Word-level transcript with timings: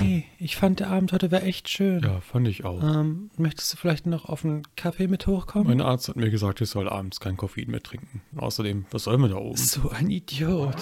Hey, 0.00 0.24
ich 0.38 0.56
fand 0.56 0.80
der 0.80 0.88
Abend 0.88 1.12
heute 1.12 1.30
war 1.30 1.42
echt 1.42 1.68
schön. 1.68 2.00
Ja, 2.02 2.20
fand 2.20 2.48
ich 2.48 2.64
auch. 2.64 2.82
Ähm, 2.82 3.30
möchtest 3.36 3.72
du 3.72 3.76
vielleicht 3.76 4.06
noch 4.06 4.24
auf 4.28 4.44
einen 4.44 4.62
Kaffee 4.76 5.08
mit 5.08 5.26
hochkommen? 5.26 5.68
Mein 5.68 5.80
Arzt 5.82 6.08
hat 6.08 6.16
mir 6.16 6.30
gesagt, 6.30 6.60
ich 6.62 6.70
soll 6.70 6.88
abends 6.88 7.20
kein 7.20 7.36
Koffein 7.36 7.70
mehr 7.70 7.82
trinken. 7.82 8.22
Außerdem, 8.36 8.86
was 8.90 9.04
soll 9.04 9.18
man 9.18 9.30
da 9.30 9.36
oben? 9.36 9.56
so 9.56 9.90
ein 9.90 10.10
Idiot. 10.10 10.76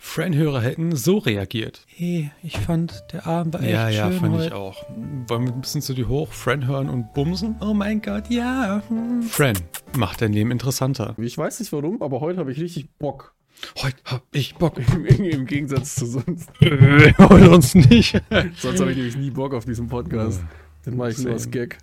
Fran-Hörer 0.00 0.60
hätten 0.62 0.94
so 0.94 1.18
reagiert. 1.18 1.84
Hey, 1.88 2.30
ich 2.42 2.56
fand 2.58 3.04
der 3.12 3.26
Abend 3.26 3.54
war 3.54 3.60
echt 3.62 3.70
Ja, 3.72 3.88
ja, 3.88 4.10
schön 4.10 4.20
fand 4.20 4.34
heute. 4.34 4.46
ich 4.46 4.52
auch. 4.52 4.84
Wollen 5.26 5.46
wir 5.46 5.52
ein 5.52 5.60
bisschen 5.60 5.82
zu 5.82 5.92
dir 5.94 6.08
hoch, 6.08 6.32
Fran 6.32 6.66
hören 6.66 6.88
und 6.88 7.12
bumsen? 7.14 7.56
Oh 7.60 7.74
mein 7.74 8.00
Gott, 8.00 8.30
ja. 8.30 8.82
Hm. 8.88 9.22
Fran, 9.22 9.56
macht 9.96 10.22
dein 10.22 10.32
Leben 10.32 10.50
interessanter. 10.52 11.14
Ich 11.18 11.36
weiß 11.36 11.58
nicht 11.60 11.72
warum, 11.72 12.00
aber 12.00 12.20
heute 12.20 12.38
habe 12.38 12.52
ich 12.52 12.60
richtig 12.60 12.88
Bock. 12.98 13.34
Heute 13.78 13.96
hab 14.04 14.22
ich 14.32 14.54
Bock. 14.56 14.78
Im, 14.78 15.06
Im 15.06 15.46
Gegensatz 15.46 15.96
zu 15.96 16.06
sonst. 16.06 16.50
Heute 16.60 17.50
uns 17.50 17.74
nicht. 17.74 18.12
Sonst 18.56 18.80
habe 18.80 18.90
ich 18.90 18.96
nämlich 18.96 19.16
nie 19.16 19.30
Bock 19.30 19.54
auf 19.54 19.64
diesen 19.64 19.88
Podcast. 19.88 20.40
Den 20.84 20.96
mache 20.96 21.10
ich 21.10 21.18
nur 21.18 21.32
als 21.32 21.50
Gag. 21.50 21.78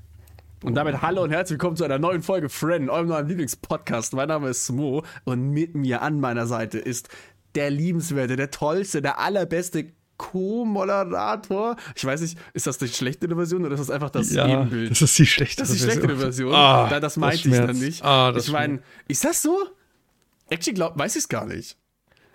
Und 0.63 0.75
damit 0.75 1.01
hallo 1.01 1.23
und 1.23 1.31
herzlich 1.31 1.55
willkommen 1.55 1.75
zu 1.75 1.83
einer 1.83 1.99
neuen 1.99 2.21
Folge 2.23 2.47
Friend, 2.47 2.89
eurem 2.89 3.07
neuen 3.07 3.27
Lieblingspodcast. 3.27 4.13
Mein 4.13 4.29
Name 4.29 4.49
ist 4.49 4.65
Smo 4.65 5.03
und 5.25 5.49
mit 5.49 5.75
mir 5.75 6.01
an 6.01 6.19
meiner 6.21 6.47
Seite 6.47 6.79
ist 6.79 7.09
der 7.55 7.69
liebenswerte, 7.69 8.37
der 8.37 8.49
tollste, 8.49 9.01
der 9.01 9.19
allerbeste 9.19 9.87
Co-Moderator. 10.17 11.75
Ich 11.95 12.05
weiß 12.05 12.21
nicht, 12.21 12.37
ist 12.53 12.65
das 12.65 12.77
die 12.77 12.87
schlechte 12.87 13.27
Version 13.27 13.65
oder 13.65 13.73
ist 13.73 13.81
das 13.81 13.89
einfach 13.89 14.09
das 14.09 14.31
Ja, 14.31 14.47
Ebenbild? 14.47 14.91
das 14.91 15.01
ist 15.01 15.19
die 15.19 15.25
schlechte 15.25 15.61
Das 15.63 15.69
ist 15.69 15.83
die 15.83 15.91
schlechte 15.91 16.15
Version. 16.15 16.53
Ah, 16.53 16.87
da, 16.87 16.99
das 17.01 17.15
das 17.15 17.17
meinte 17.17 17.49
ich 17.49 17.57
dann 17.57 17.77
nicht. 17.77 18.03
Ah, 18.05 18.31
das 18.31 18.47
ich 18.47 18.53
meine, 18.53 18.79
ist 19.07 19.25
das 19.25 19.41
so? 19.41 19.57
Actually, 20.53 20.75
glaub, 20.75 20.97
weiß 20.97 21.15
ich 21.15 21.23
es 21.23 21.29
gar 21.29 21.45
nicht. 21.45 21.77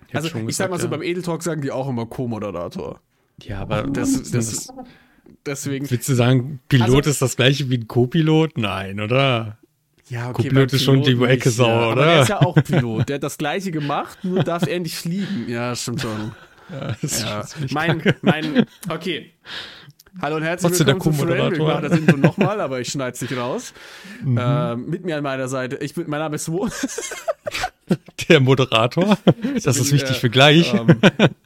Ich 0.08 0.14
Also, 0.16 0.28
schon 0.28 0.48
ich 0.48 0.56
sag 0.56 0.70
mal 0.70 0.76
gesagt, 0.76 0.90
so, 0.90 0.94
ja. 0.94 0.98
beim 0.98 1.02
Edel 1.02 1.22
Talk 1.22 1.42
sagen 1.42 1.60
die 1.62 1.70
auch 1.70 1.88
immer 1.88 2.06
Co-Moderator. 2.06 3.00
Ja, 3.42 3.60
aber 3.60 3.82
Das, 3.84 4.12
das, 4.14 4.30
das 4.30 4.52
ist, 4.52 4.72
deswegen. 5.46 5.90
Willst 5.90 6.08
du 6.08 6.14
sagen, 6.14 6.60
Pilot 6.68 6.88
Also- 6.88 7.10
ist 7.10 7.22
das 7.22 7.36
gleiche 7.36 7.68
wie 7.70 7.76
ein 7.78 7.86
Co-Pilot? 7.88 8.58
Nein, 8.58 9.00
oder? 9.00 9.58
Ja, 10.08 10.32
Co-Pilot 10.32 10.54
beim 10.54 10.76
ist 10.76 10.82
schon 10.84 11.02
die 11.02 11.12
Ecke 11.12 11.48
nicht, 11.48 11.56
Sau, 11.56 11.68
ja. 11.68 11.92
oder? 11.92 12.02
Aber 12.02 12.04
der 12.06 12.22
ist 12.22 12.28
ja 12.28 12.40
auch 12.40 12.54
Pilot. 12.64 13.08
Der 13.08 13.16
hat 13.16 13.22
das 13.22 13.36
Gleiche 13.38 13.70
gemacht, 13.70 14.18
nur 14.24 14.42
darf 14.42 14.66
er 14.66 14.80
nicht 14.80 14.96
fliegen. 14.96 15.44
Ja, 15.48 15.74
stimmt 15.76 16.00
schon. 16.02 16.32
Ja, 16.70 16.94
Ja. 17.00 17.46
Mein, 17.70 18.02
mein, 18.20 18.66
okay. 18.90 19.32
Hallo 20.20 20.36
und 20.36 20.42
herzlich 20.42 20.68
Trotzdem 20.72 20.86
willkommen 20.88 21.16
zu 21.16 21.22
Friend. 21.26 21.52
Ich 21.52 21.58
Co-Moderator. 21.58 21.66
mache 21.66 21.88
das 21.88 21.98
Intro 21.98 22.16
nochmal, 22.18 22.60
aber 22.60 22.78
ich 22.80 22.88
schneide 22.90 23.12
es 23.12 23.22
nicht 23.22 23.34
raus. 23.36 23.72
Mhm. 24.22 24.38
Ähm, 24.42 24.86
mit 24.90 25.04
mir 25.04 25.16
an 25.16 25.22
meiner 25.22 25.46
Seite, 25.48 25.76
ich 25.76 25.94
bin, 25.94 26.10
mein 26.10 26.18
Name 26.20 26.34
ist 26.36 26.48
Mo. 26.48 26.68
Der 28.28 28.40
Moderator. 28.40 29.18
Das 29.64 29.78
ist 29.78 29.92
wichtig 29.92 30.16
für 30.18 30.30
gleich. 30.30 30.74
ähm, 30.74 31.00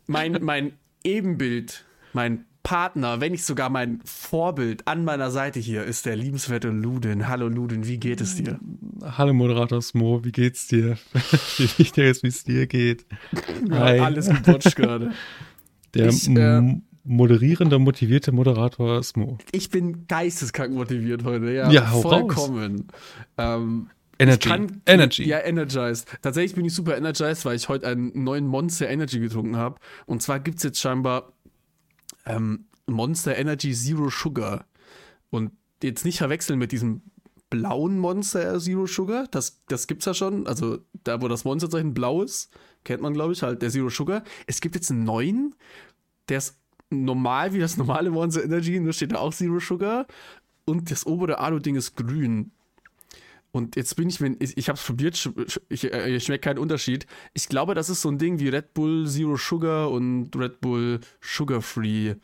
mein, 0.06 0.38
mein 0.42 0.72
Ebenbild, 1.04 1.84
mein 2.12 2.44
Partner, 2.62 3.20
wenn 3.20 3.32
nicht 3.32 3.44
sogar 3.44 3.70
mein 3.70 4.00
Vorbild 4.04 4.86
an 4.86 5.04
meiner 5.04 5.30
Seite 5.30 5.58
hier 5.58 5.84
ist 5.84 6.06
der 6.06 6.16
liebenswerte 6.16 6.68
Ludin. 6.68 7.28
Hallo 7.28 7.48
Ludin, 7.48 7.86
wie 7.86 7.98
geht 7.98 8.20
es 8.20 8.36
dir? 8.36 8.60
Hallo 9.02 9.32
Moderator 9.32 9.82
Smo, 9.82 10.24
wie 10.24 10.30
geht's 10.32 10.68
dir? 10.68 10.96
Wie 11.56 11.68
wichtig 11.78 12.04
ist, 12.04 12.22
wie 12.22 12.28
es 12.28 12.44
dir 12.44 12.66
geht. 12.68 13.04
Hi. 13.70 13.98
Alles 13.98 14.28
gebotcht 14.28 14.76
gerade. 14.76 15.10
Der 15.94 16.08
Ich, 16.08 16.28
äh, 16.28 16.62
moderierende, 17.04 17.78
motivierte 17.80 18.30
Moderator 18.30 19.02
Smo. 19.02 19.38
Ich 19.50 19.70
bin 19.70 20.06
geisteskrank 20.06 20.72
motiviert 20.72 21.24
heute, 21.24 21.50
ja. 21.50 21.70
Ja, 21.70 21.86
vollkommen. 21.86 22.88
Ähm, 23.38 23.88
Energy. 24.22 24.48
kann, 24.48 24.82
Energy. 24.86 25.24
Ja, 25.24 25.40
energized. 25.40 26.08
Tatsächlich 26.22 26.54
bin 26.54 26.64
ich 26.64 26.74
super 26.74 26.96
energized, 26.96 27.44
weil 27.44 27.56
ich 27.56 27.68
heute 27.68 27.86
einen 27.88 28.24
neuen 28.24 28.46
Monster 28.46 28.88
Energy 28.88 29.18
getrunken 29.20 29.56
habe. 29.56 29.76
Und 30.06 30.22
zwar 30.22 30.40
gibt 30.40 30.58
es 30.58 30.62
jetzt 30.64 30.80
scheinbar 30.80 31.32
ähm, 32.26 32.66
Monster 32.86 33.36
Energy 33.36 33.72
Zero 33.72 34.10
Sugar. 34.10 34.66
Und 35.30 35.52
jetzt 35.82 36.04
nicht 36.04 36.18
verwechseln 36.18 36.58
mit 36.58 36.72
diesem 36.72 37.02
blauen 37.50 37.98
Monster 37.98 38.58
Zero 38.58 38.86
Sugar. 38.86 39.26
Das, 39.30 39.62
das 39.68 39.86
gibt's 39.86 40.06
ja 40.06 40.14
schon. 40.14 40.46
Also 40.46 40.78
da, 41.04 41.20
wo 41.20 41.28
das 41.28 41.44
Monsterzeichen 41.44 41.94
blau 41.94 42.22
ist, 42.22 42.50
kennt 42.84 43.02
man, 43.02 43.12
glaube 43.12 43.32
ich, 43.32 43.42
halt 43.42 43.62
der 43.62 43.70
Zero 43.70 43.90
Sugar. 43.90 44.24
Es 44.46 44.60
gibt 44.60 44.74
jetzt 44.74 44.90
einen 44.90 45.04
neuen, 45.04 45.54
der 46.28 46.38
ist 46.38 46.58
normal 46.90 47.52
wie 47.52 47.58
das 47.58 47.76
normale 47.76 48.10
Monster 48.10 48.44
Energy, 48.44 48.78
nur 48.80 48.92
steht 48.92 49.12
da 49.12 49.18
auch 49.18 49.34
Zero 49.34 49.60
Sugar. 49.60 50.06
Und 50.64 50.90
das 50.90 51.06
obere 51.06 51.38
Alu-Ding 51.38 51.76
ist 51.76 51.96
grün. 51.96 52.52
Und 53.52 53.76
jetzt 53.76 53.96
bin 53.96 54.08
ich 54.08 54.18
mir, 54.18 54.34
ich, 54.38 54.56
ich 54.56 54.68
habe 54.68 54.78
es 54.78 54.84
probiert, 54.84 55.16
sch, 55.16 55.28
ich, 55.68 55.92
äh, 55.92 56.16
ich 56.16 56.24
schmeckt 56.24 56.44
keinen 56.44 56.58
Unterschied. 56.58 57.06
Ich 57.34 57.48
glaube, 57.48 57.74
das 57.74 57.90
ist 57.90 58.00
so 58.00 58.10
ein 58.10 58.18
Ding 58.18 58.38
wie 58.40 58.48
Red 58.48 58.72
Bull 58.72 59.06
Zero 59.06 59.36
Sugar 59.36 59.90
und 59.90 60.34
Red 60.34 60.60
Bull 60.62 61.00
Sugar 61.20 61.60
Free. 61.60 62.14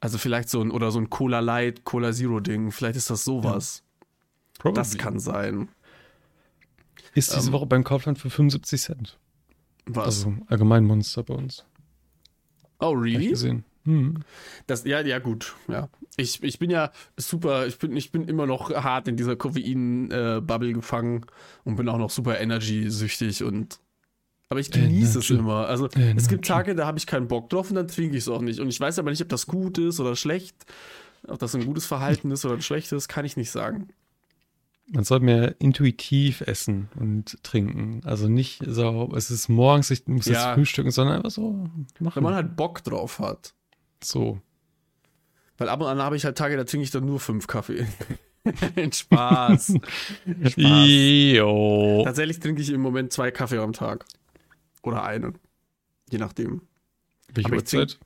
Also 0.00 0.18
vielleicht 0.18 0.50
so 0.50 0.60
ein, 0.60 0.70
oder 0.70 0.90
so 0.90 0.98
ein 0.98 1.08
Cola 1.08 1.40
Light, 1.40 1.84
Cola 1.84 2.12
Zero 2.12 2.40
Ding. 2.40 2.72
Vielleicht 2.72 2.96
ist 2.96 3.08
das 3.08 3.24
sowas. 3.24 3.82
Probably. 4.58 4.80
Das 4.80 4.98
kann 4.98 5.18
sein. 5.18 5.68
Ist 7.14 7.34
diese 7.34 7.46
ähm, 7.48 7.52
Woche 7.52 7.66
beim 7.66 7.82
Kaufland 7.82 8.18
für 8.18 8.28
75 8.28 8.80
Cent. 8.80 9.18
Was? 9.86 10.06
Also 10.06 10.34
allgemein 10.46 10.84
Monster 10.84 11.22
bei 11.22 11.34
uns. 11.34 11.64
oh, 12.80 12.94
Hab 12.96 13.04
ich 13.04 13.14
really? 13.14 13.28
gesehen. 13.30 13.64
Hm. 13.84 14.22
Das, 14.66 14.84
ja, 14.84 15.00
ja, 15.00 15.18
gut. 15.18 15.54
Ja. 15.68 15.88
Ich, 16.16 16.42
ich 16.42 16.58
bin 16.58 16.70
ja 16.70 16.90
super, 17.16 17.66
ich 17.66 17.78
bin, 17.78 17.96
ich 17.96 18.12
bin 18.12 18.28
immer 18.28 18.46
noch 18.46 18.70
hart 18.70 19.08
in 19.08 19.16
dieser 19.16 19.36
Koffein-Bubble 19.36 20.72
gefangen 20.72 21.24
und 21.64 21.76
bin 21.76 21.88
auch 21.88 21.98
noch 21.98 22.10
super 22.10 22.38
energy-süchtig 22.40 23.42
und 23.44 23.80
aber 24.50 24.58
ich 24.58 24.70
genieße 24.72 25.20
es 25.20 25.30
Energy. 25.30 25.34
immer. 25.44 25.66
Also 25.68 25.86
es 25.86 25.94
Energy. 25.94 26.26
gibt 26.26 26.44
Tage, 26.46 26.74
da 26.74 26.84
habe 26.84 26.98
ich 26.98 27.06
keinen 27.06 27.28
Bock 27.28 27.48
drauf 27.50 27.70
und 27.70 27.76
dann 27.76 27.86
trinke 27.86 28.16
ich 28.16 28.24
es 28.24 28.28
auch 28.28 28.42
nicht. 28.42 28.58
Und 28.58 28.68
ich 28.68 28.80
weiß 28.80 28.98
aber 28.98 29.10
nicht, 29.10 29.22
ob 29.22 29.28
das 29.28 29.46
gut 29.46 29.78
ist 29.78 30.00
oder 30.00 30.16
schlecht. 30.16 30.56
Ob 31.28 31.38
das 31.38 31.54
ein 31.54 31.64
gutes 31.64 31.86
Verhalten 31.86 32.32
ist 32.32 32.44
oder 32.44 32.54
ein 32.54 32.62
schlechtes, 32.62 33.06
kann 33.06 33.24
ich 33.24 33.36
nicht 33.36 33.52
sagen. 33.52 33.88
Man 34.92 35.04
soll 35.04 35.20
mehr 35.20 35.54
intuitiv 35.60 36.40
essen 36.40 36.88
und 36.98 37.40
trinken. 37.44 38.00
Also 38.04 38.26
nicht 38.26 38.60
so, 38.66 39.12
es 39.14 39.30
ist 39.30 39.48
morgens, 39.48 39.88
ich 39.92 40.08
muss 40.08 40.26
Ja. 40.26 40.32
jetzt 40.32 40.54
frühstücken, 40.56 40.90
sondern 40.90 41.18
einfach 41.18 41.30
so 41.30 41.68
machen. 42.00 42.16
Wenn 42.16 42.22
man 42.24 42.34
halt 42.34 42.56
Bock 42.56 42.82
drauf 42.82 43.20
hat. 43.20 43.54
So. 44.04 44.40
Weil 45.58 45.68
ab 45.68 45.80
und 45.80 45.86
an 45.86 46.00
habe 46.00 46.16
ich 46.16 46.24
halt 46.24 46.38
Tage, 46.38 46.56
da 46.56 46.64
trinke 46.64 46.84
ich 46.84 46.90
dann 46.90 47.04
nur 47.04 47.20
fünf 47.20 47.46
Kaffee. 47.46 47.86
Spaß. 48.92 49.74
Spaß. 50.46 52.04
Tatsächlich 52.04 52.40
trinke 52.40 52.62
ich 52.62 52.70
im 52.70 52.80
Moment 52.80 53.12
zwei 53.12 53.30
Kaffee 53.30 53.58
am 53.58 53.72
Tag. 53.72 54.06
Oder 54.82 55.04
einen. 55.04 55.38
Je 56.10 56.18
nachdem. 56.18 56.62
Welche 57.34 57.52
Uhrzeit? 57.52 57.98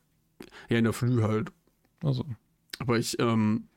Ja, 0.69 0.78
in 0.78 0.84
der 0.84 0.93
Früh 0.93 1.22
halt. 1.22 1.50
Also. 2.03 2.25
Aber 2.78 2.99
ich, 2.99 3.19
ähm, 3.21 3.69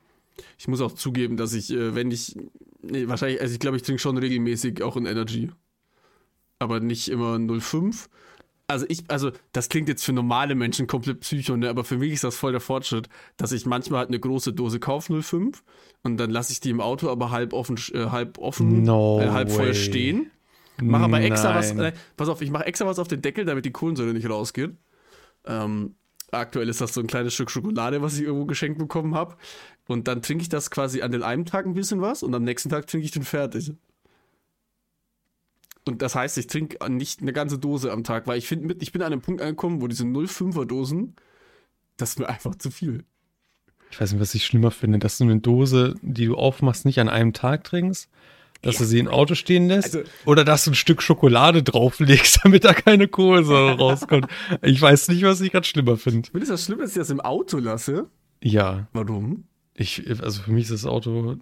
ich 0.58 0.68
muss 0.68 0.80
auch 0.80 0.92
zugeben, 0.92 1.36
dass 1.36 1.52
ich, 1.52 1.70
äh, 1.72 1.94
wenn 1.94 2.10
ich, 2.10 2.36
nee, 2.82 3.06
wahrscheinlich, 3.08 3.40
also 3.40 3.52
ich 3.52 3.60
glaube, 3.60 3.76
ich 3.76 3.82
trinke 3.84 4.00
schon 4.00 4.18
regelmäßig 4.18 4.82
auch 4.82 4.96
in 4.96 5.06
Energy. 5.06 5.52
Aber 6.58 6.80
nicht 6.80 7.08
immer 7.08 7.36
0,5. 7.36 8.08
Also 8.70 8.84
ich, 8.88 9.04
also 9.08 9.32
das 9.52 9.70
klingt 9.70 9.88
jetzt 9.88 10.04
für 10.04 10.12
normale 10.12 10.54
Menschen 10.54 10.86
komplett 10.86 11.20
psycho, 11.20 11.56
ne? 11.56 11.70
aber 11.70 11.84
für 11.84 11.96
mich 11.96 12.12
ist 12.12 12.24
das 12.24 12.36
voll 12.36 12.52
der 12.52 12.60
Fortschritt, 12.60 13.08
dass 13.38 13.50
ich 13.52 13.64
manchmal 13.64 14.00
halt 14.00 14.08
eine 14.10 14.20
große 14.20 14.52
Dose 14.52 14.78
kaufe, 14.78 15.10
0,5, 15.14 15.56
und 16.02 16.18
dann 16.18 16.30
lasse 16.30 16.52
ich 16.52 16.60
die 16.60 16.68
im 16.68 16.82
Auto 16.82 17.08
aber 17.08 17.30
halb 17.30 17.54
offen, 17.54 17.80
äh, 17.94 18.10
halb 18.10 18.36
offen, 18.36 18.82
No 18.82 19.20
äh, 19.22 19.30
halb 19.30 19.50
voll 19.50 19.74
stehen. 19.74 20.30
Mache 20.80 21.04
aber 21.04 21.20
extra 21.22 21.54
was, 21.54 21.72
äh, 21.72 21.92
pass 22.16 22.28
auf, 22.28 22.42
ich 22.42 22.50
mache 22.50 22.66
extra 22.66 22.86
was 22.86 22.98
auf 22.98 23.08
den 23.08 23.22
Deckel, 23.22 23.46
damit 23.46 23.64
die 23.64 23.72
Kohlensäure 23.72 24.12
nicht 24.12 24.28
rausgeht. 24.28 24.76
Ähm, 25.46 25.94
aktuell 26.30 26.68
ist 26.68 26.80
das 26.80 26.94
so 26.94 27.00
ein 27.00 27.06
kleines 27.06 27.34
Stück 27.34 27.50
Schokolade, 27.50 28.02
was 28.02 28.16
ich 28.16 28.24
irgendwo 28.24 28.44
geschenkt 28.44 28.78
bekommen 28.78 29.14
habe. 29.14 29.36
Und 29.88 30.06
dann 30.08 30.22
trinke 30.22 30.42
ich 30.42 30.48
das 30.50 30.70
quasi 30.70 31.00
an 31.00 31.10
den 31.10 31.22
einen 31.22 31.46
Tag 31.46 31.66
ein 31.66 31.74
bisschen 31.74 32.00
was 32.00 32.22
und 32.22 32.34
am 32.34 32.44
nächsten 32.44 32.68
Tag 32.68 32.86
trinke 32.86 33.06
ich 33.06 33.12
den 33.12 33.22
fertig. 33.22 33.72
Und 35.88 36.02
das 36.02 36.14
heißt, 36.14 36.38
ich 36.38 36.46
trinke 36.46 36.78
nicht 36.90 37.22
eine 37.22 37.32
ganze 37.32 37.58
Dose 37.58 37.90
am 37.92 38.04
Tag, 38.04 38.26
weil 38.26 38.38
ich 38.38 38.46
finde, 38.46 38.76
ich 38.80 38.92
bin 38.92 39.02
an 39.02 39.12
einem 39.12 39.22
Punkt 39.22 39.40
angekommen, 39.40 39.80
wo 39.80 39.88
diese 39.88 40.04
0,5er 40.04 40.64
Dosen, 40.66 41.16
das 41.96 42.10
ist 42.10 42.18
mir 42.20 42.28
einfach 42.28 42.54
zu 42.54 42.70
viel. 42.70 43.04
Ich 43.90 44.00
weiß 44.00 44.12
nicht, 44.12 44.20
was 44.20 44.34
ich 44.34 44.44
schlimmer 44.44 44.70
finde, 44.70 44.98
dass 44.98 45.18
du 45.18 45.24
eine 45.24 45.40
Dose, 45.40 45.94
die 46.02 46.26
du 46.26 46.36
aufmachst, 46.36 46.84
nicht 46.84 47.00
an 47.00 47.08
einem 47.08 47.32
Tag 47.32 47.64
trinkst, 47.64 48.10
dass 48.60 48.76
du 48.76 48.84
sie 48.84 48.98
im 48.98 49.08
Auto 49.08 49.34
stehen 49.34 49.68
lässt 49.68 49.96
Also- 49.96 50.08
oder 50.26 50.44
dass 50.44 50.64
du 50.64 50.72
ein 50.72 50.74
Stück 50.74 51.00
Schokolade 51.00 51.62
drauflegst, 51.62 52.40
damit 52.44 52.64
da 52.64 52.74
keine 52.74 53.08
Kohlensäure 53.08 53.72
rauskommt. 53.78 54.26
Ich 54.62 54.80
weiß 54.80 55.08
nicht, 55.08 55.22
was 55.22 55.40
ich 55.40 55.52
gerade 55.52 55.66
schlimmer 55.66 55.96
finde. 55.96 56.28
Findest 56.30 56.50
du 56.50 56.54
das 56.54 56.64
schlimm, 56.64 56.78
dass 56.80 56.90
ich 56.90 56.96
das 56.96 57.10
im 57.10 57.20
Auto 57.20 57.58
lasse? 57.58 58.08
Ja, 58.42 58.88
Warum? 58.92 59.44
ich, 59.74 60.08
also 60.20 60.42
für 60.42 60.50
mich 60.52 60.64
ist 60.64 60.72
das 60.72 60.86
Auto 60.86 61.36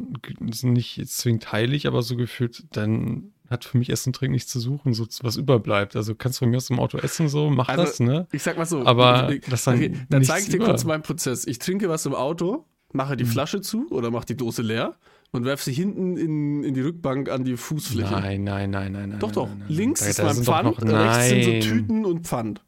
nicht 0.62 1.08
zwingend 1.08 1.52
heilig, 1.52 1.86
aber 1.86 2.02
so 2.02 2.16
gefühlt, 2.16 2.64
dann 2.70 3.32
hat 3.50 3.64
für 3.64 3.78
mich 3.78 3.90
Essen 3.90 4.10
und 4.10 4.16
Trinken 4.16 4.32
nichts 4.34 4.50
zu 4.50 4.60
suchen, 4.60 4.94
so 4.94 5.06
was 5.22 5.36
überbleibt. 5.36 5.96
Also 5.96 6.14
kannst 6.14 6.38
du 6.38 6.44
von 6.44 6.50
mir 6.50 6.56
aus 6.58 6.70
im 6.70 6.78
Auto 6.78 6.98
essen, 6.98 7.28
so, 7.28 7.50
mach 7.50 7.68
Also, 7.68 7.82
das, 7.82 8.00
ne? 8.00 8.26
Ich 8.32 8.42
sag 8.42 8.56
mal 8.56 8.66
so. 8.66 8.84
Aber 8.84 9.32
ich- 9.32 9.42
das 9.42 9.64
dann 9.64 9.76
okay, 9.76 9.92
dann 10.10 10.24
zeige 10.24 10.42
ich 10.42 10.48
dir 10.50 10.56
über. 10.56 10.66
kurz 10.66 10.84
meinen 10.84 11.02
Prozess. 11.02 11.46
Ich 11.46 11.58
trinke 11.58 11.88
was 11.88 12.04
im 12.06 12.14
Auto, 12.14 12.64
mache 12.92 13.16
die 13.16 13.24
Mhm. 13.24 13.28
Flasche 13.28 13.60
zu 13.60 13.88
oder 13.90 14.10
mache 14.10 14.26
die 14.26 14.36
Dose 14.36 14.62
leer 14.62 14.94
und 15.32 15.44
werfe 15.44 15.64
sie 15.64 15.72
hinten 15.72 16.16
in, 16.16 16.64
in 16.64 16.74
die 16.74 16.80
Rückbank 16.80 17.28
an 17.30 17.44
die 17.44 17.56
Fußfläche. 17.56 18.10
Nein, 18.12 18.44
nein, 18.44 18.70
nein, 18.70 18.92
nein, 18.92 19.08
nein. 19.10 19.18
Doch, 19.18 19.28
nein, 19.28 19.34
doch. 19.34 19.48
nein, 19.48 19.58
nein. 19.60 19.68
Links 19.76 20.00
Da- 20.00 20.06
ist 20.06 20.22
mein 20.22 20.44
Pfand, 20.44 20.82
noch- 20.82 20.92
rechts 20.92 21.28
sind 21.28 21.44
so 21.44 21.50
nein. 21.50 21.60
Tüten 21.60 22.04
und 22.04 22.26
Pfand. 22.26 22.62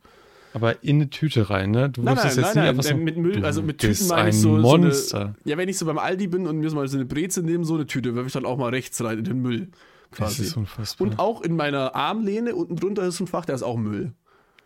Aber 0.55 0.83
in 0.83 0.97
eine 0.97 1.11
Tüte 1.11 1.51
rein, 1.51 1.71
ne? 1.73 1.91
Du 1.91 2.03
Nein, 2.03 2.15
nein, 2.17 2.27
es 2.27 2.37
jetzt 2.37 2.43
nein, 2.43 2.47
nicht 2.47 2.55
nein, 2.57 2.69
einfach 2.71 2.83
so. 2.83 2.97
mit 2.97 3.17
Müll, 3.19 3.45
also 3.45 3.63
mit 3.63 3.79
Tüten 3.79 4.09
meine 4.09 4.31
ich 4.31 4.37
so, 4.41 4.57
so 4.57 4.63
Monster. 4.63 5.21
eine, 5.21 5.35
ja, 5.45 5.59
wenn 5.59 5.69
ich 5.69 5.77
so 5.77 5.85
beim 5.87 5.99
Aldi 5.99 6.27
bin 6.27 6.47
und 6.47 6.59
mir 6.59 6.71
so 6.71 6.75
mal 6.77 6.89
so 6.89 6.97
eine 6.97 7.05
Breze 7.05 7.43
nehme, 7.43 7.65
so 7.65 7.75
eine 7.75 7.87
Tüte, 7.87 8.15
werfe 8.15 8.29
ich 8.29 8.33
dann 8.33 8.47
auch 8.47 8.57
mal 8.57 8.71
rechts 8.71 9.01
rein 9.05 9.19
in 9.19 9.25
den 9.25 9.43
Müll. 9.43 9.69
Das 10.11 10.19
Quasi. 10.19 10.43
ist 10.43 10.57
unfassbar. 10.57 11.07
Und 11.07 11.19
auch 11.19 11.41
in 11.43 11.57
meiner 11.57 11.95
Armlehne 11.95 12.55
unten 12.55 12.77
drunter 12.77 13.03
ist 13.05 13.21
ein 13.21 13.27
Fach, 13.27 13.45
da 13.45 13.55
ist 13.55 13.63
auch 13.63 13.77
Müll. 13.77 14.13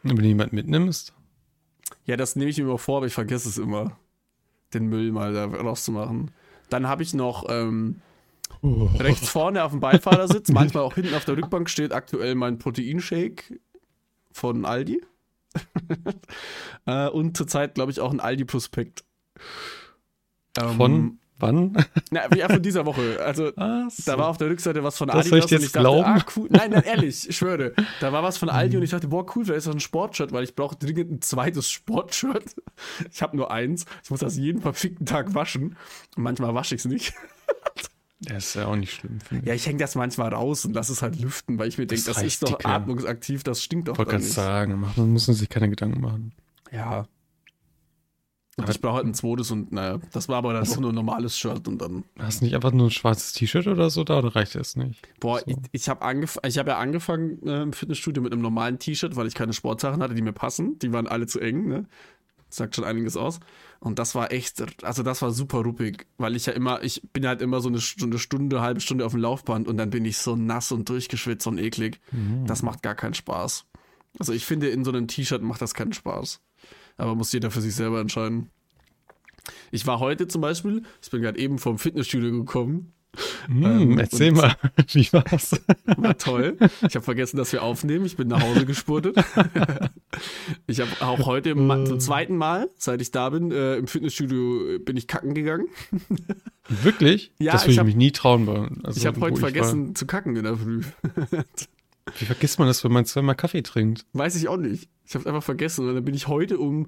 Wenn 0.02 0.16
du 0.16 0.22
jemand 0.24 0.52
mitnimmst, 0.52 1.12
Ja, 2.04 2.16
das 2.16 2.36
nehme 2.36 2.50
ich 2.50 2.58
mir 2.58 2.64
immer 2.64 2.78
vor, 2.78 2.98
aber 2.98 3.06
ich 3.06 3.14
vergesse 3.14 3.48
es 3.48 3.58
immer, 3.58 3.96
den 4.74 4.86
Müll 4.86 5.12
mal 5.12 5.32
da 5.32 5.44
rauszumachen. 5.46 6.30
Dann 6.70 6.86
habe 6.88 7.02
ich 7.02 7.14
noch 7.14 7.46
ähm, 7.48 8.00
Oh. 8.64 8.88
rechts 8.98 9.28
vorne 9.28 9.64
auf 9.64 9.72
dem 9.72 9.80
Beifahrersitz, 9.80 10.50
manchmal 10.52 10.84
auch 10.84 10.94
hinten 10.94 11.14
auf 11.14 11.24
der 11.24 11.36
Rückbank 11.36 11.68
steht 11.68 11.92
aktuell 11.92 12.34
mein 12.36 12.58
Proteinshake 12.58 13.58
von 14.30 14.64
Aldi. 14.64 15.02
äh, 16.86 17.08
und 17.08 17.36
zurzeit, 17.36 17.74
glaube 17.74 17.90
ich, 17.90 18.00
auch 18.00 18.12
ein 18.12 18.20
Aldi-Prospekt. 18.20 19.04
Ähm, 20.58 20.76
von 20.76 21.18
wann? 21.42 21.76
Na, 22.10 22.34
ja, 22.34 22.48
von 22.48 22.62
dieser 22.62 22.86
Woche. 22.86 23.18
Also, 23.22 23.52
Was? 23.56 23.96
da 24.06 24.16
war 24.16 24.28
auf 24.28 24.38
der 24.38 24.48
Rückseite 24.48 24.82
was 24.82 24.96
von 24.96 25.08
Das 25.08 25.26
Adidas 25.26 25.30
soll 25.30 25.38
ich 25.40 25.44
dir 25.46 25.56
und 25.56 25.60
jetzt 25.62 25.66
ich 25.68 25.72
dachte, 25.72 25.82
glauben? 25.82 26.04
ah, 26.04 26.24
cool. 26.36 26.46
Nein, 26.50 26.70
nein, 26.70 26.82
ehrlich, 26.84 27.28
ich 27.28 27.36
schwöre. 27.36 27.72
Da 28.00 28.12
war 28.12 28.22
was 28.22 28.38
von 28.38 28.48
Aldi 28.48 28.76
und 28.78 28.82
ich 28.84 28.90
dachte, 28.90 29.08
boah, 29.08 29.26
cool, 29.36 29.44
vielleicht 29.44 29.58
ist 29.58 29.66
das 29.66 29.74
ein 29.74 29.80
Sportshirt, 29.80 30.32
weil 30.32 30.44
ich 30.44 30.54
brauche 30.54 30.76
dringend 30.76 31.10
ein 31.10 31.20
zweites 31.20 31.68
Sportshirt. 31.70 32.54
Ich 33.12 33.20
habe 33.22 33.36
nur 33.36 33.50
eins. 33.50 33.84
Ich 34.04 34.10
muss 34.10 34.20
das 34.20 34.36
jeden 34.36 34.62
verfickten 34.62 35.04
Tag 35.04 35.34
waschen. 35.34 35.76
Und 36.16 36.22
manchmal 36.22 36.54
wasche 36.54 36.74
ich 36.74 36.80
es 36.80 36.84
nicht. 36.86 37.12
Das 38.24 38.46
ist 38.46 38.54
ja 38.54 38.66
auch 38.66 38.76
nicht 38.76 38.92
schlimm, 38.94 39.18
ich. 39.32 39.46
Ja, 39.48 39.52
ich 39.54 39.66
hänge 39.66 39.78
das 39.78 39.96
manchmal 39.96 40.32
raus 40.32 40.64
und 40.64 40.74
lasse 40.74 40.92
es 40.92 41.02
halt 41.02 41.18
lüften, 41.20 41.58
weil 41.58 41.66
ich 41.66 41.76
mir 41.76 41.86
denke, 41.86 42.04
Das 42.04 42.14
das, 42.14 42.22
reicht 42.22 42.34
ist 42.40 42.42
doch 42.44 42.60
atmungsaktiv, 42.64 43.42
das 43.42 43.64
stinkt 43.64 43.88
doch 43.88 43.94
Ich 43.94 43.98
wollte 43.98 44.12
gerade 44.12 44.22
nicht. 44.22 44.32
sagen, 44.32 44.78
man 44.96 45.10
muss 45.10 45.26
sich 45.26 45.48
keine 45.48 45.68
Gedanken 45.68 46.00
machen. 46.00 46.32
Ja. 46.70 47.08
Und 48.58 48.64
Aber- 48.64 48.72
ich 48.72 48.80
brauche 48.82 48.96
halt 48.96 49.06
ein 49.06 49.14
zweites 49.14 49.50
und 49.50 49.72
naja, 49.72 49.98
das 50.12 50.28
war 50.28 50.36
aber 50.36 50.52
dann 50.52 50.60
Also- 50.60 50.80
nur 50.80 50.92
ein 50.92 50.94
normales 50.94 51.38
Shirt 51.38 51.66
und 51.68 51.80
dann. 51.80 52.04
Hast 52.18 52.40
du 52.40 52.44
nicht 52.44 52.54
einfach 52.54 52.72
nur 52.72 52.88
ein 52.88 52.90
schwarzes 52.90 53.32
T-Shirt 53.32 53.66
oder 53.66 53.88
so 53.88 54.04
da 54.04 54.18
oder 54.18 54.36
reicht 54.36 54.54
das 54.56 54.76
nicht? 54.76 55.00
Boah, 55.20 55.38
So. 55.38 55.44
ich, 55.46 55.56
ich 55.72 55.88
habe 55.88 56.02
angef 56.02 56.38
ich 56.46 56.58
hab 56.58 56.66
ja 56.66 56.76
angefangen 56.78 57.38
äh, 57.46 57.62
im 57.62 57.72
Fitnessstudio 57.72 58.22
mit 58.22 58.30
einem 58.32 58.42
normalen 58.42 58.78
T-Shirt, 58.78 59.16
weil 59.16 59.26
ich 59.26 59.34
keine 59.34 59.54
Sportsachen 59.54 60.02
hatte, 60.02 60.14
die 60.14 60.20
mir 60.22 60.32
passen. 60.34 60.78
Die 60.80 60.92
waren 60.92 61.06
alle 61.08 61.26
zu 61.26 61.40
eng, 61.40 61.66
ne? 61.66 61.86
Sagt 62.50 62.76
schon 62.76 62.84
einiges 62.84 63.16
aus. 63.16 63.40
Und 63.80 63.98
das 63.98 64.14
war 64.14 64.30
echt, 64.30 64.62
also 64.84 65.02
das 65.02 65.22
war 65.22 65.30
super 65.30 65.60
ruppig, 65.62 66.06
weil 66.18 66.36
ich 66.36 66.44
ja 66.44 66.52
immer, 66.52 66.82
ich 66.82 67.00
bin 67.14 67.26
halt 67.26 67.40
immer 67.40 67.60
so 67.62 67.70
eine, 67.70 67.78
so 67.78 68.04
eine 68.04 68.18
Stunde, 68.18 68.60
halbe 68.60 68.80
Stunde 68.82 69.06
auf 69.06 69.12
dem 69.12 69.22
Laufband 69.22 69.66
und 69.66 69.78
dann 69.78 69.88
bin 69.88 70.04
ich 70.04 70.18
so 70.18 70.36
nass 70.36 70.70
und 70.70 70.86
durchgeschwitzt 70.90 71.46
und 71.46 71.56
eklig. 71.56 71.98
Das 72.44 72.62
macht 72.62 72.82
gar 72.82 72.94
keinen 72.94 73.14
Spaß. 73.14 73.64
Also 74.18 74.34
ich 74.34 74.44
finde, 74.44 74.68
in 74.68 74.84
so 74.84 74.90
einem 74.92 75.08
T-Shirt 75.08 75.40
macht 75.40 75.62
das 75.62 75.72
keinen 75.72 75.94
Spaß. 75.94 76.40
Aber 76.96 77.14
muss 77.14 77.32
jeder 77.32 77.50
für 77.50 77.60
sich 77.60 77.74
selber 77.74 78.00
entscheiden. 78.00 78.48
Ich 79.70 79.86
war 79.86 79.98
heute 80.00 80.28
zum 80.28 80.40
Beispiel, 80.40 80.82
ich 81.02 81.10
bin 81.10 81.22
gerade 81.22 81.38
eben 81.38 81.58
vom 81.58 81.78
Fitnessstudio 81.78 82.30
gekommen 82.30 82.92
Hm, 83.46 83.64
Ähm, 83.64 83.98
erzähl 83.98 84.32
mal, 84.32 84.54
wie 84.92 85.12
war's? 85.12 85.60
war 85.98 86.16
toll. 86.16 86.56
Ich 86.88 86.94
habe 86.94 87.02
vergessen, 87.02 87.36
dass 87.36 87.52
wir 87.52 87.62
aufnehmen. 87.62 88.06
Ich 88.06 88.16
bin 88.16 88.28
nach 88.28 88.40
Hause 88.42 88.64
gespurtet. 88.66 89.16
Ich 90.66 90.78
habe 90.80 90.90
auch 91.00 91.26
heute 91.26 91.54
Ma- 91.54 91.84
zum 91.86 91.98
zweiten 91.98 92.36
Mal, 92.36 92.68
seit 92.76 93.00
ich 93.00 93.10
da 93.12 93.30
bin, 93.30 93.50
äh, 93.50 93.76
im 93.76 93.86
Fitnessstudio 93.86 94.74
äh, 94.74 94.78
bin 94.78 94.96
ich 94.98 95.08
kacken 95.08 95.32
gegangen. 95.34 95.66
Wirklich? 96.68 97.32
Ja, 97.38 97.52
das 97.52 97.62
würde 97.62 97.70
ich 97.70 97.74
ich, 97.74 97.78
hab- 97.78 97.86
mich 97.86 97.96
nie 97.96 98.12
trauen. 98.12 98.80
Also, 98.84 98.98
ich 99.00 99.06
habe 99.06 99.18
heute 99.20 99.34
war. 99.36 99.40
vergessen 99.40 99.94
zu 99.94 100.06
kacken 100.06 100.36
in 100.36 100.44
der 100.44 100.56
Früh. 100.56 100.82
Wie 102.18 102.24
vergisst 102.24 102.58
man 102.58 102.68
das, 102.68 102.84
wenn 102.84 102.92
man 102.92 103.04
zweimal 103.04 103.34
Kaffee 103.34 103.62
trinkt? 103.62 104.04
Weiß 104.12 104.36
ich 104.36 104.48
auch 104.48 104.56
nicht. 104.56 104.88
Ich 105.06 105.14
habe 105.14 105.26
einfach 105.26 105.42
vergessen. 105.42 105.88
Und 105.88 105.94
dann 105.94 106.04
bin 106.04 106.14
ich 106.14 106.28
heute 106.28 106.58
um, 106.58 106.86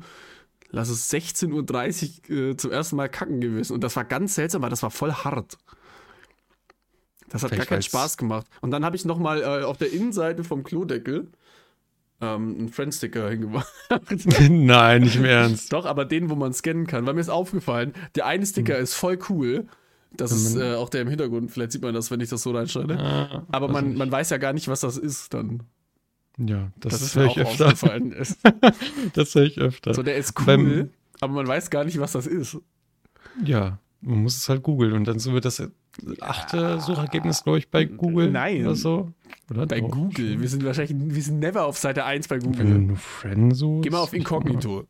lass 0.70 0.88
es 0.88 1.12
16.30 1.12 2.30
Uhr 2.30 2.36
äh, 2.50 2.56
zum 2.56 2.70
ersten 2.70 2.96
Mal 2.96 3.08
kacken 3.08 3.40
gewesen. 3.40 3.74
Und 3.74 3.82
das 3.82 3.96
war 3.96 4.04
ganz 4.04 4.34
seltsam, 4.34 4.62
weil 4.62 4.70
das 4.70 4.82
war 4.82 4.90
voll 4.90 5.12
hart. 5.12 5.58
Das 7.28 7.42
hat 7.42 7.50
Vielleicht 7.50 7.68
gar 7.68 7.76
keinen 7.76 7.82
Spaß 7.82 8.16
gemacht. 8.16 8.46
Und 8.60 8.70
dann 8.70 8.84
habe 8.84 8.96
ich 8.96 9.04
nochmal 9.04 9.42
äh, 9.42 9.64
auf 9.64 9.76
der 9.76 9.92
Innenseite 9.92 10.44
vom 10.44 10.62
Klodeckel 10.62 11.28
ähm, 12.20 12.56
einen 12.58 12.68
Friendsticker 12.68 13.28
hingemacht. 13.28 13.68
Nein, 14.48 15.02
nicht 15.02 15.16
im 15.16 15.24
Ernst. 15.24 15.72
Doch, 15.72 15.84
aber 15.84 16.04
den, 16.04 16.30
wo 16.30 16.34
man 16.34 16.52
scannen 16.52 16.86
kann. 16.86 17.06
Weil 17.06 17.14
mir 17.14 17.20
ist 17.20 17.28
aufgefallen, 17.28 17.92
der 18.14 18.26
eine 18.26 18.46
Sticker 18.46 18.78
ist 18.78 18.94
voll 18.94 19.18
cool. 19.28 19.66
Das 20.16 20.30
Wenn 20.30 20.38
ist 20.38 20.54
man- 20.56 20.62
äh, 20.72 20.74
auch 20.76 20.88
der 20.88 21.02
im 21.02 21.08
Hintergrund. 21.08 21.50
Vielleicht 21.50 21.72
sieht 21.72 21.82
man 21.82 21.94
das, 21.94 22.10
wenn 22.10 22.20
ich 22.20 22.28
das 22.30 22.42
so 22.42 22.52
reinschneide. 22.52 22.98
Ah, 22.98 23.46
Aber 23.50 23.68
man, 23.68 23.96
man 23.96 24.10
weiß 24.12 24.30
ja 24.30 24.36
gar 24.38 24.52
nicht, 24.52 24.68
was 24.68 24.80
das 24.80 24.96
ist 24.96 25.34
dann. 25.34 25.62
Ja, 26.38 26.72
das, 26.80 26.92
Das 26.94 27.02
ist 27.02 27.16
mir 27.16 27.26
ich 27.26 27.32
auch 27.32 27.36
öfter. 27.38 27.66
aufgefallen. 27.66 28.14
Das 29.14 29.34
höre 29.34 29.44
ich 29.44 29.58
öfter. 29.58 29.94
So, 29.94 30.02
der 30.02 30.16
ist 30.16 30.38
cool, 30.40 30.46
Beim- 30.46 30.90
aber 31.20 31.32
man 31.32 31.46
weiß 31.46 31.70
gar 31.70 31.84
nicht, 31.84 31.98
was 32.00 32.12
das 32.12 32.26
ist. 32.26 32.56
Ja, 33.44 33.78
man 34.00 34.22
muss 34.22 34.36
es 34.36 34.48
halt 34.48 34.62
googeln 34.62 34.92
und 34.94 35.04
dann 35.06 35.18
so 35.18 35.32
wird 35.32 35.44
das 35.44 35.62
achte 36.20 36.80
Suchergebnis, 36.80 37.44
glaube 37.44 37.58
ich, 37.58 37.70
bei 37.70 37.84
Google 37.84 38.30
Nein. 38.30 38.62
oder 38.66 38.74
so. 38.74 39.12
Oder 39.50 39.66
Bei 39.66 39.80
doch? 39.80 39.90
Google. 39.90 40.40
Wir 40.40 40.48
sind 40.48 40.64
wahrscheinlich, 40.64 40.96
wir 40.98 41.22
sind 41.22 41.38
never 41.38 41.64
auf 41.66 41.78
Seite 41.78 42.04
1 42.04 42.26
bei 42.28 42.36
Wenn 42.42 42.52
du 42.52 42.58
Google. 42.58 42.78
nur 42.78 42.96
Friend 42.96 43.54
suchst. 43.56 43.82
Geh 43.84 43.90
mal 43.90 43.98
auf 44.00 44.12
Inkognito. 44.12 44.86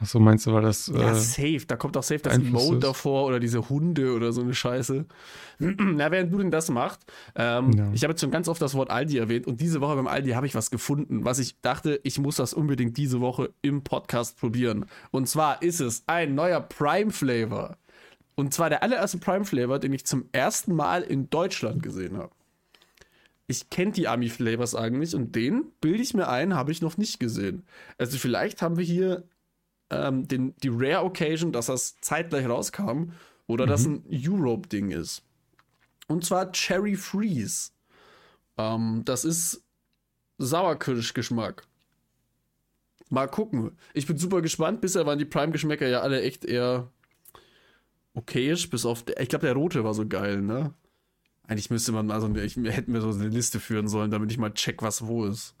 Achso, 0.00 0.20
meinst 0.20 0.46
du, 0.46 0.52
war 0.52 0.62
das. 0.62 0.86
Ja, 0.94 1.10
Äh, 1.10 1.14
safe. 1.16 1.62
Da 1.66 1.76
kommt 1.76 1.96
auch 1.96 2.02
safe 2.04 2.20
das 2.20 2.36
ist. 2.38 2.80
davor 2.84 3.26
oder 3.26 3.40
diese 3.40 3.68
Hunde 3.68 4.14
oder 4.14 4.32
so 4.32 4.42
eine 4.42 4.54
Scheiße. 4.54 5.04
Na, 5.58 6.10
während 6.12 6.32
du 6.32 6.38
denn 6.38 6.50
das 6.52 6.70
machst, 6.70 7.00
ähm, 7.34 7.72
Ja. 7.72 7.90
ich 7.92 8.04
habe 8.04 8.12
jetzt 8.12 8.20
schon 8.20 8.30
ganz 8.30 8.46
oft 8.48 8.62
das 8.62 8.74
Wort 8.74 8.90
Aldi 8.90 9.18
erwähnt 9.18 9.46
und 9.48 9.60
diese 9.60 9.80
Woche 9.80 9.96
beim 9.96 10.06
Aldi 10.06 10.30
habe 10.30 10.46
ich 10.46 10.54
was 10.54 10.70
gefunden, 10.70 11.24
was 11.24 11.40
ich 11.40 11.60
dachte, 11.62 11.98
ich 12.04 12.18
muss 12.20 12.36
das 12.36 12.54
unbedingt 12.54 12.96
diese 12.96 13.20
Woche 13.20 13.50
im 13.60 13.82
Podcast 13.82 14.38
probieren. 14.38 14.86
Und 15.10 15.28
zwar 15.28 15.62
ist 15.62 15.80
es 15.80 16.04
ein 16.06 16.34
neuer 16.36 16.60
Prime 16.60 17.10
Flavor. 17.10 17.76
Und 18.36 18.54
zwar 18.54 18.68
der 18.68 18.84
allererste 18.84 19.18
Prime 19.18 19.44
Flavor, 19.44 19.80
den 19.80 19.92
ich 19.92 20.06
zum 20.06 20.26
ersten 20.30 20.76
Mal 20.76 21.02
in 21.02 21.28
Deutschland 21.28 21.82
gesehen 21.82 22.16
habe. 22.18 22.30
Ich 23.48 23.68
kenne 23.70 23.90
die 23.92 24.06
Ami 24.06 24.28
Flavors 24.28 24.74
eigentlich 24.76 25.14
und 25.16 25.34
den, 25.34 25.64
bilde 25.80 26.02
ich 26.02 26.14
mir 26.14 26.28
ein, 26.28 26.54
habe 26.54 26.70
ich 26.70 26.82
noch 26.82 26.98
nicht 26.98 27.18
gesehen. 27.18 27.64
Also 27.96 28.16
vielleicht 28.18 28.62
haben 28.62 28.76
wir 28.76 28.84
hier 28.84 29.24
ähm, 29.90 30.28
den, 30.28 30.54
die 30.62 30.70
Rare 30.70 31.04
Occasion, 31.04 31.52
dass 31.52 31.66
das 31.66 31.96
zeitgleich 32.00 32.46
rauskam 32.46 33.12
oder 33.46 33.66
dass 33.66 33.86
ein 33.86 34.04
Europe-Ding 34.10 34.90
ist. 34.90 35.22
Und 36.06 36.24
zwar 36.24 36.52
Cherry 36.52 36.96
Freeze. 36.96 37.70
Ähm, 38.56 39.02
das 39.04 39.24
ist 39.24 39.62
Sauerkirschgeschmack. 40.38 41.66
Mal 43.10 43.26
gucken. 43.26 43.72
Ich 43.94 44.06
bin 44.06 44.18
super 44.18 44.42
gespannt. 44.42 44.80
Bisher 44.80 45.06
waren 45.06 45.18
die 45.18 45.24
Prime-Geschmäcker 45.24 45.88
ja 45.88 46.00
alle 46.00 46.20
echt 46.20 46.44
eher 46.44 46.90
okayisch, 48.14 48.68
bis 48.68 48.84
auf. 48.84 49.04
Der, 49.04 49.20
ich 49.20 49.28
glaube, 49.28 49.46
der 49.46 49.54
rote 49.54 49.84
war 49.84 49.94
so 49.94 50.06
geil, 50.06 50.42
ne? 50.42 50.74
Eigentlich 51.46 51.70
müsste 51.70 51.92
man 51.92 52.06
mal 52.06 52.20
so 52.20 52.26
eine, 52.26 52.42
ich, 52.42 52.56
hätten 52.56 52.92
wir 52.92 53.00
so 53.00 53.10
eine 53.10 53.28
Liste 53.28 53.60
führen 53.60 53.88
sollen, 53.88 54.10
damit 54.10 54.30
ich 54.30 54.36
mal 54.36 54.52
check, 54.52 54.82
was 54.82 55.06
wo 55.06 55.24
ist. 55.24 55.54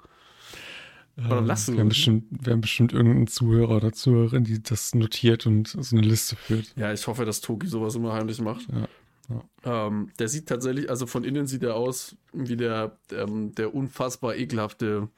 Oder 1.26 1.40
lass 1.40 1.66
du. 1.66 1.72
Wir 1.72 1.80
haben, 1.80 1.88
bestimmt, 1.88 2.24
wir 2.30 2.52
haben 2.52 2.60
bestimmt 2.60 2.92
irgendeinen 2.92 3.26
Zuhörer 3.26 3.76
oder 3.76 3.92
Zuhörerin, 3.92 4.44
die 4.44 4.62
das 4.62 4.94
notiert 4.94 5.46
und 5.46 5.68
so 5.68 5.96
eine 5.96 6.06
Liste 6.06 6.36
führt. 6.36 6.72
Ja, 6.76 6.92
ich 6.92 7.06
hoffe, 7.06 7.24
dass 7.24 7.40
Toki 7.40 7.66
sowas 7.66 7.96
immer 7.96 8.12
heimlich 8.12 8.40
macht. 8.40 8.66
Ja, 8.70 9.88
Ähm, 9.88 10.10
der 10.18 10.28
sieht 10.28 10.48
tatsächlich, 10.48 10.88
also 10.88 11.06
von 11.06 11.24
innen 11.24 11.46
sieht 11.46 11.62
er 11.64 11.74
aus 11.74 12.16
wie 12.32 12.56
der, 12.56 12.96
ähm, 13.12 13.52
der 13.54 13.74
unfassbar 13.74 14.36
ekelhafte 14.36 15.08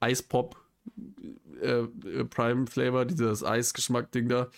Eispop 0.00 0.56
äh, 1.62 1.84
äh, 1.84 2.24
Prime 2.24 2.66
Flavor, 2.66 3.04
dieses 3.04 3.42
Eisgeschmack-Ding 3.42 4.28
da. 4.28 4.48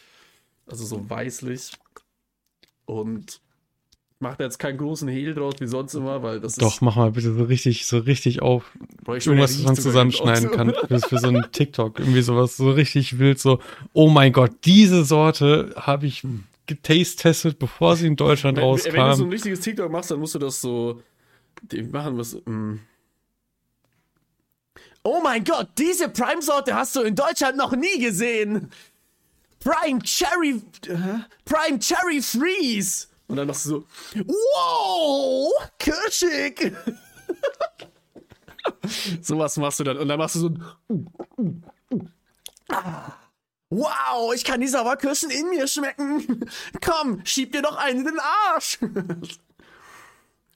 Also 0.67 0.85
so 0.85 1.09
weißlich. 1.09 1.73
Und 2.87 3.41
macht 4.25 4.41
jetzt 4.41 4.59
keinen 4.59 4.79
großen 4.79 5.07
Hehl 5.07 5.35
draus 5.35 5.55
wie 5.61 5.67
sonst 5.67 5.95
immer, 5.95 6.23
weil 6.23 6.41
das 6.41 6.57
Doch, 6.57 6.75
ist. 6.75 6.81
mach 6.83 6.97
mal 6.97 7.11
bitte 7.13 7.33
so 7.35 7.45
richtig, 7.45 7.87
so 7.87 7.99
richtig 7.99 8.43
auf. 8.43 8.73
Irgendwas, 9.07 9.59
was 9.59 9.63
man 9.65 9.77
zusammenschneiden 9.77 10.51
kann 10.51 10.75
für, 10.89 10.99
für 10.99 11.19
so 11.19 11.29
einen 11.29 11.47
TikTok. 11.53 12.01
Irgendwie 12.01 12.23
sowas 12.23 12.57
so 12.57 12.71
richtig 12.71 13.19
wild, 13.19 13.39
so, 13.39 13.61
oh 13.93 14.09
mein 14.09 14.33
Gott, 14.33 14.51
diese 14.65 15.05
Sorte 15.05 15.75
habe 15.77 16.07
ich 16.07 16.27
getestet, 16.67 17.59
bevor 17.59 17.97
sie 17.97 18.07
in 18.07 18.17
Deutschland 18.17 18.57
Wenn, 18.57 18.65
wenn 18.65 18.73
du 18.77 18.83
so 18.83 18.91
rauskam. 18.99 19.23
ein 19.25 19.31
richtiges 19.31 19.61
TikTok 19.61 19.93
machst, 19.93 20.11
dann 20.11 20.19
musst 20.19 20.35
du 20.35 20.39
das 20.39 20.61
so 20.61 21.03
machen, 21.93 22.19
was. 22.19 22.35
mm. 22.45 22.81
Oh 25.07 25.21
mein 25.23 25.45
Gott, 25.45 25.69
diese 25.77 26.09
Prime-Sorte 26.09 26.75
hast 26.75 26.97
du 26.97 27.03
in 27.03 27.15
Deutschland 27.15 27.59
noch 27.59 27.77
nie 27.77 28.01
gesehen. 28.01 28.71
Prime 29.61 30.01
Cherry. 30.03 30.63
Prime 31.45 31.79
Cherry 31.79 32.23
Freeze. 32.23 33.09
Und 33.27 33.37
dann 33.37 33.47
machst 33.47 33.67
du 33.67 33.71
so. 33.71 33.87
Wow! 34.27 35.53
Kirschig! 35.79 36.73
Sowas 39.23 39.57
machst 39.57 39.81
du 39.81 39.85
dann. 39.85 39.99
Und 39.99 40.09
dann 40.09 40.19
machst 40.19 40.37
du 40.37 40.41
so. 40.41 40.55
Ah. 42.69 43.13
Wow, 43.71 44.35
ich 44.35 44.45
kann 44.45 44.61
die 44.61 44.69
Sauerkirschen 44.69 45.31
in 45.31 45.49
mir 45.49 45.67
schmecken. 45.67 46.47
Komm, 46.85 47.25
schieb 47.25 47.53
dir 47.53 47.63
doch 47.63 47.77
einen 47.77 48.01
in 48.01 48.07
den 48.07 48.21
Arsch. 48.21 48.79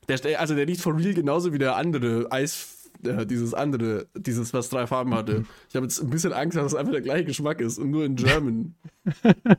Der, 0.09 0.41
also 0.41 0.55
der 0.55 0.67
riecht 0.67 0.81
for 0.81 0.97
real 0.97 1.15
genauso 1.15 1.53
wie 1.53 1.59
der 1.59 1.77
andere 1.77 2.31
Eis, 2.31 2.91
äh, 3.05 3.27
dieses 3.27 3.55
andere, 3.55 4.07
dieses, 4.15 4.55
was 4.55 4.69
drei 4.69 4.87
Farben 4.87 5.15
hatte. 5.15 5.45
Ich 5.69 5.77
habe 5.77 5.85
jetzt 5.85 6.01
ein 6.01 6.11
bisschen 6.11 6.33
Angst, 6.33 6.57
dass 6.57 6.73
es 6.73 6.75
einfach 6.75 6.93
der 6.93 7.03
gleiche 7.03 7.25
Geschmack 7.25 7.61
ist 7.61 7.79
und 7.79 7.91
nur 7.91 8.05
in 8.05 8.17
German. 8.17 8.75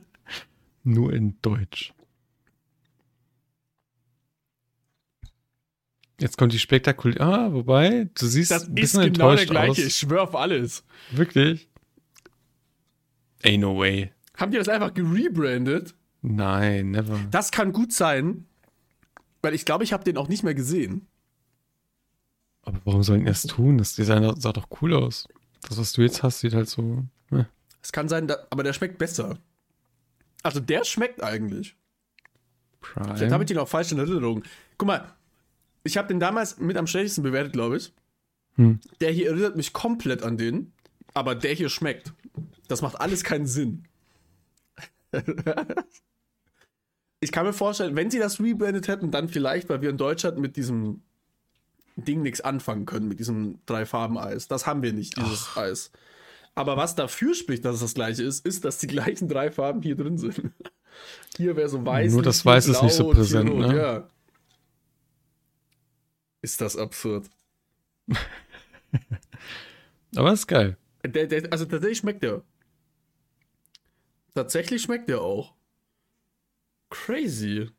Nur 0.82 1.12
in 1.12 1.36
Deutsch. 1.42 1.92
Jetzt 6.20 6.36
kommt 6.36 6.52
die 6.52 6.58
spektakulär. 6.58 7.20
Ah, 7.20 7.52
wobei, 7.52 8.08
du 8.14 8.26
siehst 8.26 8.50
Das 8.50 8.64
ein 8.68 8.76
ist 8.76 8.92
bisschen 8.92 9.12
genau 9.12 9.32
der 9.34 9.40
enttäuscht 9.42 9.50
gleiche, 9.50 9.80
ich 9.82 9.86
aus. 9.86 9.96
schwör 9.98 10.22
auf 10.22 10.34
alles. 10.36 10.84
Wirklich? 11.12 11.68
Ey, 13.42 13.56
no 13.58 13.78
way. 13.78 14.12
Haben 14.36 14.52
die 14.52 14.58
das 14.58 14.68
einfach 14.68 14.92
gerebrandet? 14.92 15.94
Nein, 16.22 16.90
never. 16.90 17.18
Das 17.30 17.50
kann 17.50 17.72
gut 17.72 17.92
sein, 17.92 18.46
weil 19.42 19.54
ich 19.54 19.64
glaube, 19.64 19.84
ich 19.84 19.92
habe 19.94 20.04
den 20.04 20.18
auch 20.18 20.28
nicht 20.28 20.42
mehr 20.42 20.54
gesehen. 20.54 21.06
Aber 22.62 22.78
warum 22.84 23.02
sollen 23.02 23.20
die 23.20 23.26
das 23.26 23.42
tun? 23.44 23.78
Das 23.78 23.94
Design 23.94 24.38
sah 24.38 24.52
doch 24.52 24.68
cool 24.82 24.92
aus. 24.94 25.26
Das, 25.62 25.78
was 25.78 25.92
du 25.94 26.02
jetzt 26.02 26.22
hast, 26.22 26.40
sieht 26.40 26.52
halt 26.54 26.68
so. 26.68 27.04
äh, 27.30 27.44
Es 27.82 27.92
kann 27.92 28.08
sein, 28.10 28.30
aber 28.50 28.62
der 28.62 28.74
schmeckt 28.74 28.98
besser. 28.98 29.38
Also 30.42 30.60
der 30.60 30.84
schmeckt 30.84 31.22
eigentlich. 31.22 31.76
Vielleicht 32.82 33.08
habe 33.08 33.28
Prime. 33.28 33.42
ich 33.44 33.48
den 33.48 33.58
auch 33.58 33.68
falsch 33.68 33.92
in 33.92 33.98
Erinnerung. 33.98 34.42
Guck 34.78 34.86
mal, 34.86 35.14
ich 35.82 35.96
habe 35.96 36.08
den 36.08 36.20
damals 36.20 36.58
mit 36.58 36.76
am 36.76 36.86
schlechtesten 36.86 37.22
bewertet, 37.22 37.52
glaube 37.52 37.78
ich. 37.78 37.92
Hm. 38.56 38.80
Der 39.00 39.10
hier 39.10 39.28
erinnert 39.28 39.56
mich 39.56 39.72
komplett 39.72 40.22
an 40.22 40.36
den, 40.36 40.72
aber 41.14 41.34
der 41.34 41.54
hier 41.54 41.68
schmeckt. 41.68 42.12
Das 42.68 42.82
macht 42.82 43.00
alles 43.00 43.24
keinen 43.24 43.46
Sinn. 43.46 43.84
ich 47.20 47.32
kann 47.32 47.46
mir 47.46 47.52
vorstellen, 47.52 47.96
wenn 47.96 48.10
sie 48.10 48.18
das 48.18 48.40
rebrandet 48.40 48.88
hätten, 48.88 49.10
dann 49.10 49.28
vielleicht, 49.28 49.68
weil 49.68 49.82
wir 49.82 49.90
in 49.90 49.96
Deutschland 49.96 50.38
mit 50.38 50.56
diesem 50.56 51.02
Ding 51.96 52.22
nichts 52.22 52.40
anfangen 52.40 52.86
können, 52.86 53.08
mit 53.08 53.18
diesem 53.18 53.58
Drei-Farben-Eis. 53.66 54.48
Das 54.48 54.66
haben 54.66 54.82
wir 54.82 54.92
nicht, 54.92 55.16
dieses 55.16 55.56
Eis. 55.56 55.90
Aber 56.54 56.76
was 56.76 56.94
dafür 56.94 57.34
spricht, 57.34 57.64
dass 57.64 57.76
es 57.76 57.80
das 57.80 57.94
gleiche 57.94 58.22
ist, 58.22 58.44
ist, 58.44 58.64
dass 58.64 58.78
die 58.78 58.86
gleichen 58.86 59.28
drei 59.28 59.50
Farben 59.50 59.82
hier 59.82 59.96
drin 59.96 60.18
sind. 60.18 60.40
Hier 61.36 61.56
wäre 61.56 61.68
so 61.68 61.86
weiß. 61.86 62.12
Nur 62.12 62.22
das 62.22 62.44
Weiß 62.44 62.66
ist 62.66 62.82
nicht 62.82 62.94
so 62.94 63.08
präsent, 63.10 63.54
ne? 63.56 63.76
Ja. 63.76 64.10
Ist 66.42 66.60
das 66.60 66.76
absurd. 66.76 67.28
Aber 70.16 70.32
ist 70.32 70.46
geil. 70.46 70.76
Der, 71.04 71.26
der, 71.26 71.52
also 71.52 71.64
tatsächlich 71.64 71.98
schmeckt 71.98 72.22
der. 72.22 72.42
Tatsächlich 74.34 74.82
schmeckt 74.82 75.08
der 75.08 75.20
auch. 75.20 75.54
Crazy. 76.90 77.70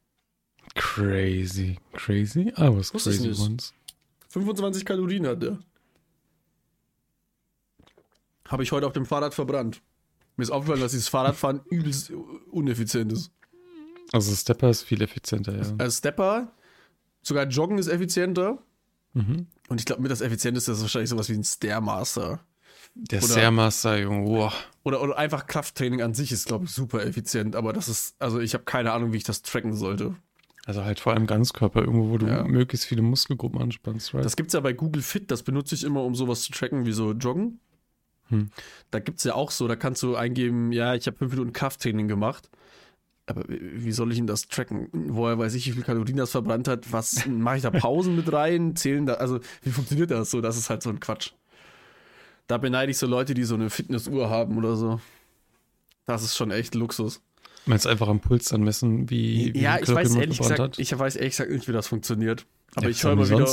Crazy. 0.76 1.78
Crazy? 1.94 2.54
I 2.58 2.70
was 2.70 2.92
crazy 2.92 3.30
once. 3.30 3.74
25 4.30 4.86
Kalorien 4.86 5.28
hat 5.28 5.44
der. 5.44 5.60
Habe 8.48 8.64
ich 8.64 8.72
heute 8.72 8.88
auf 8.88 8.94
dem 8.94 9.06
Fahrrad 9.06 9.34
verbrannt. 9.34 9.82
Mir 10.38 10.44
ist 10.44 10.52
aufgefallen, 10.52 10.82
dass 10.82 10.92
dieses 10.92 11.10
Fahrradfahren 11.10 11.62
übelst 11.70 12.12
uneffizient 12.52 13.12
ist. 13.12 13.32
Also 14.12 14.34
Stepper 14.36 14.70
ist 14.70 14.84
viel 14.84 15.02
effizienter, 15.02 15.56
ja. 15.56 15.74
Also 15.78 15.98
Stepper, 15.98 16.52
sogar 17.22 17.46
Joggen 17.48 17.78
ist 17.78 17.88
effizienter. 17.88 18.60
Mhm. 19.14 19.48
Und 19.70 19.80
ich 19.80 19.86
glaube, 19.86 20.02
mit 20.02 20.12
das 20.12 20.22
effizienteste 20.22 20.72
ist 20.72 20.82
wahrscheinlich 20.82 21.10
sowas 21.10 21.30
wie 21.30 21.34
ein 21.34 21.44
Stairmaster. 21.44 22.40
Der 22.96 23.20
Oder- 23.24 23.32
Stairmaster, 23.32 23.98
Junge, 24.00 24.28
wow. 24.28 24.54
Oder, 24.84 25.02
oder 25.02 25.18
einfach 25.18 25.48
Krafttraining 25.48 26.02
an 26.02 26.14
sich 26.14 26.32
ist, 26.32 26.48
glaube 26.48 26.66
ich, 26.66 26.72
super 26.72 27.06
effizient. 27.06 27.56
Aber 27.56 27.72
das 27.74 27.88
ist, 27.88 28.16
also 28.20 28.40
ich 28.40 28.54
habe 28.54 28.64
keine 28.66 28.92
Ahnung, 28.92 29.14
wie 29.14 29.18
ich 29.18 29.24
das 29.24 29.42
tracken 29.42 29.74
sollte. 29.74 30.16
Also 30.66 30.84
halt 30.84 31.00
vor 31.00 31.14
allem 31.14 31.26
Ganzkörper, 31.26 31.82
irgendwo, 31.82 32.10
wo 32.10 32.18
du 32.18 32.28
Ja. 32.28 32.44
möglichst 32.44 32.86
viele 32.86 33.02
Muskelgruppen 33.02 33.62
anspannst, 33.62 34.14
right? 34.14 34.24
Das 34.24 34.36
gibt's 34.36 34.54
ja 34.54 34.60
bei 34.60 34.74
Google 34.74 35.02
Fit, 35.02 35.32
das 35.32 35.44
benutze 35.44 35.74
ich 35.76 35.84
immer, 35.84 36.04
um 36.04 36.16
sowas 36.16 36.42
zu 36.44 36.52
tracken, 36.52 36.86
wie 36.86 36.92
so 36.92 37.14
Joggen. 37.14 37.60
Hm. 38.30 38.50
Da 38.92 39.00
gibt's 39.00 39.24
ja 39.24 39.34
auch 39.36 39.52
so, 39.52 39.68
da 39.68 39.76
kannst 39.76 40.04
du 40.04 40.16
eingeben, 40.16 40.72
ja, 40.72 40.94
ich 40.96 41.08
habe 41.08 41.18
fünf 41.18 41.32
Minuten 41.32 41.54
Krafttraining 41.54 42.08
gemacht. 42.08 42.50
Aber 43.32 43.44
wie 43.48 43.92
soll 43.94 44.12
ich 44.12 44.18
denn 44.18 44.28
das 44.28 44.48
tracken? 44.50 44.90
Woher 44.92 45.40
weiß 45.40 45.54
ich, 45.54 45.68
wie 45.68 45.72
viel 45.72 45.84
Kalorien 45.84 46.18
das 46.18 46.32
verbrannt 46.32 46.68
hat? 46.68 46.92
Was 46.92 47.26
mache 47.28 47.58
ich 47.58 47.62
da 47.64 47.72
Pausen 47.72 48.16
mit 48.16 48.32
rein? 48.32 48.76
Zählen 48.76 49.06
da, 49.06 49.14
also 49.14 49.40
wie 49.64 49.70
funktioniert 49.72 50.12
das 50.12 50.32
so? 50.32 50.42
Das 50.42 50.58
ist 50.58 50.70
halt 50.70 50.84
so 50.84 50.90
ein 50.90 51.00
Quatsch. 51.00 51.32
Da 52.48 52.58
beneide 52.58 52.92
ich 52.92 52.98
so 52.98 53.08
Leute, 53.08 53.34
die 53.34 53.46
so 53.46 53.56
eine 53.56 53.70
Fitnessuhr 53.70 54.30
haben 54.30 54.58
oder 54.58 54.76
so. 54.76 55.00
Das 56.06 56.24
ist 56.24 56.36
schon 56.36 56.52
echt 56.52 56.76
Luxus. 56.76 57.22
Meinst 57.66 57.88
einfach 57.88 58.08
am 58.10 58.20
Puls 58.20 58.50
dann 58.50 58.64
messen, 58.64 59.10
wie, 59.10 59.54
wie 59.54 59.62
ja, 59.62 59.76
viel 59.76 59.84
ich 59.84 59.96
weiß 59.96 60.16
ehrlich 60.16 60.38
gesagt, 60.40 60.60
hat? 60.60 60.80
ich 60.80 60.98
weiß 60.98 61.16
ehrlich 61.16 61.32
gesagt 61.32 61.52
nicht, 61.52 61.68
wie 61.68 61.72
das 61.74 61.88
funktioniert. 61.88 62.46
Aber 62.76 62.86
Ja, 62.86 62.90
ich 62.90 63.04
höre 63.04 63.14
immer 63.14 63.30
wieder 63.30 63.48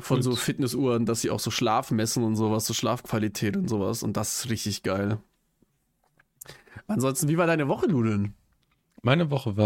von 0.00 0.22
so. 0.22 0.34
Fitnessuhren, 0.34 1.06
dass 1.06 1.20
sie 1.22 1.30
auch 1.30 1.40
so 1.40 1.50
Schlaf 1.50 1.90
messen 1.90 2.24
und 2.24 2.36
sowas, 2.36 2.66
so 2.66 2.74
Schlafqualität 2.74 3.56
und 3.56 3.68
sowas. 3.68 4.02
Und 4.02 4.16
das 4.16 4.38
ist 4.38 4.50
richtig 4.50 4.82
geil. 4.82 5.18
Ansonsten, 6.88 7.28
wie 7.28 7.38
war 7.38 7.46
deine 7.46 7.68
Woche, 7.68 7.86
Ludeln? 7.86 8.34
Meine 9.02 9.30
Woche 9.30 9.56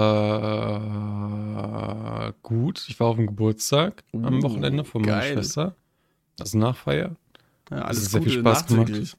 war 0.90 2.34
gut. 2.42 2.84
Ich 2.88 3.00
war 3.00 3.08
auf 3.08 3.16
dem 3.16 3.26
Geburtstag 3.26 4.04
am 4.12 4.38
Uh, 4.38 4.42
Wochenende 4.42 4.84
von 4.84 5.02
meiner 5.02 5.18
geil. 5.20 5.34
Schwester. 5.34 5.74
Also 6.38 6.58
Nachfeier. 6.58 7.16
Ja, 7.70 7.78
alles 7.82 8.10
sehr 8.10 8.22
viel 8.22 8.32
Spaß 8.32 8.70
nachträglich. 8.70 9.16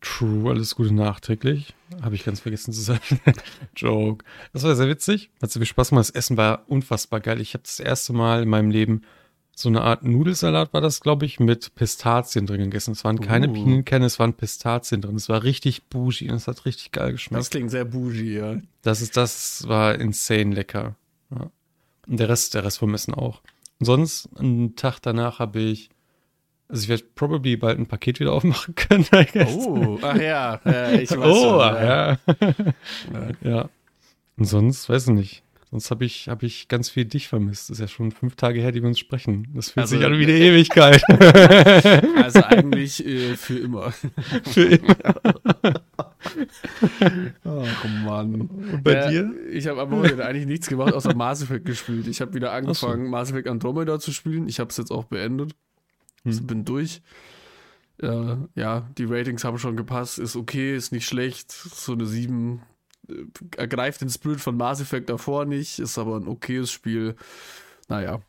True, 0.00 0.50
alles 0.50 0.74
Gute 0.74 0.92
nachträglich. 0.92 1.74
Habe 2.02 2.16
ich 2.16 2.24
ganz 2.24 2.40
vergessen 2.40 2.72
zu 2.72 2.80
sagen. 2.80 3.20
Joke. 3.76 4.24
Das 4.52 4.64
war 4.64 4.74
sehr 4.74 4.88
witzig. 4.88 5.30
Hat 5.40 5.50
sehr 5.52 5.60
viel 5.60 5.66
Spaß 5.68 5.90
gemacht. 5.90 6.08
Das 6.08 6.10
Essen 6.10 6.36
war 6.36 6.64
unfassbar 6.66 7.20
geil. 7.20 7.40
Ich 7.40 7.54
habe 7.54 7.62
das 7.62 7.78
erste 7.78 8.12
Mal 8.12 8.42
in 8.42 8.48
meinem 8.48 8.70
Leben 8.70 9.02
so 9.62 9.68
eine 9.68 9.82
Art 9.82 10.04
Nudelsalat 10.04 10.74
war 10.74 10.80
das, 10.80 11.00
glaube 11.00 11.24
ich, 11.24 11.40
mit 11.40 11.74
Pistazien 11.74 12.46
drin 12.46 12.60
gegessen. 12.60 12.92
Es 12.92 13.04
waren 13.04 13.20
keine 13.20 13.48
Uh. 13.48 13.52
Pinienkerne, 13.52 14.06
es 14.06 14.18
waren 14.18 14.34
Pistazien 14.34 15.00
drin. 15.00 15.16
Es 15.16 15.28
war 15.28 15.42
richtig 15.42 15.84
bougie 15.84 16.28
und 16.30 16.36
es 16.36 16.48
hat 16.48 16.66
richtig 16.66 16.92
geil 16.92 17.12
geschmeckt. 17.12 17.40
Das 17.40 17.50
klingt 17.50 17.70
sehr 17.70 17.84
bougie, 17.84 18.34
ja. 18.34 18.56
Das 18.82 19.00
ist, 19.00 19.16
das 19.16 19.66
war 19.68 19.94
insane 19.94 20.54
lecker. 20.54 20.96
Ja. 21.30 21.50
Und 22.06 22.20
der 22.20 22.28
Rest, 22.28 22.54
der 22.54 22.64
Rest 22.64 22.78
vom 22.78 22.92
Essen 22.92 23.14
auch. 23.14 23.40
Und 23.78 23.86
sonst, 23.86 24.28
einen 24.36 24.76
Tag 24.76 24.98
danach 25.00 25.38
habe 25.38 25.60
ich, 25.60 25.90
also 26.68 26.82
ich 26.82 26.88
werde 26.88 27.04
probably 27.14 27.56
bald 27.56 27.78
ein 27.78 27.86
Paket 27.86 28.20
wieder 28.20 28.32
aufmachen 28.34 28.74
können. 28.74 29.06
Oh, 29.46 29.98
ach 30.02 30.16
ja, 30.16 30.60
ja 30.64 30.92
ich 30.92 31.10
weiß 31.10 31.18
oh, 31.18 31.42
schon, 31.42 31.60
ja. 31.60 32.18
Ja. 32.18 32.18
ja. 33.42 33.68
Und 34.36 34.44
sonst, 34.44 34.88
weiß 34.88 35.08
ich 35.08 35.14
nicht. 35.14 35.42
Sonst 35.72 35.90
habe 35.90 36.04
ich, 36.04 36.28
hab 36.28 36.42
ich 36.42 36.68
ganz 36.68 36.90
viel 36.90 37.06
dich 37.06 37.28
vermisst. 37.28 37.70
Das 37.70 37.78
ist 37.78 37.80
ja 37.80 37.88
schon 37.88 38.12
fünf 38.12 38.36
Tage 38.36 38.60
her, 38.60 38.72
die 38.72 38.82
wir 38.82 38.88
uns 38.88 38.98
sprechen. 38.98 39.48
Das 39.54 39.70
fühlt 39.70 39.84
Also, 39.84 39.96
sich 39.96 40.04
an 40.04 40.18
wie 40.18 40.24
eine 40.24 40.32
Ewigkeit. 40.38 41.02
Also 42.22 42.42
eigentlich 42.44 43.04
äh, 43.06 43.36
für 43.36 43.58
immer. 43.58 43.90
Für 44.44 44.64
immer. 44.64 44.96
Oh 47.44 47.66
Mann. 48.04 48.42
Und 48.42 48.84
bei 48.84 48.92
Ja, 48.92 49.10
dir? 49.10 49.32
Ich 49.50 49.66
habe 49.66 49.80
am 49.80 49.90
Wochenende 49.90 50.24
eigentlich 50.24 50.46
nichts 50.46 50.68
gemacht, 50.68 50.92
außer 50.92 51.14
Mass 51.14 51.42
Effect 51.42 51.64
gespielt. 51.64 52.06
Ich 52.06 52.20
habe 52.20 52.34
wieder 52.34 52.52
angefangen, 52.52 53.08
Mass 53.08 53.30
Effect 53.30 53.48
Andromeda 53.48 53.98
zu 53.98 54.12
spielen. 54.12 54.48
Ich 54.48 54.60
habe 54.60 54.70
es 54.70 54.76
jetzt 54.76 54.90
auch 54.90 55.04
beendet. 55.04 55.54
Hm. 56.24 56.32
Ich 56.32 56.46
bin 56.46 56.64
durch. 56.64 57.00
Äh, 57.98 58.36
ja, 58.54 58.88
die 58.98 59.04
Ratings 59.04 59.42
haben 59.44 59.58
schon 59.58 59.76
gepasst. 59.76 60.18
Ist 60.18 60.36
okay, 60.36 60.76
ist 60.76 60.92
nicht 60.92 61.06
schlecht. 61.06 61.50
So 61.50 61.92
eine 61.92 62.06
7 62.06 62.56
äh, 62.58 62.60
ergreift 63.56 64.00
den 64.00 64.10
Spirit 64.10 64.40
von 64.40 64.56
Mass 64.56 64.80
Effect 64.80 65.08
davor 65.10 65.44
nicht. 65.44 65.78
Ist 65.78 65.98
aber 65.98 66.16
ein 66.16 66.28
okayes 66.28 66.70
Spiel. 66.70 67.16
Naja. 67.88 68.20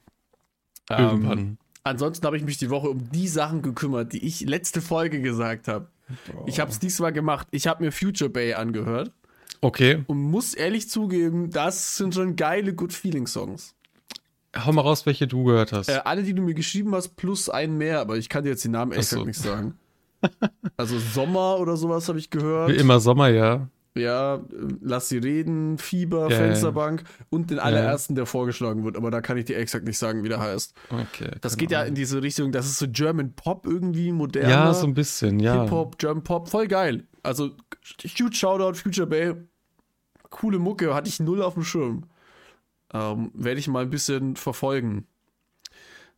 Ähm, 0.89 0.99
Irgendwann. 0.99 1.57
ansonsten 1.83 2.25
habe 2.25 2.37
ich 2.37 2.43
mich 2.43 2.57
die 2.57 2.69
Woche 2.69 2.89
um 2.89 3.09
die 3.11 3.27
Sachen 3.27 3.61
gekümmert, 3.61 4.13
die 4.13 4.25
ich 4.25 4.41
letzte 4.41 4.81
Folge 4.81 5.21
gesagt 5.21 5.67
habe. 5.67 5.87
Ich 6.45 6.59
habe 6.59 6.69
es 6.69 6.79
diesmal 6.79 7.13
gemacht. 7.13 7.47
Ich 7.51 7.67
habe 7.67 7.83
mir 7.83 7.91
Future 7.91 8.29
Bay 8.29 8.53
angehört 8.53 9.11
Okay, 9.63 10.03
und 10.07 10.19
muss 10.19 10.53
ehrlich 10.53 10.89
zugeben, 10.89 11.49
das 11.49 11.95
sind 11.95 12.13
schon 12.13 12.35
geile 12.35 12.73
Good 12.75 12.91
Feeling 12.91 13.27
Songs. 13.27 13.75
hau 14.53 14.73
mal 14.73 14.81
raus, 14.81 15.05
welche 15.05 15.25
du 15.25 15.45
gehört 15.45 15.71
hast. 15.71 15.87
Äh, 15.87 16.01
alle, 16.03 16.23
die 16.23 16.33
du 16.33 16.41
mir 16.41 16.53
geschrieben 16.53 16.93
hast, 16.93 17.15
plus 17.15 17.47
einen 17.49 17.77
mehr, 17.77 18.01
aber 18.01 18.17
ich 18.17 18.27
kann 18.27 18.43
dir 18.43 18.49
jetzt 18.49 18.65
die 18.65 18.69
Namen 18.69 18.91
echt 18.91 19.07
so. 19.07 19.23
nicht 19.23 19.39
sagen. 19.39 19.79
Also 20.77 20.97
Sommer 20.97 21.59
oder 21.59 21.75
sowas 21.75 22.07
habe 22.07 22.17
ich 22.17 22.29
gehört. 22.29 22.71
Wie 22.71 22.77
immer 22.77 23.01
Sommer, 23.01 23.27
ja. 23.27 23.67
Ja, 23.95 24.41
Lass 24.81 25.09
sie 25.09 25.19
reden, 25.19 25.77
Fieber, 25.77 26.23
Ja, 26.29 26.29
ja. 26.31 26.37
Fensterbank 26.37 27.03
und 27.29 27.51
den 27.51 27.59
allerersten, 27.59 28.15
der 28.15 28.25
vorgeschlagen 28.25 28.83
wird, 28.83 28.97
aber 28.97 29.11
da 29.11 29.21
kann 29.21 29.37
ich 29.37 29.45
dir 29.45 29.57
exakt 29.57 29.85
nicht 29.85 29.99
sagen, 29.99 30.23
wie 30.23 30.29
der 30.29 30.39
heißt. 30.39 30.73
Okay. 30.89 31.31
Das 31.41 31.57
geht 31.57 31.69
ja 31.69 31.83
in 31.83 31.93
diese 31.93 32.21
Richtung, 32.23 32.51
das 32.51 32.65
ist 32.65 32.79
so 32.79 32.87
German 32.89 33.33
Pop 33.33 33.67
irgendwie, 33.67 34.11
moderner. 34.11 34.49
Ja, 34.49 34.73
so 34.73 34.87
ein 34.87 34.95
bisschen, 34.95 35.39
ja. 35.39 35.61
Hip-Hop, 35.63 35.99
German 35.99 36.23
Pop, 36.23 36.49
voll 36.49 36.67
geil. 36.67 37.03
Also, 37.21 37.51
huge 38.03 38.35
Shoutout, 38.35 38.73
Future 38.79 39.05
Bay. 39.07 39.35
Coole 40.31 40.57
Mucke, 40.57 40.95
hatte 40.95 41.07
ich 41.07 41.19
null 41.19 41.43
auf 41.43 41.53
dem 41.53 41.63
Schirm. 41.63 42.05
Ähm, 42.91 43.29
werde 43.35 43.59
ich 43.59 43.67
mal 43.67 43.83
ein 43.83 43.89
bisschen 43.91 44.35
verfolgen. 44.35 45.05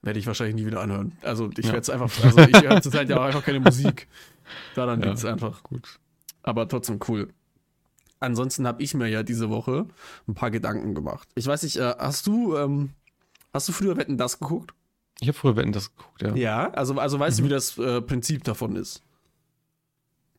Werde 0.01 0.19
ich 0.19 0.27
wahrscheinlich 0.27 0.55
nie 0.55 0.65
wieder 0.65 0.79
anhören. 0.81 1.11
Also, 1.23 1.49
ich 1.57 1.65
Ja. 1.65 1.73
werde 1.73 1.79
es 1.81 1.89
einfach, 1.89 2.23
also, 2.23 2.39
ich 2.39 2.61
höre 2.63 2.81
zurzeit 2.81 3.09
ja 3.09 3.17
auch 3.17 3.23
einfach 3.23 3.43
keine 3.43 3.59
Musik. 3.59 4.07
Daran 4.75 5.01
Ja. 5.01 5.07
liegt 5.07 5.17
es 5.17 5.25
einfach. 5.25 5.61
Gut. 5.63 5.99
Aber 6.43 6.67
trotzdem 6.69 6.99
cool. 7.09 7.27
Ansonsten 8.19 8.65
habe 8.67 8.81
ich 8.81 8.93
mir 8.93 9.07
ja 9.07 9.23
diese 9.23 9.49
Woche 9.49 9.85
ein 10.27 10.33
paar 10.35 10.51
Gedanken 10.51 10.95
gemacht. 10.95 11.27
Ich 11.35 11.45
weiß 11.47 11.63
nicht, 11.63 11.77
äh, 11.77 11.93
hast 11.97 12.27
du, 12.27 12.55
ähm, 12.55 12.91
hast 13.53 13.67
du 13.67 13.73
früher 13.73 13.97
Wetten 13.97 14.17
das 14.17 14.39
geguckt? 14.39 14.73
Ich 15.19 15.27
habe 15.27 15.37
früher 15.37 15.55
Wetten 15.55 15.71
das 15.71 15.95
geguckt, 15.95 16.21
ja. 16.21 16.35
Ja, 16.35 16.71
also, 16.71 16.97
also 16.97 17.19
weißt 17.19 17.39
Mhm. 17.39 17.43
du, 17.43 17.49
wie 17.49 17.53
das 17.53 17.77
äh, 17.77 18.01
Prinzip 18.01 18.43
davon 18.43 18.75
ist? 18.75 19.01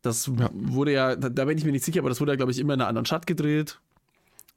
Das 0.02 0.26
Ja. 0.38 0.50
wurde 0.52 0.92
ja, 0.92 1.16
da, 1.16 1.28
da 1.28 1.45
bin 1.45 1.59
ich 1.59 1.64
mir 1.64 1.73
nicht 1.73 1.85
sicher, 1.85 2.00
aber 2.00 2.09
das 2.09 2.21
wurde 2.21 2.33
ja, 2.33 2.37
glaube 2.37 2.52
ich, 2.52 2.59
immer 2.59 2.75
in 2.75 2.80
einer 2.80 2.88
anderen 2.88 3.06
Stadt 3.06 3.26
gedreht. 3.26 3.80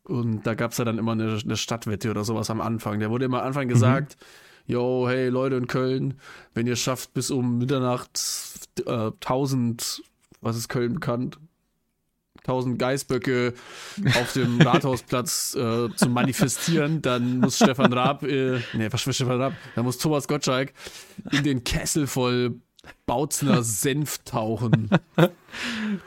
Und 0.03 0.43
da 0.43 0.55
gab 0.55 0.71
es 0.71 0.77
ja 0.77 0.85
dann 0.85 0.97
immer 0.97 1.11
eine, 1.11 1.39
eine 1.43 1.57
Stadtwette 1.57 2.09
oder 2.09 2.23
sowas 2.23 2.49
am 2.49 2.61
Anfang. 2.61 2.99
Der 2.99 3.09
wurde 3.09 3.25
immer 3.25 3.41
am 3.41 3.47
Anfang 3.47 3.65
Mhm. 3.65 3.69
gesagt, 3.69 4.17
yo, 4.65 5.07
hey 5.07 5.29
Leute 5.29 5.55
in 5.55 5.67
Köln, 5.67 6.19
wenn 6.53 6.67
ihr 6.67 6.75
schafft 6.75 7.13
bis 7.13 7.31
um 7.31 7.57
Mitternacht 7.57 8.19
äh, 8.85 9.11
1000, 9.11 10.03
was 10.41 10.57
ist 10.57 10.69
Köln 10.69 10.93
bekannt? 10.95 11.39
1000 12.49 12.79
Geißböcke 12.79 13.53
auf 14.19 14.33
dem 14.33 14.59
Rathausplatz 14.61 15.55
äh, 15.59 15.89
zu 15.95 16.09
manifestieren, 16.09 17.01
dann 17.01 17.39
muss 17.39 17.57
Stefan 17.57 17.93
Raab, 17.93 18.23
äh, 18.23 18.59
nee, 18.73 18.87
was 18.91 19.01
für 19.03 19.13
Stefan 19.13 19.39
Raab, 19.41 19.53
dann 19.75 19.85
muss 19.85 19.97
Thomas 19.99 20.27
Gottschalk 20.27 20.73
in 21.31 21.43
den 21.43 21.63
Kessel 21.63 22.07
voll 22.07 22.55
Bautzner 23.05 23.61
Senf 23.61 24.19
tauchen. 24.25 24.89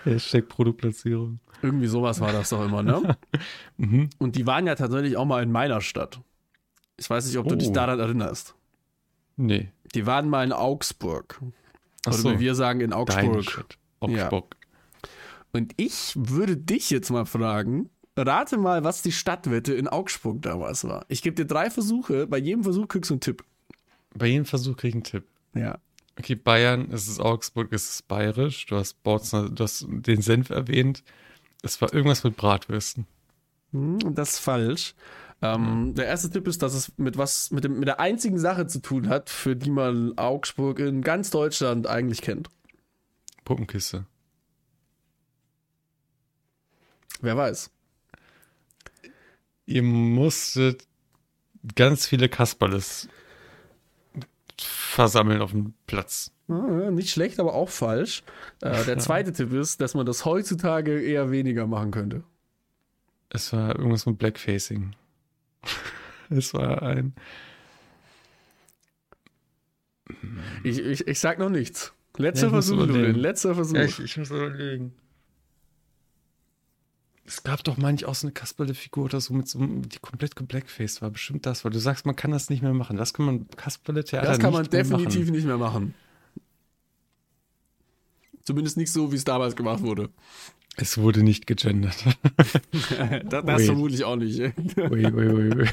Hashtag 0.04 0.48
Produktplatzierung. 0.48 1.38
Irgendwie 1.62 1.86
sowas 1.86 2.20
war 2.20 2.32
das 2.32 2.48
doch 2.50 2.64
immer, 2.64 2.82
ne? 2.82 3.16
Mhm. 3.76 4.10
Und 4.18 4.36
die 4.36 4.46
waren 4.46 4.66
ja 4.66 4.74
tatsächlich 4.74 5.16
auch 5.16 5.24
mal 5.24 5.42
in 5.42 5.50
meiner 5.52 5.80
Stadt. 5.80 6.20
Ich 6.96 7.08
weiß 7.08 7.26
nicht, 7.26 7.38
ob 7.38 7.48
du 7.48 7.54
Oh. 7.54 7.58
dich 7.58 7.72
daran 7.72 7.98
erinnerst. 8.00 8.54
Nee. 9.36 9.70
Die 9.94 10.06
waren 10.06 10.28
mal 10.28 10.44
in 10.44 10.52
Augsburg. 10.52 11.40
Ach 12.06 12.08
Oder 12.12 12.16
so. 12.16 12.30
wie 12.32 12.38
wir 12.40 12.54
sagen, 12.54 12.80
in 12.80 12.92
Augsburg. 12.92 13.44
Stadt. 13.44 13.78
Ja. 14.08 14.28
Und 15.52 15.74
ich 15.76 16.14
würde 16.16 16.56
dich 16.56 16.90
jetzt 16.90 17.10
mal 17.10 17.26
fragen, 17.26 17.90
rate 18.16 18.56
mal, 18.58 18.84
was 18.84 19.02
die 19.02 19.12
Stadtwette 19.12 19.74
in 19.74 19.86
Augsburg 19.88 20.42
damals 20.42 20.84
war. 20.84 21.04
Ich 21.08 21.22
gebe 21.22 21.36
dir 21.36 21.44
drei 21.46 21.70
Versuche, 21.70 22.26
bei 22.26 22.38
jedem 22.38 22.62
Versuch 22.64 22.88
kriegst 22.88 23.10
du 23.10 23.14
einen 23.14 23.20
Tipp. 23.20 23.44
Bei 24.14 24.26
jedem 24.26 24.44
Versuch 24.46 24.76
krieg 24.76 24.90
ich 24.90 24.94
einen 24.94 25.04
Tipp. 25.04 25.24
Ja. 25.54 25.78
Okay, 26.18 26.34
Bayern, 26.34 26.90
es 26.90 27.08
ist 27.08 27.20
Augsburg, 27.20 27.72
es 27.72 27.88
ist 27.90 28.08
bayerisch. 28.08 28.66
Du 28.66 28.76
hast 28.76 29.02
Bautzner, 29.02 29.48
du 29.48 29.64
hast 29.64 29.86
den 29.88 30.20
Senf 30.20 30.50
erwähnt. 30.50 31.02
Es 31.62 31.80
war 31.80 31.92
irgendwas 31.92 32.22
mit 32.24 32.36
Bratwürsten. 32.36 33.06
Hm, 33.72 33.98
Das 34.14 34.34
ist 34.34 34.38
falsch. 34.40 34.94
Ähm, 35.40 35.94
Der 35.94 36.06
erste 36.06 36.30
Tipp 36.30 36.46
ist, 36.46 36.62
dass 36.62 36.74
es 36.74 36.92
mit 36.98 37.16
was, 37.16 37.50
mit, 37.50 37.64
dem, 37.64 37.78
mit 37.78 37.88
der 37.88 37.98
einzigen 37.98 38.38
Sache 38.38 38.66
zu 38.66 38.80
tun 38.80 39.08
hat, 39.08 39.30
für 39.30 39.56
die 39.56 39.70
man 39.70 40.16
Augsburg 40.18 40.78
in 40.78 41.02
ganz 41.02 41.30
Deutschland 41.30 41.86
eigentlich 41.86 42.20
kennt. 42.22 42.48
Puppenkiste. 43.44 44.06
Wer 47.22 47.36
weiß. 47.36 47.70
Ihr 49.66 49.82
musstet 49.82 50.86
ganz 51.76 52.06
viele 52.06 52.28
Kasperles 52.28 53.08
versammeln 54.58 55.40
auf 55.40 55.52
dem 55.52 55.72
Platz. 55.86 56.32
Ah, 56.48 56.90
nicht 56.90 57.10
schlecht, 57.10 57.38
aber 57.40 57.54
auch 57.54 57.68
falsch. 57.68 58.24
Äh, 58.60 58.84
der 58.84 58.98
zweite 58.98 59.32
Tipp 59.32 59.52
ist, 59.52 59.80
dass 59.80 59.94
man 59.94 60.04
das 60.04 60.24
heutzutage 60.24 61.00
eher 61.00 61.30
weniger 61.30 61.66
machen 61.66 61.92
könnte. 61.92 62.24
Es 63.30 63.52
war 63.52 63.76
irgendwas 63.76 64.04
mit 64.04 64.18
Blackfacing. 64.18 64.94
es 66.28 66.52
war 66.52 66.82
ein. 66.82 67.14
Ich, 70.64 70.78
ich, 70.78 71.06
ich 71.06 71.20
sag 71.20 71.38
noch 71.38 71.48
nichts. 71.48 71.92
Letzter 72.18 72.48
Ja, 72.48 72.58
ich 72.58 72.66
Versuch. 72.66 72.86
Letzter 72.86 73.54
Versuch. 73.54 74.00
ich 74.00 74.16
muss 74.18 74.30
überlegen. 74.30 74.92
Es 77.24 77.44
gab 77.44 77.62
doch 77.62 77.76
manchmal 77.76 78.10
auch 78.10 78.14
so 78.14 78.26
eine 78.26 78.32
Kasperle-Figur 78.32 79.04
oder 79.04 79.20
so, 79.20 79.32
mit 79.32 79.48
so 79.48 79.60
die 79.60 79.98
komplett 80.00 80.34
geblackfaced 80.34 81.02
war. 81.02 81.10
Bestimmt 81.10 81.46
das, 81.46 81.64
weil 81.64 81.70
du 81.70 81.78
sagst, 81.78 82.04
man 82.04 82.16
kann 82.16 82.32
das 82.32 82.50
nicht 82.50 82.62
mehr 82.62 82.74
machen. 82.74 82.96
Das 82.96 83.14
kann 83.14 83.26
man 83.26 83.48
Kasperle-Theater 83.50 84.26
das 84.26 84.38
kann 84.38 84.52
man 84.52 84.68
definitiv 84.68 85.20
Machen. 85.20 85.32
nicht 85.32 85.46
mehr 85.46 85.58
machen. 85.58 85.94
Zumindest 88.42 88.76
nicht 88.76 88.92
so, 88.92 89.12
wie 89.12 89.16
es 89.16 89.24
damals 89.24 89.54
gemacht 89.54 89.82
wurde. 89.82 90.10
Es 90.76 90.98
wurde 90.98 91.22
nicht 91.22 91.46
gegendert. 91.46 92.04
das 93.24 93.44
das 93.44 93.64
vermutlich 93.66 94.04
auch 94.04 94.16
nicht. 94.16 94.40
ui, 94.40 95.06
ui, 95.06 95.28
ui, 95.28 95.54
ui. 95.54 95.68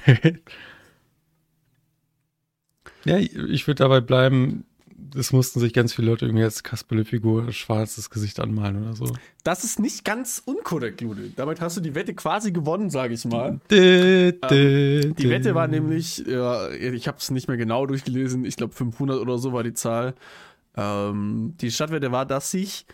Ja, 3.06 3.18
ich 3.18 3.66
würde 3.66 3.84
dabei 3.84 4.02
bleiben, 4.02 4.66
es 5.16 5.32
mussten 5.34 5.60
sich 5.60 5.74
ganz 5.74 5.94
viele 5.94 6.10
Leute 6.10 6.26
irgendwie 6.26 6.44
als 6.44 6.64
Kasperle-Figur 6.64 7.52
schwarzes 7.52 8.10
Gesicht 8.10 8.40
anmalen 8.40 8.84
oder 8.84 8.96
so. 8.96 9.06
Das 9.44 9.64
ist 9.64 9.80
nicht 9.80 10.06
ganz 10.06 10.42
unkorrekt, 10.46 11.02
Julian. 11.02 11.34
Damit 11.36 11.62
hast 11.62 11.78
du 11.78 11.82
die 11.82 11.96
Wette 11.96 12.14
quasi 12.14 12.52
gewonnen, 12.52 12.90
sage 12.90 13.14
ich 13.14 13.26
mal. 13.26 13.60
Die 13.72 15.14
Die 15.18 15.30
Wette 15.30 15.56
war 15.56 15.68
nämlich, 15.68 16.20
ja, 16.28 16.70
ich 16.70 17.08
habe 17.08 17.18
es 17.18 17.32
nicht 17.32 17.48
mehr 17.48 17.58
genau 17.58 17.86
durchgelesen, 17.86 18.46
ich 18.46 18.56
glaube 18.56 18.74
500 18.74 19.20
oder 19.20 19.38
so 19.38 19.54
war 19.54 19.64
die 19.64 19.74
Zahl. 19.74 20.14
Ähm, 20.76 21.56
die 21.60 21.72
Stadtwette 21.72 22.12
war, 22.12 22.26
dass 22.26 22.52
sich 22.52 22.86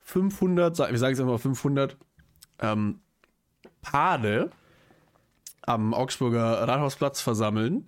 500, 0.00 0.76
sa- 0.76 0.90
wir 0.90 0.98
sagen 0.98 1.10
jetzt 1.12 1.20
einfach 1.20 1.32
mal 1.32 1.38
500, 1.38 1.96
ähm, 2.60 3.00
Paare 3.82 4.50
am 5.62 5.94
Augsburger 5.94 6.66
Rathausplatz 6.68 7.20
versammeln. 7.20 7.86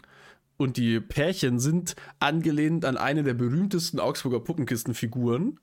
Und 0.59 0.77
die 0.77 1.01
Pärchen 1.01 1.59
sind 1.61 1.97
angelehnt 2.19 2.85
an 2.85 2.97
eine 2.99 3.23
der 3.23 3.35
berühmtesten 3.35 3.99
Augsburger 4.01 4.41
Puppenkistenfiguren. 4.41 5.59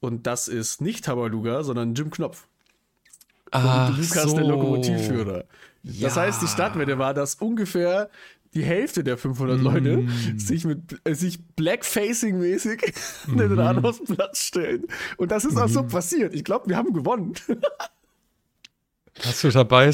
Und 0.00 0.26
das 0.26 0.48
ist 0.48 0.80
nicht 0.80 1.04
Tabaluga, 1.04 1.62
sondern 1.64 1.94
Jim 1.94 2.10
Knopf. 2.10 2.46
Ach 3.50 3.88
und 3.90 3.96
Lukas 3.98 4.22
so. 4.30 4.36
der 4.36 4.44
Lokomotivführer. 4.46 5.44
Das 5.82 6.14
Ja. 6.16 6.22
heißt, 6.22 6.42
die 6.42 6.46
Stadtwette 6.48 6.98
war, 6.98 7.12
dass 7.12 7.34
ungefähr 7.36 8.08
die 8.54 8.62
Hälfte 8.64 9.04
der 9.04 9.18
500 9.18 9.60
Leute 9.60 9.98
Mm. 9.98 10.38
sich 10.38 10.64
mit 10.64 10.98
äh, 11.04 11.14
sich 11.14 11.40
Blackfacing-mäßig 11.56 12.82
an 13.26 13.34
Mhm. 13.34 13.38
den 13.38 13.58
Rathausplatz 13.58 14.38
stellen. 14.38 14.86
Und 15.16 15.30
das 15.30 15.44
ist 15.44 15.56
auch 15.58 15.68
so 15.68 15.82
passiert. 15.82 16.34
Ich 16.34 16.42
glaube, 16.44 16.68
wir 16.68 16.76
haben 16.76 16.92
gewonnen. 16.92 17.34
Hast 19.24 19.44
du 19.44 19.48
dabei? 19.50 19.90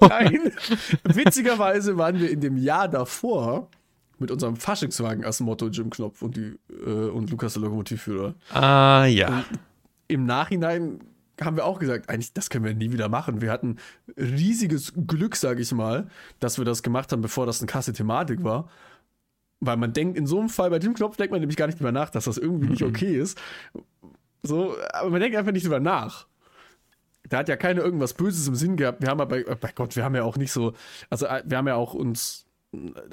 Nein. 0.00 0.52
Witzigerweise 1.04 1.96
waren 1.96 2.18
wir 2.20 2.30
in 2.30 2.40
dem 2.40 2.56
Jahr 2.56 2.88
davor 2.88 3.68
mit 4.18 4.30
unserem 4.30 4.56
Faschingswagen 4.56 5.24
als 5.24 5.40
Motto 5.40 5.68
Jim 5.68 5.90
Knopf 5.90 6.22
und, 6.22 6.36
die, 6.36 6.58
äh, 6.70 7.08
und 7.08 7.30
Lukas 7.30 7.54
der 7.54 7.62
Lokomotivführer. 7.62 8.34
Ah, 8.52 9.04
ja. 9.06 9.44
im 10.08 10.24
Nachhinein 10.24 11.00
haben 11.40 11.56
wir 11.56 11.64
auch 11.64 11.78
gesagt, 11.78 12.08
eigentlich, 12.08 12.32
das 12.32 12.48
können 12.48 12.64
wir 12.64 12.74
nie 12.74 12.92
wieder 12.92 13.08
machen. 13.08 13.40
Wir 13.42 13.50
hatten 13.50 13.76
riesiges 14.16 14.92
Glück, 15.06 15.36
sage 15.36 15.60
ich 15.60 15.72
mal, 15.72 16.08
dass 16.40 16.58
wir 16.58 16.64
das 16.64 16.82
gemacht 16.82 17.12
haben, 17.12 17.20
bevor 17.20 17.46
das 17.46 17.60
eine 17.60 17.66
krasse 17.66 17.92
Thematik 17.92 18.42
war. 18.42 18.70
Weil 19.60 19.76
man 19.76 19.92
denkt, 19.92 20.18
in 20.18 20.26
so 20.26 20.38
einem 20.38 20.48
Fall 20.48 20.70
bei 20.70 20.78
dem 20.78 20.94
Knopf 20.94 21.16
denkt 21.16 21.32
man 21.32 21.40
nämlich 21.40 21.56
gar 21.56 21.66
nicht 21.66 21.78
drüber 21.78 21.92
nach, 21.92 22.10
dass 22.10 22.24
das 22.24 22.38
irgendwie 22.38 22.68
nicht 22.68 22.82
okay 22.82 23.18
ist. 23.18 23.38
So, 24.42 24.76
aber 24.92 25.10
man 25.10 25.20
denkt 25.20 25.36
einfach 25.36 25.52
nicht 25.52 25.64
drüber 25.64 25.80
nach. 25.80 26.26
Da 27.28 27.38
hat 27.38 27.48
ja 27.48 27.56
keiner 27.56 27.82
irgendwas 27.82 28.14
Böses 28.14 28.46
im 28.46 28.54
Sinn 28.54 28.76
gehabt. 28.76 29.02
Wir 29.02 29.08
haben 29.08 29.20
aber, 29.20 29.42
bei, 29.42 29.54
bei 29.54 29.72
Gott, 29.74 29.96
wir 29.96 30.04
haben 30.04 30.14
ja 30.14 30.22
auch 30.22 30.36
nicht 30.36 30.52
so, 30.52 30.74
also 31.10 31.26
äh, 31.26 31.42
wir 31.44 31.58
haben 31.58 31.66
ja 31.66 31.74
auch 31.74 31.94
uns, 31.94 32.45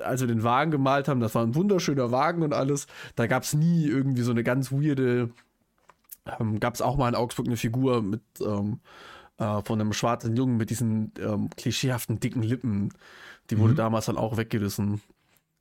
als 0.03 0.21
wir 0.21 0.27
den 0.27 0.43
Wagen 0.43 0.71
gemalt 0.71 1.07
haben, 1.07 1.19
das 1.19 1.35
war 1.35 1.43
ein 1.43 1.55
wunderschöner 1.55 2.11
Wagen 2.11 2.43
und 2.43 2.53
alles, 2.53 2.87
da 3.15 3.27
gab 3.27 3.43
es 3.43 3.53
nie 3.53 3.85
irgendwie 3.85 4.21
so 4.21 4.31
eine 4.31 4.43
ganz 4.43 4.71
weirde, 4.71 5.29
ähm, 6.39 6.59
gab 6.59 6.73
es 6.73 6.81
auch 6.81 6.97
mal 6.97 7.09
in 7.09 7.15
Augsburg 7.15 7.47
eine 7.47 7.57
Figur 7.57 8.01
mit 8.01 8.21
ähm, 8.41 8.79
äh, 9.37 9.61
von 9.63 9.79
einem 9.79 9.93
schwarzen 9.93 10.35
Jungen 10.35 10.57
mit 10.57 10.69
diesen 10.69 11.11
ähm, 11.19 11.49
klischeehaften 11.55 12.19
dicken 12.19 12.43
Lippen. 12.43 12.93
Die 13.49 13.59
wurde 13.59 13.75
damals 13.75 14.05
dann 14.05 14.17
auch 14.17 14.37
weggerissen. 14.37 15.01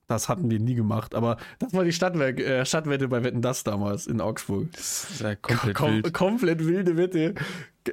Das 0.08 0.28
hatten 0.28 0.50
wir 0.50 0.60
nie 0.60 0.74
gemacht, 0.74 1.14
aber 1.14 1.38
das 1.58 1.72
war 1.72 1.84
die 1.84 1.92
Stadtwerk, 1.92 2.38
äh, 2.38 2.66
Stadtwette 2.66 3.08
bei 3.08 3.24
Wetten 3.24 3.40
das 3.40 3.64
damals 3.64 4.06
in 4.06 4.20
Augsburg. 4.20 4.70
Das 4.72 5.10
ist 5.10 5.20
ja 5.20 5.34
komplett 5.36 5.74
Kom 5.74 5.90
wild. 5.90 6.14
komplett 6.14 6.66
wilde 6.66 6.96
Wette 6.96 7.34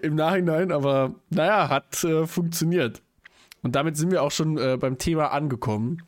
im 0.01 0.15
Nachhinein, 0.15 0.71
aber 0.71 1.15
naja, 1.29 1.69
hat 1.69 2.03
äh, 2.03 2.27
funktioniert. 2.27 3.01
Und 3.61 3.75
damit 3.75 3.97
sind 3.97 4.11
wir 4.11 4.23
auch 4.23 4.31
schon 4.31 4.57
äh, 4.57 4.77
beim 4.79 4.97
Thema 4.97 5.31
angekommen. 5.31 6.03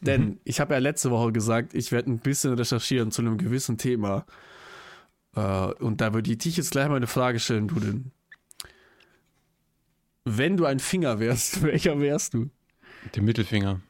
Denn 0.00 0.22
Mhm. 0.22 0.40
ich 0.44 0.60
habe 0.60 0.74
ja 0.74 0.80
letzte 0.80 1.10
Woche 1.10 1.32
gesagt, 1.32 1.74
ich 1.74 1.92
werde 1.92 2.10
ein 2.10 2.18
bisschen 2.18 2.52
recherchieren 2.54 3.10
zu 3.10 3.22
einem 3.22 3.38
gewissen 3.38 3.78
Thema. 3.78 4.26
Äh, 5.34 5.40
und 5.74 6.00
da 6.00 6.12
würde 6.12 6.30
ich 6.30 6.38
dich 6.38 6.56
jetzt 6.56 6.70
gleich 6.72 6.88
mal 6.88 6.96
eine 6.96 7.06
Frage 7.06 7.38
stellen, 7.38 7.68
du 7.68 7.80
denn. 7.80 8.10
Wenn 10.24 10.56
du 10.56 10.64
ein 10.66 10.80
Finger 10.80 11.18
wärst, 11.20 11.62
welcher 11.64 11.98
wärst 12.00 12.34
du? 12.34 12.50
Den 13.14 13.24
Mittelfinger. 13.24 13.80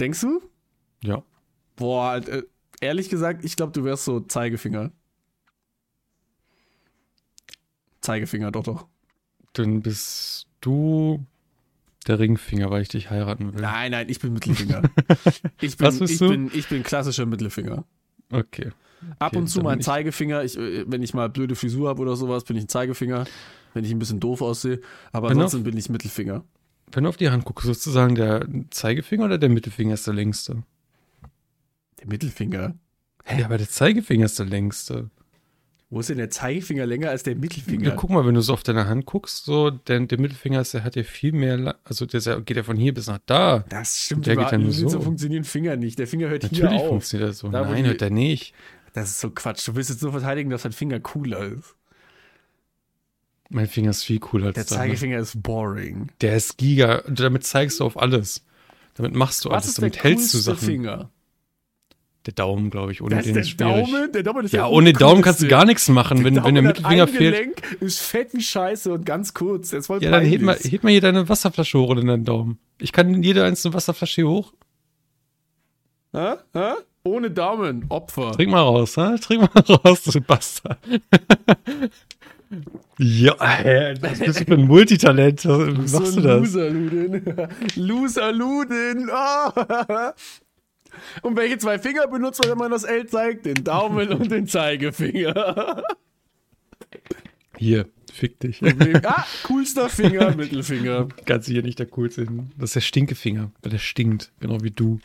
Denkst 0.00 0.22
du? 0.22 0.40
Ja. 1.02 1.22
Boah, 1.76 2.22
ehrlich 2.80 3.10
gesagt, 3.10 3.44
ich 3.44 3.56
glaube, 3.56 3.72
du 3.72 3.84
wärst 3.84 4.04
so 4.04 4.20
Zeigefinger. 4.20 4.90
Zeigefinger, 8.00 8.50
doch, 8.50 8.62
doch. 8.62 8.86
Dann 9.52 9.80
bist 9.82 10.46
du 10.60 11.24
der 12.08 12.18
Ringfinger, 12.18 12.70
weil 12.70 12.82
ich 12.82 12.88
dich 12.88 13.10
heiraten 13.10 13.52
will. 13.54 13.60
Nein, 13.60 13.90
nein, 13.92 14.08
ich 14.08 14.20
bin 14.20 14.32
Mittelfinger. 14.32 14.82
Ich 15.60 15.76
bin, 15.76 15.86
Was 15.86 15.98
bist 15.98 16.12
ich 16.14 16.18
du? 16.18 16.28
bin, 16.28 16.50
ich 16.52 16.68
bin 16.68 16.82
klassischer 16.82 17.26
Mittelfinger. 17.26 17.84
Okay. 18.30 18.70
Ab 19.18 19.32
Okay, 19.32 19.38
und 19.38 19.46
zu 19.48 19.60
mal 19.62 19.70
ein 19.72 19.80
Zeigefinger. 19.80 20.42
Ich, 20.44 20.56
äh, 20.58 20.84
wenn 20.90 21.02
ich 21.02 21.14
mal 21.14 21.28
blöde 21.28 21.54
Frisur 21.54 21.88
habe 21.88 22.02
oder 22.02 22.16
sowas, 22.16 22.44
bin 22.44 22.56
ich 22.56 22.64
ein 22.64 22.68
Zeigefinger. 22.68 23.24
Wenn 23.74 23.84
ich 23.84 23.90
ein 23.90 23.98
bisschen 23.98 24.20
doof 24.20 24.40
aussehe. 24.42 24.80
Aber 25.12 25.28
Genau. 25.28 25.42
ansonsten 25.44 25.64
bin 25.64 25.76
ich 25.76 25.88
Mittelfinger. 25.90 26.44
Wenn 26.92 27.04
du 27.04 27.08
auf 27.10 27.16
die 27.16 27.28
Hand 27.30 27.44
guckst, 27.44 27.66
sozusagen 27.66 28.14
der 28.14 28.46
Zeigefinger 28.70 29.24
oder 29.26 29.38
der 29.38 29.48
Mittelfinger 29.50 29.94
ist 29.94 30.06
der 30.06 30.14
längste? 30.14 30.62
Der 32.00 32.08
Mittelfinger. 32.08 32.74
Ja, 33.38 33.44
aber 33.44 33.58
der 33.58 33.68
Zeigefinger 33.68 34.26
ist 34.26 34.38
der 34.38 34.46
längste. 34.46 35.10
Wo 35.88 36.00
ist 36.00 36.08
denn 36.10 36.18
der 36.18 36.30
Zeigefinger 36.30 36.84
länger 36.84 37.10
als 37.10 37.22
der 37.22 37.36
Mittelfinger? 37.36 37.90
Ja, 37.90 37.94
guck 37.94 38.10
mal, 38.10 38.26
wenn 38.26 38.34
du 38.34 38.40
so 38.40 38.52
auf 38.54 38.64
deine 38.64 38.88
Hand 38.88 39.06
guckst, 39.06 39.44
so, 39.44 39.70
der, 39.70 40.00
der 40.00 40.18
Mittelfinger 40.20 40.60
ist, 40.60 40.74
der 40.74 40.82
hat 40.82 40.96
ja 40.96 41.04
viel 41.04 41.30
mehr, 41.32 41.76
also 41.84 42.06
der 42.06 42.40
geht 42.40 42.56
ja 42.56 42.64
von 42.64 42.76
hier 42.76 42.92
bis 42.92 43.06
nach 43.06 43.20
da. 43.24 43.64
das 43.68 43.96
stimmt 44.02 44.26
Der 44.26 44.34
geht 44.34 44.58
nicht. 44.58 44.78
So. 44.80 44.88
so. 44.88 45.00
funktionieren 45.00 45.44
Finger 45.44 45.76
nicht. 45.76 45.98
Der 46.00 46.08
Finger 46.08 46.28
hört 46.28 46.42
Natürlich 46.42 46.70
hier 46.70 46.80
auf. 46.80 46.88
funktioniert 46.88 47.30
das 47.30 47.38
so. 47.38 47.48
Da, 47.50 47.62
Nein, 47.62 47.84
hört 47.86 48.02
er 48.02 48.10
nicht. 48.10 48.52
Das 48.94 49.10
ist 49.10 49.20
so 49.20 49.30
Quatsch. 49.30 49.68
Du 49.68 49.76
willst 49.76 49.90
jetzt 49.90 50.02
nur 50.02 50.10
verteidigen, 50.10 50.50
dass 50.50 50.62
dein 50.62 50.72
Finger 50.72 50.98
cooler 50.98 51.44
ist. 51.44 51.76
Mein 53.48 53.68
Finger 53.68 53.90
ist 53.90 54.02
viel 54.02 54.18
cooler 54.18 54.46
als 54.46 54.54
Der 54.56 54.64
deiner. 54.64 54.80
Zeigefinger 54.80 55.18
ist 55.20 55.40
boring. 55.40 56.08
Der 56.20 56.36
ist 56.36 56.56
giga. 56.58 57.02
Damit 57.08 57.44
zeigst 57.44 57.78
du 57.78 57.84
auf 57.84 57.96
alles. 57.96 58.44
Damit 58.94 59.14
machst 59.14 59.44
du 59.44 59.50
Was 59.50 59.56
alles. 59.64 59.68
ist 59.68 59.78
der 59.78 59.90
Damit 59.90 60.02
hältst 60.02 60.34
du 60.34 60.38
Sachen. 60.38 60.58
Finger? 60.66 61.10
Der 62.26 62.32
Daumen, 62.34 62.70
glaube 62.70 62.90
ich. 62.92 63.00
Ohne 63.02 63.14
Das 63.16 63.24
den 63.24 63.36
ist 63.36 63.58
der 63.60 63.66
schwierig. 63.68 63.90
Daumen? 63.90 64.12
Der 64.12 64.22
Daumen 64.24 64.44
ist 64.44 64.52
Ja, 64.52 64.62
der 64.64 64.72
ohne 64.72 64.92
Daumen 64.92 65.22
kannst 65.22 65.42
du 65.42 65.48
gar 65.48 65.64
nichts 65.64 65.88
machen. 65.88 66.18
Wenn, 66.24 66.24
wenn 66.24 66.34
der 66.34 66.42
Daumen 66.42 66.66
hat 66.68 66.76
Mittelfinger 66.78 67.02
ein 67.04 67.08
fehlt. 67.08 67.62
Ist 67.80 68.00
fett 68.00 68.34
wie 68.34 68.40
Scheiße 68.42 68.92
und 68.92 69.06
ganz 69.06 69.32
kurz. 69.32 69.70
Der 69.70 69.80
Ja, 70.00 70.10
dann 70.10 70.22
heb 70.24 70.32
peinlich. 70.40 70.40
mal, 70.42 70.56
heb 70.56 70.82
mal 70.82 70.90
hier 70.90 71.00
deine 71.00 71.28
Wasserflasche 71.28 71.78
hoch 71.78 71.96
in 71.96 72.06
deinen 72.08 72.24
Daumen. 72.24 72.58
Ich 72.80 72.90
kann 72.92 73.22
jede 73.22 73.44
einzelne 73.44 73.74
Wasserflasche 73.74 74.14
hier 74.22 74.28
hoch. 74.28 74.52
Hä? 76.12 76.34
Hä? 76.52 76.72
Ohne 77.04 77.30
Daumen, 77.30 77.84
Opfer. 77.88 78.32
Trink 78.32 78.50
mal 78.50 78.62
raus, 78.62 78.96
ha? 78.96 79.16
Trink 79.18 79.42
mal 79.54 79.62
raus, 79.84 80.02
du 80.02 80.20
Bastard. 80.20 80.78
ja, 82.98 83.34
hä, 83.40 83.94
was 84.00 84.18
bist 84.18 84.40
du 84.40 84.44
für 84.46 84.54
ein 84.54 84.66
Multitalent? 84.66 85.44
Wie 85.44 85.48
machst 85.72 85.90
so 85.90 86.00
du 86.00 86.06
ein 86.28 86.42
das? 86.42 86.52
Loserluden. 86.54 87.48
Loserluden. 87.76 89.10
Ah. 89.12 90.12
Und 91.22 91.36
welche 91.36 91.58
zwei 91.58 91.78
Finger 91.78 92.06
benutzt 92.06 92.40
man, 92.42 92.52
wenn 92.52 92.58
man 92.58 92.70
das 92.70 92.84
L 92.84 93.06
zeigt? 93.06 93.46
Den 93.46 93.64
Daumen 93.64 94.08
und 94.10 94.30
den 94.30 94.46
Zeigefinger. 94.46 95.82
Hier, 97.56 97.88
fick 98.12 98.38
dich. 98.40 98.60
ah, 99.04 99.24
coolster 99.44 99.88
Finger, 99.88 100.34
Mittelfinger. 100.36 101.08
Kannst 101.24 101.48
du 101.48 101.52
hier 101.52 101.62
nicht 101.62 101.78
der 101.78 101.86
coolste. 101.86 102.26
Das 102.58 102.70
ist 102.70 102.76
der 102.76 102.80
Stinkefinger, 102.80 103.50
weil 103.62 103.72
der 103.72 103.78
stinkt, 103.78 104.32
genau 104.40 104.62
wie 104.62 104.70
du. 104.70 105.00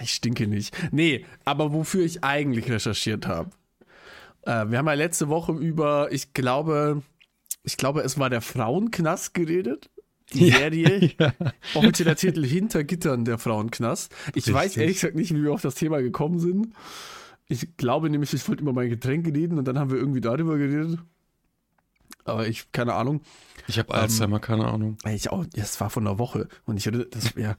Ich 0.00 0.14
stinke 0.14 0.46
nicht. 0.46 0.76
Nee, 0.92 1.26
aber 1.44 1.72
wofür 1.72 2.04
ich 2.04 2.24
eigentlich 2.24 2.70
recherchiert 2.70 3.26
habe. 3.26 3.50
Äh, 4.42 4.70
wir 4.70 4.78
haben 4.78 4.86
ja 4.86 4.94
letzte 4.94 5.28
Woche 5.28 5.52
über, 5.52 6.10
ich 6.10 6.32
glaube, 6.32 7.02
ich 7.62 7.76
glaube, 7.76 8.00
es 8.00 8.18
war 8.18 8.30
der 8.30 8.40
Frauenknast 8.40 9.34
geredet. 9.34 9.90
Die 10.34 10.48
Ja, 10.48 10.58
Serie. 10.58 11.10
ja. 11.18 11.32
Offizieller 11.74 12.16
Titel 12.16 12.44
Hinter 12.44 12.84
Gittern 12.84 13.24
der 13.24 13.38
Frauenknast. 13.38 14.12
Ich 14.30 14.36
Richtig. 14.36 14.54
weiß 14.54 14.76
ehrlich 14.76 14.96
gesagt 14.96 15.14
nicht, 15.14 15.34
wie 15.34 15.42
wir 15.42 15.52
auf 15.52 15.62
das 15.62 15.74
Thema 15.74 16.00
gekommen 16.02 16.38
sind. 16.38 16.68
Ich 17.48 17.76
glaube 17.76 18.08
nämlich, 18.08 18.32
ich 18.32 18.48
wollte 18.48 18.62
über 18.62 18.72
mein 18.72 18.88
Getränk 18.88 19.26
reden 19.26 19.58
und 19.58 19.66
dann 19.66 19.78
haben 19.78 19.90
wir 19.90 19.98
irgendwie 19.98 20.20
darüber 20.20 20.56
geredet. 20.56 20.98
Aber 22.24 22.46
ich, 22.46 22.70
keine 22.72 22.94
Ahnung. 22.94 23.20
Ich 23.68 23.78
habe 23.78 23.94
Alzheimer, 23.94 24.40
keine 24.40 24.66
Ahnung. 24.66 24.96
Ich 25.08 25.30
auch, 25.30 25.44
das 25.54 25.80
war 25.80 25.88
von 25.88 26.06
einer 26.06 26.18
Woche. 26.18 26.48
Und 26.64 26.76
ich 26.76 26.86
hatte 26.86 27.06
das, 27.06 27.34
ja. 27.36 27.54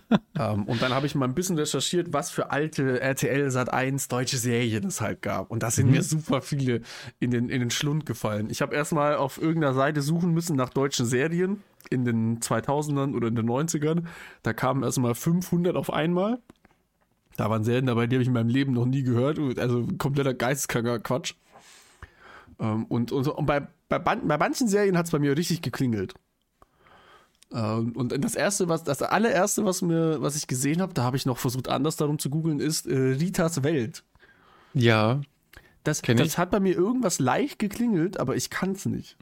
ähm, 0.38 0.64
und 0.64 0.82
dann 0.82 0.92
habe 0.92 1.06
ich 1.06 1.14
mal 1.14 1.26
ein 1.26 1.34
bisschen 1.34 1.56
recherchiert, 1.56 2.12
was 2.12 2.30
für 2.30 2.50
alte 2.50 3.00
RTL 3.00 3.50
Sat 3.50 3.72
1 3.72 4.08
deutsche 4.08 4.36
Serien 4.36 4.86
es 4.86 5.00
halt 5.00 5.22
gab. 5.22 5.50
Und 5.50 5.62
da 5.62 5.70
sind 5.70 5.90
mir 5.90 6.02
super 6.02 6.42
viele 6.42 6.80
in 7.20 7.30
den, 7.30 7.48
in 7.48 7.60
den 7.60 7.70
Schlund 7.70 8.06
gefallen. 8.06 8.50
Ich 8.50 8.62
habe 8.62 8.74
erstmal 8.74 9.16
auf 9.16 9.40
irgendeiner 9.40 9.74
Seite 9.74 10.02
suchen 10.02 10.32
müssen 10.32 10.56
nach 10.56 10.70
deutschen 10.70 11.06
Serien 11.06 11.62
in 11.90 12.04
den 12.04 12.40
2000ern 12.40 13.14
oder 13.14 13.28
in 13.28 13.36
den 13.36 13.48
90ern. 13.48 14.04
Da 14.42 14.52
kamen 14.52 14.82
erstmal 14.82 15.14
500 15.14 15.76
auf 15.76 15.92
einmal. 15.92 16.40
Da 17.36 17.50
waren 17.50 17.64
Serien 17.64 17.86
dabei, 17.86 18.06
die 18.06 18.16
habe 18.16 18.22
ich 18.22 18.28
in 18.28 18.34
meinem 18.34 18.48
Leben 18.48 18.72
noch 18.72 18.86
nie 18.86 19.02
gehört. 19.02 19.38
Also 19.58 19.86
kompletter 19.98 20.34
geisteskranker 20.34 21.00
Quatsch. 21.00 21.34
Ähm, 22.58 22.84
und, 22.86 23.12
und, 23.12 23.28
und 23.28 23.46
bei, 23.46 23.66
bei, 23.88 23.98
bei 23.98 24.38
manchen 24.38 24.68
Serien 24.68 24.96
hat 24.96 25.06
es 25.06 25.12
bei 25.12 25.18
mir 25.18 25.36
richtig 25.36 25.62
geklingelt. 25.62 26.14
Ähm, 27.52 27.92
und 27.94 28.24
das 28.24 28.34
erste, 28.34 28.68
was, 28.68 28.84
das 28.84 29.02
allererste, 29.02 29.64
was 29.64 29.82
mir, 29.82 30.20
was 30.20 30.36
ich 30.36 30.46
gesehen 30.46 30.80
habe, 30.80 30.94
da 30.94 31.02
habe 31.04 31.16
ich 31.16 31.26
noch 31.26 31.38
versucht, 31.38 31.68
anders 31.68 31.96
darum 31.96 32.18
zu 32.18 32.30
googeln, 32.30 32.60
ist 32.60 32.86
äh, 32.86 32.94
Ritas 32.96 33.62
Welt. 33.62 34.02
Ja, 34.72 35.20
Das, 35.84 36.00
das 36.00 36.38
hat 36.38 36.50
bei 36.50 36.60
mir 36.60 36.74
irgendwas 36.74 37.18
leicht 37.18 37.58
geklingelt, 37.58 38.18
aber 38.18 38.36
ich 38.36 38.48
kann 38.48 38.72
es 38.72 38.86
nicht. 38.86 39.16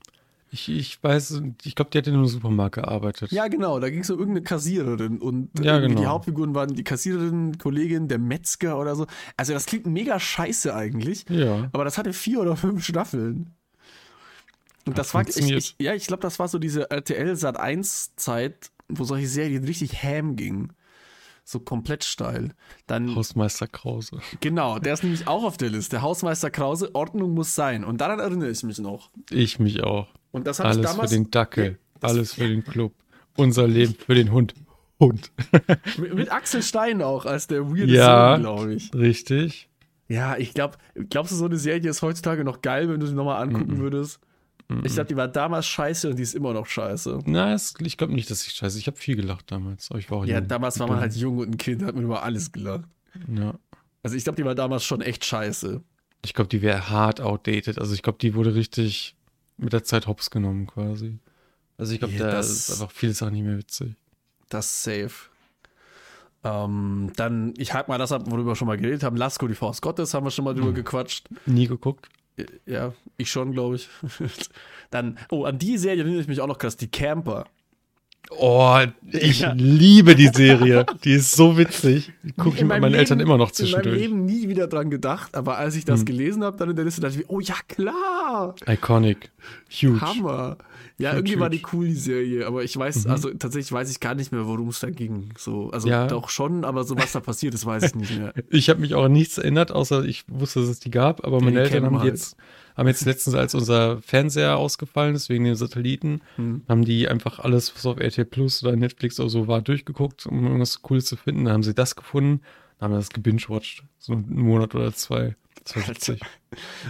Ich, 0.53 0.69
ich 0.69 1.03
weiß, 1.03 1.43
ich 1.65 1.75
glaube, 1.75 1.91
die 1.91 1.99
hat 1.99 2.07
in 2.07 2.15
einem 2.15 2.27
Supermarkt 2.27 2.75
gearbeitet. 2.77 3.33
Ja, 3.33 3.49
genau, 3.49 3.81
da 3.81 3.89
ging 3.91 4.01
es 4.01 4.11
um 4.11 4.19
irgendeine 4.19 4.45
Kassiererin 4.45 5.19
und 5.19 5.49
Ja, 5.59 5.77
irgendwie 5.77 5.95
die 5.97 6.01
genau. 6.03 6.11
Hauptfiguren 6.11 6.55
waren 6.55 6.75
die 6.75 6.85
Kassiererin, 6.85 7.57
Kollegin, 7.59 8.07
der 8.09 8.19
Metzger 8.19 8.79
oder 8.79 8.95
so. 8.95 9.07
Also 9.37 9.55
das 9.55 9.67
klingt 9.67 9.87
mega 9.87 10.21
scheiße 10.21 10.75
eigentlich, 10.75 11.25
Ja. 11.29 11.69
aber 11.73 11.85
das 11.85 11.97
hatte 11.99 12.13
vier 12.13 12.41
oder 12.41 12.57
fünf 12.57 12.85
Staffeln. 12.85 13.55
Und 14.85 14.93
Hat 14.93 14.99
das 14.99 15.15
war, 15.15 15.27
ich, 15.27 15.37
ich, 15.39 15.75
ja, 15.79 15.95
ich 15.95 16.07
glaube, 16.07 16.23
das 16.23 16.39
war 16.39 16.49
so 16.49 16.59
diese 16.59 16.91
RTL 16.91 17.35
Sat 17.37 17.57
1 17.59 18.17
Zeit, 18.17 18.71
wo 18.89 19.05
solche 19.05 19.29
Serien 19.29 19.65
richtig 19.65 20.03
ham 20.03 20.37
gingen. 20.37 20.73
So 21.45 21.61
komplett 21.61 22.05
steil. 22.05 22.51
Dann, 22.87 23.15
Hausmeister 23.17 23.67
Krause. 23.67 24.21
genau, 24.41 24.79
der 24.79 24.95
ist 24.95 25.03
nämlich 25.03 25.27
auch 25.27 25.45
auf 25.45 25.57
der 25.57 25.71
Liste. 25.71 26.03
Hausmeister 26.03 26.51
Krause, 26.51 26.95
Ordnung 26.95 27.33
muss 27.35 27.55
sein. 27.55 27.85
Und 27.85 28.01
daran 28.01 28.19
erinnere 28.21 28.51
ich 28.51 28.63
mich 28.63 28.79
noch. 28.79 29.11
Ich 29.31 29.59
mich 29.59 29.83
auch. 29.83 30.09
Und 30.33 30.47
das 30.47 30.59
habe 30.59 30.71
ich 30.71 30.77
Alles 30.79 30.91
für 30.91 30.97
damals 30.97 31.11
den 31.11 31.31
Dackel. 31.31 31.79
Alles 32.01 32.35
für 32.35 32.49
den 32.49 32.65
Club. 32.65 32.93
Unser 33.37 33.69
Leben 33.69 33.95
für 33.95 34.15
den 34.15 34.33
Hund. 34.33 34.55
Hund. 35.01 35.31
mit, 35.99 36.15
mit 36.15 36.33
Axel 36.33 36.63
Stein 36.63 37.01
auch 37.03 37.25
als 37.27 37.47
der 37.47 37.69
weirde 37.71 37.93
Ja. 37.93 38.37
Glaube 38.37 38.75
ich. 38.75 38.93
Richtig. 38.95 39.69
Ja, 40.09 40.37
ich 40.37 40.53
glaube, 40.53 40.77
glaubst 41.09 41.33
du, 41.33 41.37
so 41.37 41.47
eine 41.47 41.57
Serie 41.57 41.89
ist 41.89 42.03
heutzutage 42.03 42.45
noch 42.45 42.61
geil, 42.61 42.89
wenn 42.89 43.01
du 43.01 43.07
sie 43.07 43.15
nochmal 43.15 43.43
angucken 43.43 43.79
würdest? 43.79 44.21
Ich 44.85 44.95
glaube, 44.95 45.09
die 45.09 45.17
war 45.17 45.29
damals 45.29 45.67
scheiße 45.67 46.09
und 46.11 46.17
die 46.17 46.23
ist 46.23 46.35
immer 46.35 46.55
noch 46.55 46.67
scheiße. 46.67 47.19
Na, 47.27 47.53
es, 47.53 47.75
ich 47.81 47.99
glaube 47.99 48.15
nicht, 48.15 48.31
dass 48.31 48.47
ich 48.47 48.55
scheiße. 48.55 48.79
Ich 48.79 48.87
habe 48.87 48.97
viel 48.97 49.17
gelacht 49.17 49.51
damals. 49.53 49.91
Aber 49.91 49.99
ich 49.99 50.11
war 50.11 50.19
auch 50.19 50.25
Ja, 50.25 50.39
jung. 50.39 50.49
damals 50.49 50.81
war 50.81 50.87
man 50.87 50.99
halt 51.01 51.15
jung 51.15 51.39
und 51.39 51.49
ein 51.51 51.59
Kind, 51.59 51.83
hat 51.83 51.95
man 51.95 52.05
über 52.05 52.23
alles 52.23 52.53
gelacht. 52.53 52.89
Ja. 53.35 53.55
Also 54.03 54.17
ich 54.17 54.25
glaube, 54.25 54.37
die 54.37 54.45
war 54.45 54.55
damals 54.55 54.85
schon 54.85 55.03
echt 55.03 55.25
scheiße. 55.27 55.83
Ich 56.25 56.33
glaube, 56.33 56.49
die 56.49 56.63
wäre 56.63 56.89
hart 56.89 57.21
outdated. 57.21 57.79
Also 57.79 57.93
ich 57.93 58.03
glaube, 58.03 58.19
die 58.19 58.35
wurde 58.35 58.55
richtig 58.55 59.15
mit 59.59 59.73
der 59.73 59.85
Zeit 59.85 60.07
hops 60.07 60.31
genommen 60.31 60.67
quasi. 60.67 61.19
Also 61.79 61.93
ich 61.93 61.99
glaube, 61.99 62.15
Ja, 62.15 62.27
da 62.27 62.33
das- 62.33 62.51
ist 62.51 62.71
einfach 62.71 62.91
viele 62.93 63.13
Sachen 63.15 63.33
nicht 63.35 63.45
mehr 63.45 63.59
witzig. 63.59 63.95
Das 64.49 64.67
ist 64.67 64.83
safe. 64.83 65.31
Ähm, 66.45 67.13
dann, 67.17 67.55
ich 67.57 67.73
halte 67.73 67.91
mal 67.91 67.99
das 67.99 68.11
ab, 68.13 68.25
worüber 68.27 68.51
wir 68.53 68.57
schon 68.57 68.67
mal 68.67 68.77
geredet 68.77 69.03
haben. 69.05 69.17
Lasko, 69.17 69.47
die 69.47 69.55
Faust 69.55 69.81
Gottes, 69.81 70.13
haben 70.13 70.25
wir 70.27 70.31
schon 70.31 70.45
mal 70.45 70.55
drüber 70.55 70.73
gequatscht. 70.73 71.29
Nie 71.47 71.67
geguckt. 71.69 72.09
Ja, 72.67 72.93
ich 73.17 73.31
schon, 73.31 73.53
glaube 73.53 73.77
ich. 73.77 73.89
dann, 74.91 75.19
oh, 75.31 75.45
an 75.45 75.59
die 75.59 75.79
Serie 75.79 76.03
erinnere 76.03 76.23
ich 76.23 76.29
mich 76.29 76.41
auch 76.41 76.47
noch 76.49 76.59
krass, 76.59 76.77
die 76.77 76.89
Camper. 76.91 77.45
Oh, 78.31 78.79
ich 79.11 79.41
Ja. 79.41 79.53
liebe 79.53 80.15
die 80.17 80.29
Serie. 80.29 80.87
Die 81.05 81.13
ist 81.13 81.33
so 81.33 81.59
witzig. 81.59 82.13
Die 82.23 82.33
gucke 82.33 82.57
ich 82.57 82.63
mit 82.65 82.81
meinen 82.81 82.95
Eltern 82.95 83.19
Leben- 83.19 83.29
immer 83.31 83.37
noch 83.39 83.51
In 83.51 83.55
meinem 83.67 83.71
zwischendurch. 83.71 83.99
Leben 84.01 84.25
nie 84.25 84.49
wieder 84.49 84.67
dran 84.69 84.91
gedacht, 84.91 85.37
aber 85.37 85.59
als 85.59 85.77
ich 85.77 85.85
das 85.85 86.01
Hm. 86.01 86.07
gelesen 86.07 86.43
habe, 86.45 86.57
dann 86.57 86.71
in 86.71 86.77
der 86.77 86.85
Liste, 86.85 87.01
dachte 87.03 87.15
ich, 87.21 87.29
mir, 87.29 87.31
oh 87.31 87.41
ja, 87.41 87.57
klar, 87.69 88.22
Iconic. 88.69 89.31
Huge. 89.71 90.01
Hammer. 90.01 90.57
Ja, 90.99 91.11
Huge, 91.11 91.19
irgendwie 91.19 91.39
war 91.41 91.49
huge. 91.49 91.57
die 91.59 91.63
cool, 91.73 91.87
die 91.87 91.95
Serie, 91.95 92.47
aber 92.47 92.63
ich 92.63 92.77
weiß, 92.77 93.07
Mhm. 93.07 93.11
also 93.11 93.31
tatsächlich 93.31 93.73
weiß 93.73 93.91
ich 93.91 93.99
gar 94.01 94.15
nicht 94.15 94.31
mehr, 94.31 94.47
worum 94.47 94.69
es 94.69 94.81
da 94.81 94.91
ging. 94.91 95.31
So, 95.37 95.71
also 95.71 95.89
Ja. 95.89 96.07
doch 96.07 96.29
schon, 96.29 96.65
aber 96.65 96.85
so 96.85 96.97
was 96.97 97.13
da 97.13 97.21
passiert 97.21 97.55
ist, 97.55 97.67
weiß 97.67 97.83
ich 97.85 97.95
nicht 97.95 98.17
mehr. 98.19 98.33
Ich 98.51 98.69
habe 98.71 98.81
mich 98.81 98.95
auch 98.95 99.05
an 99.05 99.13
nichts 99.13 99.39
erinnert, 99.39 99.73
außer 99.73 100.05
ich 100.05 100.25
wusste, 100.29 100.61
dass 100.61 100.69
es 100.69 100.81
die 100.81 100.91
gab. 100.91 101.25
Aber 101.25 101.41
meine 101.41 101.61
Eltern 101.61 101.85
haben 101.87 101.99
halt. 101.99 102.11
jetzt, 102.13 102.37
haben 102.77 102.87
jetzt 102.89 103.05
letztens, 103.05 103.35
als 103.35 103.55
unser 103.55 104.01
Fernseher 104.03 104.57
ausgefallen 104.59 105.15
ist, 105.15 105.29
wegen 105.29 105.45
den 105.45 105.57
Satelliten, 105.57 106.21
Hm. 106.37 106.63
haben 106.69 106.85
die 106.85 107.09
einfach 107.09 107.39
alles, 107.41 107.75
was 107.75 107.85
auf 107.87 107.99
RTL 107.99 108.25
Plus 108.27 108.63
oder 108.63 108.77
Netflix 108.77 109.19
oder 109.19 109.29
so 109.31 109.49
war, 109.49 109.61
durchgeguckt, 109.63 110.27
um 110.27 110.45
irgendwas 110.45 110.83
Cooles 110.83 111.07
zu 111.07 111.17
finden. 111.17 111.47
Dann 111.47 111.55
haben 111.55 111.63
sie 111.63 111.75
das 111.75 111.97
gefunden, 111.97 112.43
dann 112.79 112.87
haben 112.87 112.93
wir 112.95 112.99
das 112.99 113.11
gebingewatcht. 113.11 113.83
So 113.99 114.13
einen 114.13 114.27
Monat 114.43 114.75
oder 114.75 114.93
zwei. 114.93 115.37
Witzig. 115.75 116.21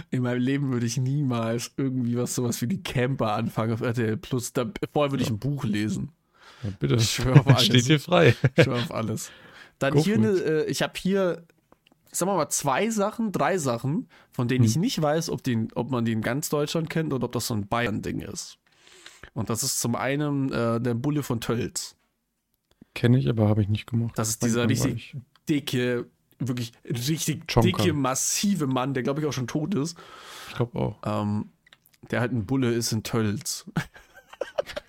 In 0.09 0.23
meinem 0.23 0.41
Leben 0.41 0.71
würde 0.71 0.85
ich 0.85 0.97
niemals 0.97 1.71
irgendwie 1.77 2.17
was 2.17 2.35
sowas 2.35 2.61
wie 2.61 2.67
die 2.67 2.81
Camper 2.81 3.33
anfangen 3.33 3.73
auf 3.73 3.81
RTL 3.81 4.17
Plus. 4.17 4.53
Da, 4.53 4.65
vorher 4.91 5.11
würde 5.11 5.23
ich 5.23 5.29
ein 5.29 5.39
Buch 5.39 5.63
lesen. 5.63 6.11
Ja, 6.63 6.69
bitte. 6.79 6.95
Ich 6.95 7.11
schwör 7.11 7.39
auf 7.39 7.47
alles. 7.47 7.65
Steht 7.65 7.87
dir 7.87 7.99
frei. 7.99 8.35
Ich 8.55 8.63
schwör 8.63 8.75
auf 8.75 8.91
alles. 8.93 9.31
Dann 9.79 9.93
Go 9.93 10.03
hier, 10.03 10.45
äh, 10.45 10.65
ich 10.65 10.81
habe 10.81 10.93
hier, 10.97 11.45
sagen 12.11 12.31
wir 12.31 12.35
mal, 12.35 12.49
zwei 12.49 12.89
Sachen, 12.89 13.31
drei 13.31 13.57
Sachen, 13.57 14.07
von 14.31 14.47
denen 14.47 14.63
Hm. 14.63 14.69
ich 14.69 14.77
nicht 14.77 15.01
weiß, 15.01 15.29
ob, 15.29 15.43
die, 15.43 15.67
ob 15.75 15.91
man 15.91 16.05
die 16.05 16.11
in 16.13 16.21
ganz 16.21 16.49
Deutschland 16.49 16.89
kennt 16.89 17.13
oder 17.13 17.25
ob 17.25 17.31
das 17.31 17.47
so 17.47 17.53
ein 17.53 17.67
Bayern-Ding 17.67 18.21
ist. 18.21 18.57
Und 19.33 19.49
das 19.49 19.63
ist 19.63 19.79
zum 19.79 19.95
einen 19.95 20.51
äh, 20.51 20.79
der 20.79 20.93
Bulle 20.93 21.23
von 21.23 21.41
Tölz. 21.41 21.95
Kenne 22.93 23.17
ich, 23.17 23.27
aber 23.27 23.47
habe 23.47 23.61
ich 23.61 23.69
nicht 23.69 23.87
gemacht. 23.87 24.13
Das 24.15 24.29
ist 24.29 24.43
dieser 24.43 24.69
richtig 24.69 25.15
dicke, 25.49 26.05
wirklich 26.47 26.73
richtig 26.85 27.47
Chonka. 27.47 27.61
dicke, 27.61 27.93
massive 27.93 28.67
Mann, 28.67 28.93
der 28.93 29.03
glaube 29.03 29.21
ich 29.21 29.27
auch 29.27 29.33
schon 29.33 29.47
tot 29.47 29.75
ist. 29.75 29.97
Ich 30.49 30.55
glaube 30.55 30.79
auch. 30.79 30.99
Ähm, 31.05 31.49
der 32.11 32.19
halt 32.19 32.31
ein 32.31 32.45
Bulle 32.45 32.71
ist 32.73 32.91
in 32.91 33.03
Tölz. 33.03 33.65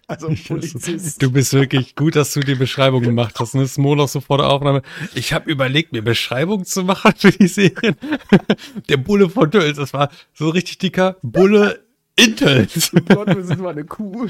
Also 0.07 0.29
Polizist. 0.29 1.23
Du 1.23 1.31
bist 1.31 1.55
wirklich 1.55 1.97
gut, 1.97 2.15
dass 2.17 2.35
du 2.35 2.41
die 2.41 2.55
Beschreibung 2.55 3.03
gemacht 3.03 3.37
hast. 3.41 3.55
Ne? 3.55 3.67
Smo 3.67 3.95
noch 3.95 4.09
so 4.09 4.21
vor 4.21 4.39
der 4.39 4.49
Aufnahme. 4.51 4.83
Ich 5.15 5.33
habe 5.33 5.51
überlegt, 5.51 5.93
mir 5.93 6.03
Beschreibung 6.03 6.65
zu 6.65 6.85
machen 6.85 7.13
für 7.17 7.31
die 7.31 7.47
Serien. 7.47 7.97
Der 8.89 8.99
Bulle 8.99 9.31
von 9.31 9.51
Tölz, 9.51 9.79
das 9.79 9.95
war 9.95 10.11
so 10.35 10.51
richtig 10.51 10.79
dicker 10.79 11.17
Bulle 11.23 11.85
in 12.17 12.37
Tölz. 12.37 12.93
Oh 12.95 13.01
Gott, 13.01 13.29
wir 13.29 13.45
sind 13.45 13.61
mal 13.61 13.71
eine 13.71 13.85
Kuh. 13.85 14.29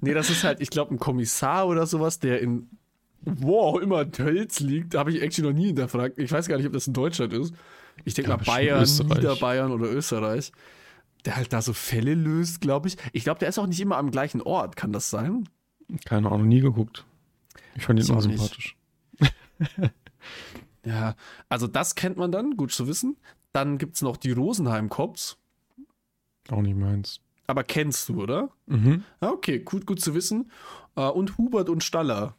nee, 0.00 0.14
das 0.14 0.30
ist 0.30 0.44
halt, 0.44 0.60
ich 0.60 0.70
glaube, 0.70 0.94
ein 0.94 0.98
Kommissar 0.98 1.66
oder 1.68 1.86
sowas, 1.86 2.18
der 2.20 2.40
in 2.40 2.70
wo 3.36 3.60
auch 3.60 3.76
immer 3.76 4.10
Tölz 4.10 4.60
liegt, 4.60 4.94
habe 4.94 5.12
ich 5.12 5.22
actually 5.22 5.50
noch 5.50 5.58
nie 5.58 5.66
hinterfragt. 5.66 6.18
Ich 6.18 6.30
weiß 6.32 6.48
gar 6.48 6.56
nicht, 6.56 6.66
ob 6.66 6.72
das 6.72 6.86
in 6.86 6.92
Deutschland 6.94 7.32
ist. 7.32 7.54
Ich 8.04 8.14
denke 8.14 8.30
mal 8.30 8.36
Bayern, 8.36 8.82
Österreich. 8.82 9.16
Niederbayern 9.18 9.72
oder 9.72 9.90
Österreich. 9.90 10.52
Der 11.24 11.36
halt 11.36 11.52
da 11.52 11.60
so 11.62 11.72
Fälle 11.72 12.14
löst, 12.14 12.60
glaube 12.60 12.88
ich. 12.88 12.96
Ich 13.12 13.24
glaube, 13.24 13.40
der 13.40 13.48
ist 13.48 13.58
auch 13.58 13.66
nicht 13.66 13.80
immer 13.80 13.96
am 13.96 14.10
gleichen 14.10 14.40
Ort. 14.40 14.76
Kann 14.76 14.92
das 14.92 15.10
sein? 15.10 15.48
Keine 16.04 16.30
Ahnung, 16.30 16.48
nie 16.48 16.60
geguckt. 16.60 17.04
Ich 17.74 17.84
fand 17.84 17.98
ihn 18.00 18.14
unsympathisch. 18.14 18.76
Ja, 20.84 21.16
also 21.48 21.66
das 21.66 21.96
kennt 21.96 22.16
man 22.16 22.32
dann, 22.32 22.56
gut 22.56 22.72
zu 22.72 22.86
wissen. 22.88 23.16
Dann 23.52 23.76
gibt 23.78 23.96
es 23.96 24.02
noch 24.02 24.16
die 24.16 24.30
Rosenheim-Cops. 24.30 25.36
Auch 26.50 26.62
nicht 26.62 26.76
meins. 26.76 27.20
Aber 27.46 27.64
kennst 27.64 28.08
du, 28.08 28.22
oder? 28.22 28.50
Mhm. 28.66 29.04
Ja, 29.20 29.30
okay, 29.32 29.58
gut, 29.58 29.86
gut 29.86 30.00
zu 30.00 30.14
wissen. 30.14 30.50
Äh, 30.96 31.02
Und 31.08 31.36
Hubert 31.36 31.68
und 31.68 31.82
Staller. 31.84 32.36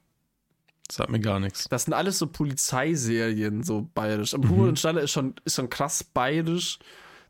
Sagt 0.92 1.10
mir 1.12 1.20
gar 1.20 1.40
nichts. 1.40 1.66
Das 1.70 1.86
sind 1.86 1.94
alles 1.94 2.18
so 2.20 2.28
Polizeiserien, 2.28 3.64
so 3.64 3.88
bayerisch. 3.94 4.34
Aber 4.34 4.46
Mhm. 4.46 4.50
Hubert 4.52 4.70
und 4.70 4.80
Staller 4.80 5.02
ist 5.02 5.12
schon, 5.12 5.36
ist 5.46 5.56
schon 5.56 5.70
krass 5.70 6.04
bayerisch. 6.04 6.80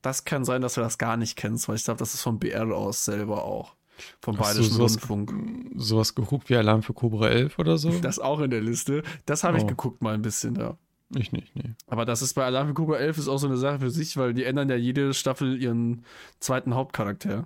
Das 0.02 0.24
kann 0.24 0.46
sein, 0.46 0.62
dass 0.62 0.76
du 0.76 0.82
das 0.82 0.98
gar 0.98 1.18
nicht 1.18 1.36
kennst, 1.36 1.68
weil 1.68 1.76
ich 1.76 1.84
glaube, 1.84 1.98
das 2.00 2.14
ist 2.14 2.22
vom 2.22 2.40
BR 2.40 2.68
aus 2.74 3.06
selber 3.06 3.44
auch. 3.44 3.76
Vom 4.22 4.40
Hast 4.40 4.54
du 4.54 4.60
Bayerischen 4.60 4.78
sowas- 4.78 5.10
Rundfunk. 5.10 5.72
Sowas 5.76 6.16
geguckt 6.16 6.50
wie 6.50 6.56
Alarm 6.56 6.84
für 6.84 6.94
Cobra 6.94 7.28
11 7.28 7.60
oder 7.60 7.78
so? 7.78 7.90
Das 8.00 8.18
auch 8.20 8.40
in 8.40 8.50
der 8.50 8.62
Liste. 8.62 9.04
Das 9.26 9.44
habe 9.44 9.58
ich 9.58 9.64
Oh. 9.64 9.68
geguckt 9.68 10.02
mal 10.02 10.14
ein 10.14 10.22
bisschen, 10.22 10.56
ja. 10.56 10.78
ich 11.16 11.32
nicht, 11.34 11.54
nee. 11.56 11.72
Aber 11.88 12.06
das 12.06 12.22
ist 12.22 12.34
bei 12.36 12.46
Alarm 12.46 12.68
für 12.70 12.74
Cobra 12.76 12.96
11 12.98 13.18
ist 13.18 13.28
auch 13.28 13.40
so 13.40 13.48
eine 13.48 13.58
Sache 13.58 13.80
für 13.80 13.90
sich, 13.90 14.16
weil 14.16 14.34
die 14.34 14.44
ändern 14.46 14.70
ja 14.70 14.76
jede 14.78 15.14
Staffel 15.14 15.62
ihren 15.62 16.06
zweiten 16.40 16.76
Hauptcharakter. 16.76 17.46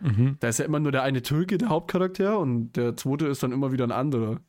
Mhm. 0.00 0.36
Da 0.40 0.48
ist 0.48 0.58
ja 0.60 0.64
immer 0.64 0.80
nur 0.80 0.92
der 0.92 1.02
eine 1.02 1.20
Türke, 1.20 1.58
der 1.58 1.68
Hauptcharakter, 1.68 2.38
und 2.38 2.72
der 2.72 2.96
zweite 2.96 3.26
ist 3.26 3.42
dann 3.42 3.52
immer 3.52 3.70
wieder 3.72 3.84
ein 3.84 3.92
anderer. 3.92 4.40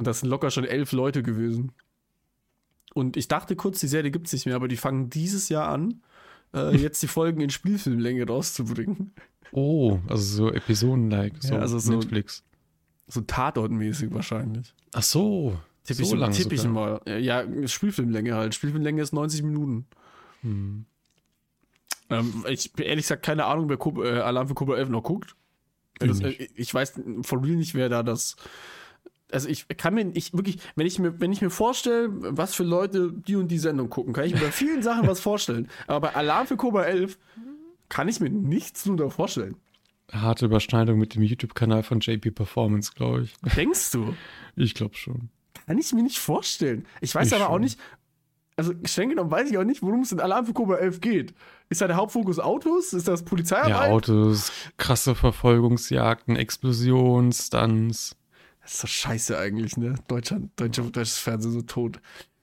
Und 0.00 0.06
das 0.06 0.20
sind 0.20 0.30
locker 0.30 0.50
schon 0.50 0.64
elf 0.64 0.92
Leute 0.92 1.22
gewesen. 1.22 1.72
Und 2.94 3.18
ich 3.18 3.28
dachte 3.28 3.54
kurz, 3.54 3.80
die 3.80 3.86
Serie 3.86 4.10
gibt 4.10 4.28
es 4.28 4.32
nicht 4.32 4.46
mehr, 4.46 4.56
aber 4.56 4.66
die 4.66 4.78
fangen 4.78 5.10
dieses 5.10 5.50
Jahr 5.50 5.68
an, 5.68 6.00
äh, 6.54 6.74
jetzt 6.80 7.02
die 7.02 7.06
Folgen 7.06 7.42
in 7.42 7.50
Spielfilmlänge 7.50 8.26
rauszubringen. 8.26 9.12
Oh, 9.52 9.98
also 10.08 10.22
so 10.24 10.50
Episoden-like, 10.54 11.34
so, 11.40 11.52
Ja, 11.52 11.60
also 11.60 11.78
so- 11.78 11.92
Netflix. 11.92 12.42
So 13.08 13.20
Tatortmäßig 13.20 14.14
wahrscheinlich. 14.14 14.72
Ach 14.94 15.02
so, 15.02 15.58
Tipp 15.84 15.96
so 15.96 16.02
ich, 16.04 16.12
lang 16.18 16.32
tipp 16.32 16.50
ich 16.50 16.64
mal. 16.64 17.02
Ja, 17.06 17.44
Spielfilmlänge 17.68 18.34
halt. 18.34 18.54
Spielfilmlänge 18.54 19.02
ist 19.02 19.12
90 19.12 19.42
Minuten. 19.42 19.84
Hm. 20.40 20.86
Ähm, 22.08 22.46
ich 22.48 22.72
ehrlich 22.78 23.04
gesagt 23.04 23.22
keine 23.22 23.44
Ahnung, 23.44 23.68
wer 23.68 23.76
Kob 23.76 23.98
äh, 23.98 24.20
Alarm 24.20 24.48
für 24.48 24.54
Cobra 24.54 24.76
11 24.76 24.88
noch 24.88 25.02
guckt. 25.02 25.36
Das, 25.98 26.20
nicht. 26.20 26.40
äh, 26.40 26.48
ich 26.54 26.72
weiß 26.72 27.02
for 27.20 27.44
real 27.44 27.56
nicht, 27.56 27.74
wer 27.74 27.90
da 27.90 28.02
das. 28.02 28.36
Also 29.32 29.48
ich 29.48 29.66
kann 29.76 29.94
mir 29.94 30.10
ich 30.14 30.32
wirklich, 30.32 30.58
wenn 30.76 30.86
ich 30.86 30.98
mir, 30.98 31.20
wenn 31.20 31.32
ich 31.32 31.40
mir 31.40 31.50
vorstelle, 31.50 32.08
was 32.10 32.54
für 32.54 32.64
Leute 32.64 33.12
die 33.12 33.36
und 33.36 33.48
die 33.48 33.58
Sendung 33.58 33.90
gucken, 33.90 34.12
kann 34.12 34.24
ich 34.24 34.34
mir 34.34 34.40
bei 34.40 34.52
vielen 34.52 34.82
Sachen 34.82 35.06
was 35.06 35.20
vorstellen. 35.20 35.68
Aber 35.86 36.08
bei 36.08 36.14
Alarm 36.14 36.46
für 36.46 36.56
Cobra 36.56 36.84
11 36.84 37.18
kann 37.88 38.08
ich 38.08 38.20
mir 38.20 38.30
nichts 38.30 38.84
drunter 38.84 39.10
vorstellen. 39.10 39.56
Harte 40.12 40.46
Überschneidung 40.46 40.98
mit 40.98 41.14
dem 41.14 41.22
YouTube-Kanal 41.22 41.82
von 41.82 42.00
JP 42.00 42.32
Performance, 42.32 42.92
glaube 42.94 43.22
ich. 43.22 43.34
Denkst 43.56 43.92
du? 43.92 44.14
Ich 44.56 44.74
glaube 44.74 44.96
schon. 44.96 45.30
Kann 45.66 45.78
ich 45.78 45.92
mir 45.92 46.02
nicht 46.02 46.18
vorstellen. 46.18 46.86
Ich 47.00 47.14
weiß 47.14 47.28
Ich 47.28 47.34
aber 47.34 47.48
auch 47.48 47.54
schon. 47.54 47.62
nicht, 47.62 47.78
also 48.56 48.72
streng 48.84 49.10
genommen 49.10 49.30
weiß 49.30 49.50
ich 49.50 49.56
auch 49.58 49.64
nicht, 49.64 49.82
worum 49.82 50.00
es 50.00 50.12
in 50.12 50.20
Alarm 50.20 50.46
für 50.46 50.52
Cobra 50.52 50.76
11 50.76 51.00
geht. 51.00 51.34
Ist 51.68 51.80
da 51.80 51.86
der 51.86 51.96
Hauptfokus 51.96 52.38
Autos? 52.40 52.92
Ist 52.92 53.06
das 53.08 53.24
Polizeiarbeit? 53.24 53.88
Ja, 53.88 53.92
Autos, 53.92 54.52
krasse 54.76 55.14
Verfolgungsjagden, 55.14 56.36
Explosionen, 56.36 57.32
Stunts. 57.32 58.16
Das 58.70 58.74
ist 58.76 58.84
doch 58.84 58.88
scheiße 58.88 59.36
eigentlich, 59.36 59.76
ne? 59.76 59.96
Deutschland, 60.06 60.50
deutsche, 60.54 60.82
deutsches 60.82 61.18
Fernsehen 61.18 61.50
so 61.52 61.62
tot. 61.62 61.96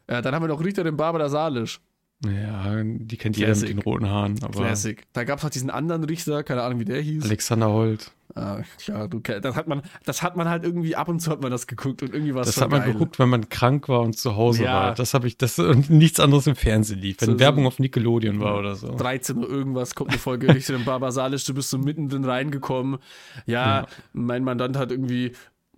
Äh, 0.08 0.22
dann 0.22 0.36
haben 0.36 0.44
wir 0.44 0.50
noch 0.50 0.62
Richter 0.62 0.84
den 0.84 0.98
Barbara 0.98 1.30
Salisch. 1.30 1.80
Ja, 2.26 2.82
die 2.84 3.16
kennt 3.16 3.38
jeder 3.38 3.56
mit 3.56 3.70
den 3.70 3.80
roten 3.80 4.10
Haaren. 4.10 4.38
Aber 4.44 4.60
Classic. 4.66 5.04
Da 5.14 5.24
gab 5.24 5.38
es 5.38 5.44
noch 5.44 5.52
diesen 5.52 5.70
anderen 5.70 6.04
Richter, 6.04 6.44
keine 6.44 6.64
Ahnung, 6.64 6.80
wie 6.80 6.86
der 6.86 7.00
hieß. 7.00 7.24
Alexander 7.24 7.70
Holt. 7.72 8.12
Ah, 8.36 8.62
klar, 8.78 9.08
du, 9.08 9.20
das 9.20 9.56
hat 9.56 9.68
man, 9.68 9.84
das 10.04 10.22
hat 10.22 10.36
man 10.36 10.50
halt 10.50 10.64
irgendwie 10.66 10.96
ab 10.98 11.08
und 11.08 11.20
zu 11.22 11.32
hat 11.32 11.42
man 11.42 11.50
das 11.50 11.66
geguckt 11.66 12.02
und 12.04 12.14
irgendwie 12.14 12.34
war 12.36 12.42
es 12.42 12.48
Das 12.48 12.62
hat 12.62 12.72
man 12.72 12.82
geil. 12.82 12.92
geguckt, 12.94 13.20
wenn 13.20 13.30
man 13.30 13.48
krank 13.50 13.88
war 13.88 14.02
und 14.02 14.18
zu 14.18 14.36
Hause 14.36 14.64
Ja. 14.66 14.74
war. 14.74 14.96
Das 14.96 15.14
habe 15.14 15.28
ich, 15.28 15.38
das 15.38 15.58
und 15.60 15.90
nichts 15.90 16.20
anderes 16.20 16.46
im 16.48 16.56
Fernsehen 16.56 17.00
lief. 17.00 17.18
Wenn 17.22 17.28
So- 17.28 17.32
so- 17.34 17.40
Werbung 17.40 17.66
auf 17.68 17.80
Nickelodeon 17.80 18.40
war 18.42 18.58
oder 18.60 18.76
so. 18.76 18.94
13 18.96 19.38
Uhr 19.38 19.50
irgendwas, 19.50 19.96
kommt 19.96 20.10
eine 20.10 20.20
Folge 20.20 20.54
Richter 20.54 20.74
den 20.74 20.86
Barbara 20.86 21.12
Salisch, 21.12 21.46
du 21.46 21.54
bist 21.54 21.70
so 21.70 21.78
mittendrin 21.78 22.26
reingekommen. 22.26 22.98
Ja, 23.46 23.82
Ja. 23.82 23.88
mein 24.14 24.44
Mandant 24.44 24.76
hat 24.76 24.92
irgendwie 24.92 25.32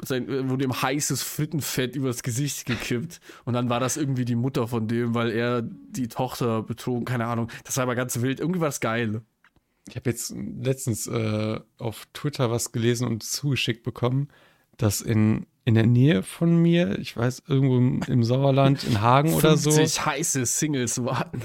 sein, 0.04 0.50
wurde 0.50 0.64
ihm 0.64 0.82
heißes 0.82 1.24
Frittenfett 1.24 1.96
übers 1.96 2.24
Gesicht 2.24 2.66
gekippt 2.66 3.20
und 3.46 3.54
dann 3.54 3.70
war 3.70 3.80
das 3.80 3.98
irgendwie 3.98 4.26
die 4.26 4.36
Mutter 4.36 4.68
von 4.68 4.88
dem, 4.88 5.14
weil 5.14 5.32
er 5.32 5.62
die 5.62 6.08
Tochter 6.08 6.64
betrogen, 6.64 7.06
keine 7.06 7.26
Ahnung. 7.26 7.50
Das 7.64 7.78
war 7.78 7.84
aber 7.84 7.96
ganz 7.96 8.22
wild. 8.22 8.40
Irgendwie 8.40 8.62
war 8.62 8.70
es 8.70 8.80
geil. 8.80 9.22
Ich 9.88 9.96
habe 9.96 10.10
jetzt 10.10 10.34
letztens 10.36 11.08
äh, 11.08 11.60
auf 11.78 12.08
Twitter 12.14 12.52
was 12.52 12.72
gelesen 12.72 13.08
und 13.08 13.24
zugeschickt 13.24 13.84
bekommen, 13.84 14.30
dass 14.78 15.02
in, 15.02 15.46
in 15.66 15.74
der 15.74 15.86
Nähe 15.86 16.24
von 16.24 16.62
mir, 16.62 17.00
ich 17.00 17.16
weiß, 17.18 17.44
irgendwo 17.48 17.78
im, 17.78 18.02
im 18.08 18.24
Sauerland, 18.24 18.84
in 18.84 19.02
Hagen 19.02 19.34
oder 19.34 19.58
so, 19.58 19.72
50 19.72 20.06
heiße 20.06 20.46
Singles 20.46 21.04
warten. 21.04 21.42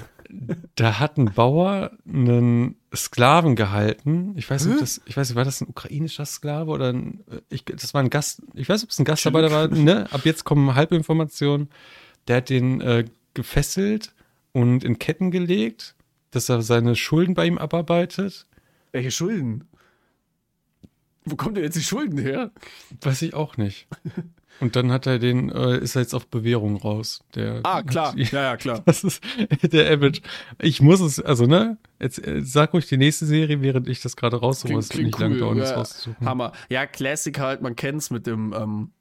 Da 0.75 0.99
hat 0.99 1.17
ein 1.17 1.33
Bauer 1.33 1.91
einen 2.07 2.75
Sklaven 2.95 3.55
gehalten. 3.55 4.33
Ich 4.37 4.49
weiß 4.49 4.65
nicht, 4.65 4.81
das, 4.81 5.01
ich 5.05 5.15
weiß 5.15 5.29
nicht, 5.29 5.35
war 5.35 5.45
das 5.45 5.61
ein 5.61 5.67
ukrainischer 5.67 6.25
Sklave 6.25 6.71
oder 6.71 6.93
ein, 6.93 7.23
ich, 7.49 7.65
das 7.65 7.93
war 7.93 8.01
ein 8.01 8.09
Gast, 8.09 8.41
ich 8.53 8.69
weiß, 8.69 8.83
ob 8.83 8.89
es 8.89 8.99
ein 8.99 9.05
Gastarbeiter 9.05 9.51
war, 9.51 9.67
ne? 9.67 10.11
Ab 10.11 10.21
jetzt 10.23 10.43
kommen 10.43 10.75
Halbinformationen. 10.75 11.69
Der 12.27 12.37
hat 12.37 12.49
den 12.49 12.81
äh, 12.81 13.05
gefesselt 13.33 14.13
und 14.51 14.83
in 14.83 14.99
Ketten 14.99 15.31
gelegt, 15.31 15.95
dass 16.31 16.49
er 16.49 16.61
seine 16.61 16.95
Schulden 16.95 17.33
bei 17.33 17.45
ihm 17.45 17.57
abarbeitet. 17.57 18.47
Welche 18.91 19.11
Schulden? 19.11 19.67
Wo 21.25 21.35
kommt 21.35 21.57
denn 21.57 21.63
jetzt 21.63 21.75
die 21.75 21.83
Schulden 21.83 22.17
her? 22.17 22.51
Weiß 23.01 23.21
ich 23.21 23.33
auch 23.33 23.57
nicht. 23.57 23.87
Und 24.61 24.75
dann 24.75 24.91
hat 24.91 25.05
er 25.05 25.19
den, 25.19 25.49
äh, 25.49 25.77
ist 25.79 25.95
er 25.95 26.01
jetzt 26.01 26.13
auf 26.13 26.27
Bewährung 26.27 26.77
raus. 26.77 27.19
Der 27.35 27.59
Ah, 27.63 27.83
klar. 27.83 28.13
Hat, 28.13 28.31
Ja, 28.31 28.41
ja, 28.41 28.57
klar. 28.57 28.81
das 28.85 29.03
ist 29.03 29.21
der 29.63 29.91
Average. 29.91 30.21
Ich 30.61 30.81
muss 30.81 31.01
es, 31.01 31.19
also 31.19 31.45
ne, 31.45 31.77
jetzt 31.99 32.25
äh, 32.25 32.41
sag 32.41 32.73
ruhig 32.73 32.87
die 32.87 32.97
nächste 32.97 33.25
Serie, 33.25 33.61
während 33.61 33.89
ich 33.89 34.01
das 34.01 34.15
gerade 34.15 34.37
raussuche. 34.37 34.77
Es 34.77 34.93
wird 34.95 35.05
nicht 35.05 35.19
cool, 35.19 35.37
dauern, 35.37 35.57
das 35.57 35.71
ja. 35.71 35.75
rauszusuchen. 35.77 36.25
Hammer. 36.27 36.51
Ja, 36.69 36.85
Classic 36.85 37.37
halt, 37.37 37.61
man 37.61 37.75
kennt's 37.75 38.09
mit 38.11 38.27
dem 38.27 38.53
ähm, 38.57 38.91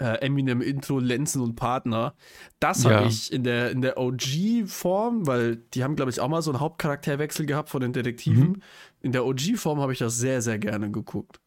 äh, 0.00 0.24
Eminem-Intro, 0.24 0.98
Lenzen 0.98 1.42
und 1.42 1.56
Partner. 1.56 2.14
Das 2.58 2.86
habe 2.86 2.94
Ja. 2.94 3.06
ich 3.06 3.30
in 3.32 3.44
der, 3.44 3.70
in 3.70 3.82
der 3.82 3.98
OG-Form, 3.98 5.26
weil 5.26 5.56
die 5.74 5.84
haben, 5.84 5.94
glaube 5.96 6.10
ich, 6.10 6.20
auch 6.20 6.28
mal 6.28 6.40
so 6.42 6.50
einen 6.50 6.60
Hauptcharakterwechsel 6.60 7.44
gehabt 7.46 7.68
von 7.68 7.80
den 7.82 7.92
Detektiven. 7.92 8.48
Mhm. 8.48 8.62
In 9.02 9.12
der 9.12 9.26
OG-Form 9.26 9.78
habe 9.80 9.92
ich 9.92 9.98
das 9.98 10.16
sehr, 10.18 10.40
sehr 10.42 10.58
gerne 10.58 10.90
geguckt. 10.90 11.40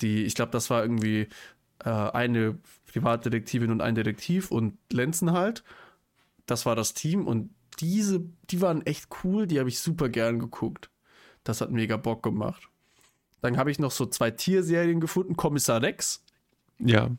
Die, 0.00 0.22
ich 0.24 0.34
glaube, 0.36 0.52
das 0.52 0.70
war 0.70 0.82
irgendwie 0.82 1.26
äh, 1.84 1.88
eine 1.90 2.58
Privatdetektivin 2.86 3.70
und 3.70 3.80
ein 3.80 3.94
Detektiv 3.94 4.50
und 4.50 4.78
Lenzen 4.92 5.32
halt. 5.32 5.64
Das 6.46 6.66
war 6.66 6.74
das 6.76 6.94
Team 6.94 7.26
und 7.26 7.50
diese, 7.80 8.20
die 8.50 8.60
waren 8.60 8.84
echt 8.86 9.08
cool, 9.22 9.46
die 9.46 9.58
habe 9.60 9.68
ich 9.68 9.78
super 9.78 10.08
gern 10.08 10.38
geguckt. 10.38 10.90
Das 11.44 11.60
hat 11.60 11.70
mega 11.70 11.96
Bock 11.96 12.22
gemacht. 12.22 12.68
Dann 13.40 13.56
habe 13.56 13.70
ich 13.70 13.78
noch 13.78 13.92
so 13.92 14.06
zwei 14.06 14.30
Tierserien 14.32 15.00
gefunden. 15.00 15.36
Kommissar 15.36 15.80
Rex, 15.82 16.24
Ja, 16.80 17.10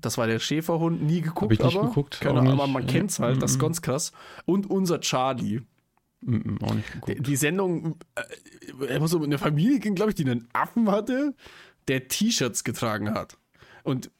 das 0.00 0.16
war 0.16 0.26
der 0.26 0.38
Schäferhund, 0.38 1.02
nie 1.02 1.20
geguckt, 1.20 1.52
ich 1.52 1.58
nicht 1.60 1.76
aber, 1.76 1.88
geguckt, 1.88 2.20
keine 2.20 2.40
Ahnung, 2.40 2.52
aber 2.54 2.66
man 2.68 2.82
Ja. 2.86 2.88
kennt's 2.92 3.18
halt, 3.18 3.42
das 3.42 3.50
ist 3.52 3.56
Mhm. 3.56 3.62
ganz 3.62 3.82
krass. 3.82 4.12
Und 4.46 4.70
unser 4.70 5.00
Charlie. 5.00 5.60
mm, 6.20 6.56
auch 6.62 6.74
nicht 6.74 6.88
Die, 6.88 6.92
geguckt. 7.00 7.26
die 7.26 7.36
Sendung, 7.36 7.96
äh, 8.14 8.86
er 8.88 8.98
muss 9.00 9.10
so 9.12 9.22
eine 9.22 9.38
Familie 9.38 9.78
ging, 9.80 9.94
glaube 9.94 10.10
ich, 10.10 10.14
die 10.14 10.24
einen 10.24 10.48
Affen 10.52 10.90
hatte, 10.90 11.34
der 11.88 12.08
T-Shirts 12.08 12.64
getragen 12.64 13.12
hat. 13.14 13.36
Und 13.88 14.10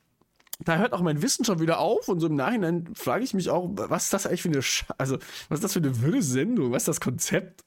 da 0.65 0.79
hört 0.79 0.93
auch 0.93 1.03
mein 1.03 1.23
Wissen 1.23 1.45
schon 1.45 1.61
wieder 1.61 1.79
auf 1.79 2.09
und 2.09 2.21
so 2.21 2.27
im 2.27 2.35
Nachhinein 2.35 2.89
frage 2.95 3.23
ich 3.23 3.35
mich 3.35 3.51
auch, 3.51 3.71
was 3.75 4.05
ist 4.05 4.13
das 4.13 4.27
eigentlich 4.27 4.43
für 4.43 4.49
eine, 4.49 4.63
Sch 4.63 4.87
also 4.99 5.19
was 5.49 5.59
ist 5.59 5.65
das 5.65 5.73
für 5.75 5.79
eine 5.79 6.03
wirre 6.03 6.23
Sendung, 6.23 6.73
was 6.73 6.83
ist 6.83 6.89
das 6.89 7.01
Konzept? 7.01 7.65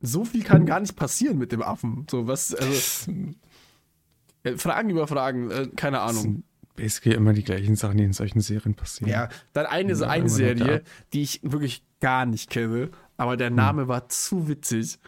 So 0.00 0.24
viel 0.24 0.44
kann 0.44 0.66
gar 0.66 0.80
nicht 0.80 0.96
passieren 0.96 1.38
mit 1.38 1.50
dem 1.52 1.62
Affen. 1.62 2.06
So 2.10 2.26
was, 2.26 2.54
also 2.54 3.10
äh, 4.44 4.56
Fragen 4.56 4.90
über 4.90 5.08
Fragen, 5.08 5.50
äh, 5.50 5.68
keine 5.74 6.00
Ahnung. 6.00 6.44
basically 6.76 7.16
immer 7.16 7.32
die 7.32 7.42
gleichen 7.42 7.74
Sachen, 7.74 7.98
die 7.98 8.04
in 8.04 8.12
solchen 8.12 8.40
Serien 8.40 8.74
passieren. 8.74 9.10
Ja, 9.10 9.28
dann 9.52 9.66
eine, 9.66 9.94
Ja, 9.94 10.08
eine 10.08 10.28
Serie, 10.28 10.82
die 11.12 11.22
ich 11.22 11.40
wirklich 11.42 11.82
gar 12.00 12.26
nicht 12.26 12.48
kenne, 12.48 12.90
aber 13.16 13.36
der 13.36 13.50
Name 13.50 13.88
war 13.88 14.08
zu 14.08 14.48
witzig, 14.48 14.98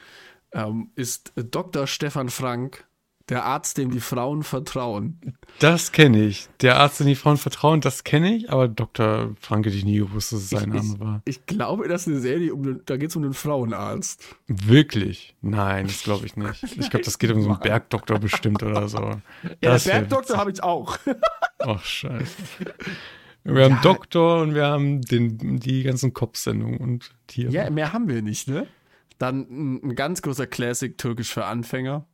ähm, 0.52 0.90
ist 0.96 1.32
Dr. 1.36 1.86
Stefan 1.86 2.28
Frank 2.28 2.84
Der 3.28 3.44
Arzt, 3.44 3.78
dem 3.78 3.90
die 3.90 4.00
Frauen 4.00 4.42
vertrauen. 4.42 5.20
Das 5.60 5.92
kenne 5.92 6.24
ich. 6.24 6.48
Der 6.60 6.78
Arzt, 6.78 7.00
den 7.00 7.06
die 7.06 7.14
Frauen 7.14 7.36
vertrauen, 7.36 7.80
das 7.80 8.04
kenne 8.04 8.34
ich, 8.34 8.50
aber 8.50 8.66
Dr. 8.68 9.34
Frank 9.40 9.64
hätte 9.66 9.76
ich 9.76 9.84
nie 9.84 9.98
gewusst, 9.98 10.32
dass 10.32 10.40
es 10.40 10.50
sein 10.50 10.70
Name 10.70 10.98
war. 10.98 11.22
Ich 11.24 11.46
glaube, 11.46 11.86
das 11.88 12.02
ist 12.02 12.08
eine 12.08 12.20
Serie, 12.20 12.52
um, 12.52 12.80
da 12.84 12.96
geht 12.96 13.10
es 13.10 13.16
um 13.16 13.22
den 13.22 13.32
Frauenarzt. 13.32 14.24
Wirklich? 14.48 15.36
Nein, 15.40 15.86
das 15.86 16.02
glaube 16.02 16.26
ich 16.26 16.36
nicht. 16.36 16.62
Ich 16.62 16.90
glaube, 16.90 17.04
das 17.04 17.18
geht 17.18 17.30
um 17.30 17.42
so 17.42 17.50
einen 17.50 17.60
Bergdoktor 17.62 18.18
bestimmt 18.18 18.62
oder 18.62 18.88
so. 18.88 19.20
Ja, 19.62 19.78
Bergdoktor 19.78 20.36
habe 20.36 20.50
ich 20.50 20.62
auch. 20.62 20.98
Ach, 21.60 21.84
scheiße. 21.84 22.34
Wir 23.44 23.64
haben 23.64 23.74
Ja. 23.74 23.80
Doktor 23.82 24.42
und 24.42 24.54
wir 24.54 24.66
haben 24.66 25.00
den, 25.02 25.58
die 25.58 25.82
ganzen 25.82 26.12
Kopfsendungen 26.12 26.78
und 26.78 27.10
Tiere. 27.26 27.52
Ja, 27.52 27.70
mehr 27.70 27.92
haben 27.92 28.08
wir 28.08 28.22
nicht, 28.22 28.48
ne? 28.48 28.66
Dann 29.18 29.40
ein, 29.50 29.80
ein 29.84 29.94
ganz 29.94 30.22
großer 30.22 30.46
Classic 30.46 30.96
türkisch 30.98 31.32
für 31.32 31.44
Anfänger, 31.44 32.06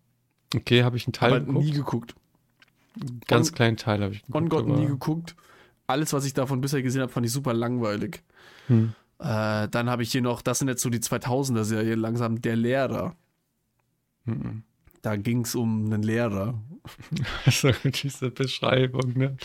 Okay, 0.55 0.83
habe 0.83 0.97
ich 0.97 1.07
einen 1.07 1.13
Teil 1.13 1.33
aber 1.35 1.41
geguckt. 1.45 1.65
nie 1.65 1.71
geguckt. 1.73 2.15
Ganz 3.27 3.49
On- 3.51 3.55
kleinen 3.55 3.77
Teil 3.77 4.03
habe 4.03 4.15
ich 4.15 4.23
geguckt. 4.23 4.37
On 4.43 4.49
Gott 4.49 4.65
aber- 4.67 4.77
nie 4.77 4.87
geguckt. 4.87 5.37
Alles, 5.87 6.13
was 6.13 6.25
ich 6.25 6.35
davon 6.35 6.61
bisher 6.61 6.83
gesehen 6.83 7.03
habe, 7.03 7.13
fand 7.13 7.25
ich 7.27 7.33
super 7.33 7.55
langweilig. 7.55 8.23
Hm. 8.67 8.93
Äh, 9.21 9.69
dann 9.69 9.89
habe 9.91 10.03
ich 10.03 10.13
hier 10.13 10.23
noch, 10.23 10.43
das 10.43 10.59
sind 10.59 10.69
jetzt 10.69 10.83
so 10.83 10.91
die 10.91 11.01
2000er-Serie, 11.01 11.95
langsam 11.95 12.41
Der 12.43 12.57
Lehrer. 12.57 13.17
Mhm. 14.25 14.63
Da 15.03 15.17
ging 15.17 15.43
es 15.43 15.55
um 15.55 15.87
einen 15.87 16.03
Lehrer. 16.03 16.61
Also 17.45 17.71
diese 17.85 18.31
Beschreibung, 18.31 19.13
ne? 19.15 19.37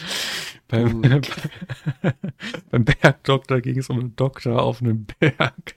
Beim, 0.70 1.02
beim 2.72 2.86
Bergdoktor 2.86 3.60
ging 3.62 3.78
es 3.78 3.90
um 3.90 4.00
einen 4.00 4.16
Doktor 4.16 4.62
auf 4.62 4.82
einem 4.82 5.06
Berg. 5.20 5.76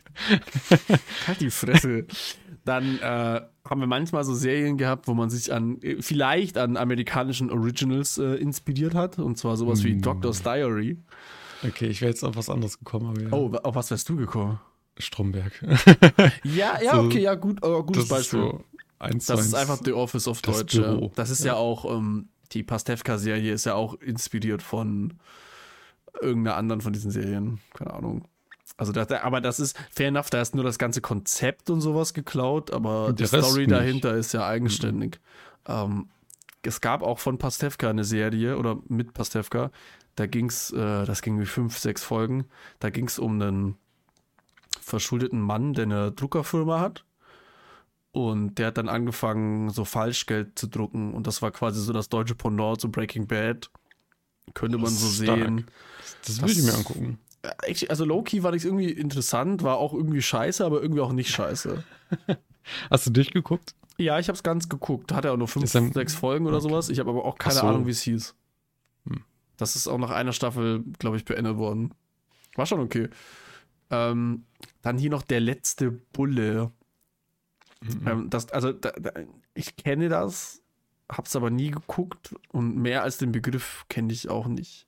Halt 1.26 1.40
die 1.40 1.50
Fresse. 1.50 2.06
Dann 2.66 2.98
äh, 2.98 3.40
haben 3.68 3.80
wir 3.80 3.86
manchmal 3.86 4.24
so 4.24 4.34
Serien 4.34 4.76
gehabt, 4.76 5.08
wo 5.08 5.14
man 5.14 5.30
sich 5.30 5.52
an, 5.52 5.80
äh, 5.80 6.02
vielleicht 6.02 6.58
an 6.58 6.76
amerikanischen 6.76 7.50
Originals 7.50 8.18
äh, 8.18 8.34
inspiriert 8.34 8.94
hat. 8.94 9.18
Und 9.18 9.38
zwar 9.38 9.56
sowas 9.56 9.82
wie 9.84 9.94
Mm. 9.94 10.02
Doctor's 10.02 10.42
Diary. 10.42 10.98
Okay, 11.66 11.86
ich 11.86 12.02
wäre 12.02 12.10
jetzt 12.10 12.22
auf 12.24 12.36
was 12.36 12.50
anderes 12.50 12.78
gekommen, 12.78 13.06
aber 13.06 13.20
ja. 13.22 13.28
Oh, 13.32 13.50
auf 13.62 13.74
was 13.74 13.90
wärst 13.90 14.08
du 14.08 14.16
gekommen? 14.16 14.60
Stromberg. 14.98 15.52
Ja, 16.44 16.80
ja, 16.82 16.96
So, 16.96 17.02
okay, 17.02 17.20
ja, 17.20 17.34
gut, 17.34 17.58
äh, 17.64 17.82
gutes 17.82 17.94
Das 17.94 18.02
ist 18.02 18.08
Beispiel. 18.08 18.40
so 18.40 18.64
eins 18.98 19.26
das 19.26 19.46
ist 19.46 19.54
einfach 19.54 19.78
The 19.84 19.92
Office 19.92 20.26
auf 20.28 20.42
das 20.42 20.58
Deutsch. 20.58 20.74
Ja. 20.74 20.98
Das 21.14 21.30
ist 21.30 21.44
ja, 21.44 21.54
auch, 21.54 21.84
ähm, 21.96 22.28
die 22.52 22.62
Pastewka-Serie 22.62 23.52
ist 23.52 23.64
ja 23.66 23.74
auch 23.74 23.94
inspiriert 24.00 24.62
von 24.62 25.14
irgendeiner 26.20 26.56
anderen 26.56 26.80
von 26.80 26.92
diesen 26.92 27.10
Serien. 27.10 27.58
Keine 27.74 27.92
Ahnung. 27.94 28.24
Also, 28.76 28.92
das, 28.92 29.10
aber 29.10 29.40
das 29.40 29.60
ist 29.60 29.78
fair 29.90 30.08
enough, 30.08 30.30
da 30.30 30.40
ist 30.40 30.54
nur 30.54 30.64
das 30.64 30.78
ganze 30.78 31.00
Konzept 31.00 31.70
und 31.70 31.80
sowas 31.80 32.14
geklaut, 32.14 32.72
aber 32.72 33.12
die 33.12 33.26
Story 33.26 33.60
nicht. 33.60 33.70
dahinter 33.70 34.14
ist 34.14 34.32
ja 34.32 34.46
eigenständig. 34.46 35.20
Ähm, 35.66 36.08
es 36.62 36.80
gab 36.80 37.02
auch 37.02 37.18
von 37.20 37.38
Pastewka 37.38 37.88
eine 37.88 38.04
Serie 38.04 38.58
oder 38.58 38.78
mit 38.88 39.14
Pastewka, 39.14 39.70
da 40.16 40.26
ging 40.26 40.46
es, 40.46 40.72
äh, 40.72 41.04
das 41.04 41.22
ging 41.22 41.38
wie 41.38 41.46
fünf, 41.46 41.78
sechs 41.78 42.02
Folgen, 42.02 42.46
da 42.80 42.90
ging 42.90 43.06
es 43.06 43.18
um 43.18 43.40
einen 43.40 43.76
verschuldeten 44.80 45.40
Mann, 45.40 45.74
der 45.74 45.84
eine 45.84 46.12
Druckerfirma 46.12 46.80
hat. 46.80 47.04
Und 48.12 48.54
der 48.54 48.68
hat 48.68 48.78
dann 48.78 48.88
angefangen, 48.88 49.68
so 49.68 49.84
Falschgeld 49.84 50.58
zu 50.58 50.68
drucken. 50.68 51.12
Und 51.12 51.26
das 51.26 51.42
war 51.42 51.50
quasi 51.50 51.82
so 51.82 51.92
das 51.92 52.08
deutsche 52.08 52.34
Pendant 52.34 52.80
zu 52.80 52.90
Breaking 52.90 53.26
Bad. 53.26 53.70
Könnte 54.54 54.78
man 54.78 54.86
Das 54.86 55.00
so 55.00 55.22
stark. 55.22 55.38
sehen. 55.38 55.66
Das 56.24 56.40
würde 56.40 56.52
ich 56.52 56.62
mir 56.62 56.72
angucken. 56.74 57.18
Also 57.88 58.04
Loki 58.04 58.42
war 58.42 58.52
das 58.52 58.64
irgendwie 58.64 58.90
interessant, 58.90 59.62
war 59.62 59.76
auch 59.76 59.92
irgendwie 59.92 60.22
scheiße, 60.22 60.64
aber 60.64 60.82
irgendwie 60.82 61.00
auch 61.00 61.12
nicht 61.12 61.30
scheiße. 61.30 61.84
Hast 62.90 63.06
du 63.06 63.10
durchgeguckt? 63.10 63.74
Ja, 63.98 64.18
ich 64.18 64.28
habe 64.28 64.36
es 64.36 64.42
ganz 64.42 64.68
geguckt. 64.68 65.12
Hat 65.12 65.24
er 65.24 65.32
auch 65.32 65.36
nur 65.36 65.48
fünf, 65.48 65.74
ein- 65.74 65.92
sechs 65.92 66.14
Folgen 66.14 66.46
oder 66.46 66.60
sowas. 66.60 66.88
Ich 66.88 66.98
habe 66.98 67.10
aber 67.10 67.24
auch 67.24 67.38
keine 67.38 67.56
so. 67.56 67.66
Ahnung, 67.66 67.86
wie 67.86 67.90
es 67.92 68.02
hieß. 68.02 68.34
Hm. 69.08 69.24
Das 69.56 69.76
ist 69.76 69.88
auch 69.88 69.98
nach 69.98 70.10
einer 70.10 70.32
Staffel, 70.32 70.84
glaube 70.98 71.16
ich, 71.16 71.24
beendet 71.24 71.56
worden. 71.56 71.94
War 72.54 72.66
schon 72.66 72.80
okay. 72.80 73.08
Ähm, 73.90 74.44
dann 74.82 74.98
hier 74.98 75.10
noch 75.10 75.22
der 75.22 75.40
letzte 75.40 75.90
Bulle. 75.90 76.72
Mhm. 77.80 78.06
Ähm, 78.08 78.30
das, 78.30 78.50
also, 78.50 78.72
da, 78.72 78.90
da, 78.90 79.12
ich 79.54 79.76
kenne 79.76 80.08
das, 80.08 80.62
hab's 81.10 81.36
aber 81.36 81.50
nie 81.50 81.70
geguckt 81.70 82.34
und 82.50 82.76
mehr 82.76 83.02
als 83.02 83.18
den 83.18 83.32
Begriff 83.32 83.84
kenne 83.88 84.12
ich 84.12 84.28
auch 84.28 84.48
nicht. 84.48 84.86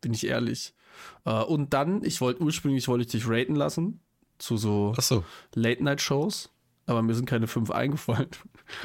Bin 0.00 0.14
ich 0.14 0.26
ehrlich. 0.26 0.74
Äh, 1.24 1.42
und 1.42 1.72
dann, 1.74 2.02
ich 2.04 2.20
wollte 2.20 2.42
ursprünglich 2.42 2.88
wollte 2.88 3.02
ich 3.04 3.10
dich 3.10 3.28
raten 3.28 3.54
lassen 3.54 4.00
zu 4.38 4.56
so 4.56 4.94
so. 4.98 5.24
Late-Night-Shows, 5.54 6.50
aber 6.86 7.02
mir 7.02 7.14
sind 7.14 7.26
keine 7.26 7.46
fünf 7.46 7.70
eingefallen. 7.72 8.28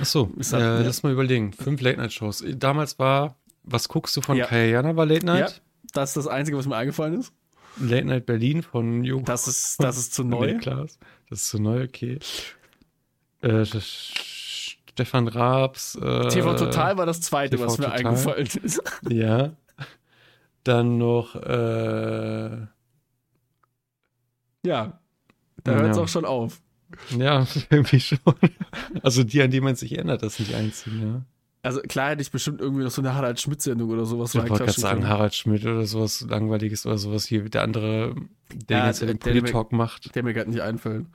Ach 0.01 0.05
so. 0.05 0.31
Ist 0.37 0.53
halt- 0.53 0.63
äh, 0.63 0.65
ja. 0.65 0.81
Lass 0.81 1.03
mal 1.03 1.11
überlegen. 1.13 1.53
Fünf 1.53 1.81
Late-Night-Shows. 1.81 2.43
Damals 2.57 2.99
war, 2.99 3.35
was 3.63 3.87
guckst 3.87 4.15
du 4.17 4.21
von 4.21 4.37
Ja. 4.37 4.45
Kaya 4.47 4.65
Jana 4.65 4.95
war 4.95 5.05
Late-Night? 5.05 5.61
Das 5.93 6.09
ist 6.09 6.17
das 6.17 6.27
Einzige, 6.27 6.57
was 6.57 6.65
mir 6.67 6.75
eingefallen 6.75 7.19
ist. 7.19 7.31
Late-Night 7.77 8.25
Berlin 8.25 8.63
von 8.63 9.03
Jo. 9.03 9.21
Das 9.21 9.47
ist, 9.47 9.81
das 9.83 9.97
ist 9.97 10.13
zu 10.13 10.23
neu. 10.25 10.57
Klar. 10.57 10.87
Das 11.29 11.39
ist 11.41 11.47
zu 11.49 11.59
neu, 11.61 11.83
okay. 11.83 12.19
Äh, 13.41 13.65
Stefan 13.65 15.27
Raabs. 15.27 15.95
Äh, 15.95 16.27
TV 16.29 16.55
Total 16.55 16.97
war 16.97 17.05
das 17.05 17.21
zweite, 17.21 17.57
TV 17.57 17.65
was 17.67 17.77
mir 17.77 17.85
Total. 17.85 17.99
eingefallen 18.05 18.47
ist. 18.63 18.81
Ja. 19.09 19.53
Dann 20.65 20.97
noch, 20.97 21.35
äh, 21.35 22.67
Ja, 24.65 24.99
da 25.63 25.71
Ja. 25.71 25.79
hört 25.79 25.91
es 25.91 25.97
auch 25.97 26.07
schon 26.07 26.25
auf. 26.25 26.59
ja, 27.17 27.45
irgendwie 27.69 27.99
schon. 27.99 28.19
Also 29.03 29.23
die, 29.23 29.41
an 29.41 29.51
die 29.51 29.61
man 29.61 29.75
sich 29.75 29.93
erinnert, 29.95 30.23
das 30.23 30.35
sind 30.35 30.49
die 30.49 30.55
einzigen, 30.55 31.01
ja. 31.01 31.21
Also 31.61 31.81
klar 31.81 32.09
hätte 32.11 32.21
ich 32.21 32.29
bestimmt 32.31 32.61
irgendwie 32.61 32.83
noch 32.83 32.91
so 32.91 33.01
eine 33.01 33.15
Harald 33.15 33.39
Schmidt-Sendung 33.41 33.89
oder 33.89 34.05
sowas 34.05 34.35
Ich 34.35 34.41
wollte 34.41 34.53
gerade 34.53 34.71
sagen, 34.71 34.99
können. 35.01 35.09
Harald 35.11 35.33
Schmidt 35.33 35.65
oder 35.65 35.85
sowas 35.87 36.21
Langweiliges 36.21 36.85
oder 36.85 36.99
sowas 36.99 37.25
hier. 37.25 37.49
Der 37.49 37.63
andere, 37.63 38.13
der 38.53 38.77
Ja, 38.79 38.85
jetzt 38.87 39.01
den 39.01 39.07
der- 39.07 39.15
der- 39.15 39.39
Polit-Talk 39.41 39.71
macht. 39.71 40.13
Der 40.15 40.21
mir 40.23 40.33
gerade 40.35 40.49
nicht 40.51 40.61
einfällt. 40.61 41.07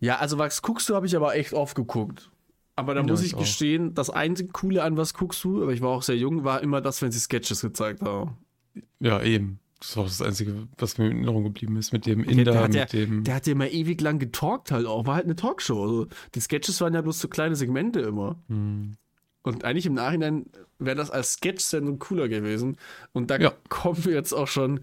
Ja, 0.00 0.16
also 0.18 0.36
was 0.36 0.60
guckst 0.60 0.86
du, 0.88 0.94
habe 0.94 1.06
ich 1.06 1.16
aber 1.16 1.34
echt 1.34 1.54
oft 1.54 1.74
geguckt. 1.74 2.30
Aber 2.76 2.94
da 2.94 3.00
Ja, 3.02 3.06
muss 3.06 3.20
ich 3.22 3.32
ich 3.32 3.38
gestehen, 3.38 3.94
das 3.94 4.08
einzige 4.10 4.50
Coole 4.50 4.82
an 4.82 4.96
was 4.96 5.12
guckst 5.14 5.44
du, 5.44 5.62
aber 5.62 5.72
ich 5.72 5.82
war 5.82 5.90
auch 5.90 6.02
sehr 6.02 6.16
jung, 6.16 6.44
war 6.44 6.62
immer 6.62 6.80
das, 6.80 7.02
wenn 7.02 7.12
sie 7.12 7.20
Sketches 7.20 7.60
gezeigt 7.60 8.00
haben. 8.02 8.36
Ja, 9.00 9.20
eben. 9.22 9.58
Das 9.78 9.96
war 9.96 10.04
auch 10.04 10.08
das 10.08 10.22
Einzige, 10.22 10.68
was 10.78 10.96
mir 10.96 11.06
in 11.06 11.16
Erinnerung 11.18 11.44
geblieben 11.44 11.76
ist 11.76 11.92
mit 11.92 12.06
dem 12.06 12.22
der 12.24 12.32
Inder, 12.32 12.60
hat 12.60 12.74
ja- 12.74 12.82
mit 12.82 12.92
dem. 12.92 13.24
Der 13.24 13.34
hat 13.34 13.46
ja 13.46 13.52
immer 13.52 13.68
ewig 13.68 14.00
lang 14.00 14.18
getalkt 14.20 14.70
halt 14.70 14.86
auch, 14.86 15.06
war 15.06 15.16
halt 15.16 15.24
eine 15.24 15.34
Talkshow. 15.36 15.82
Also 15.82 16.06
die 16.34 16.40
Sketches 16.40 16.80
waren 16.80 16.94
ja 16.94 17.00
bloß 17.02 17.18
so 17.18 17.28
kleine 17.28 17.56
Segmente 17.56 18.00
immer. 18.00 18.36
Hm. 18.48 18.92
Und 19.42 19.64
eigentlich 19.64 19.86
im 19.86 19.94
Nachhinein 19.94 20.46
wäre 20.78 20.94
das 20.96 21.10
als 21.10 21.32
Sketch-Sendung 21.32 21.98
cooler 21.98 22.28
gewesen. 22.28 22.76
Und 23.12 23.30
da 23.32 23.38
Ja. 23.38 23.52
kommen 23.68 24.04
wir 24.04 24.12
jetzt 24.14 24.32
auch 24.32 24.46
schon 24.48 24.80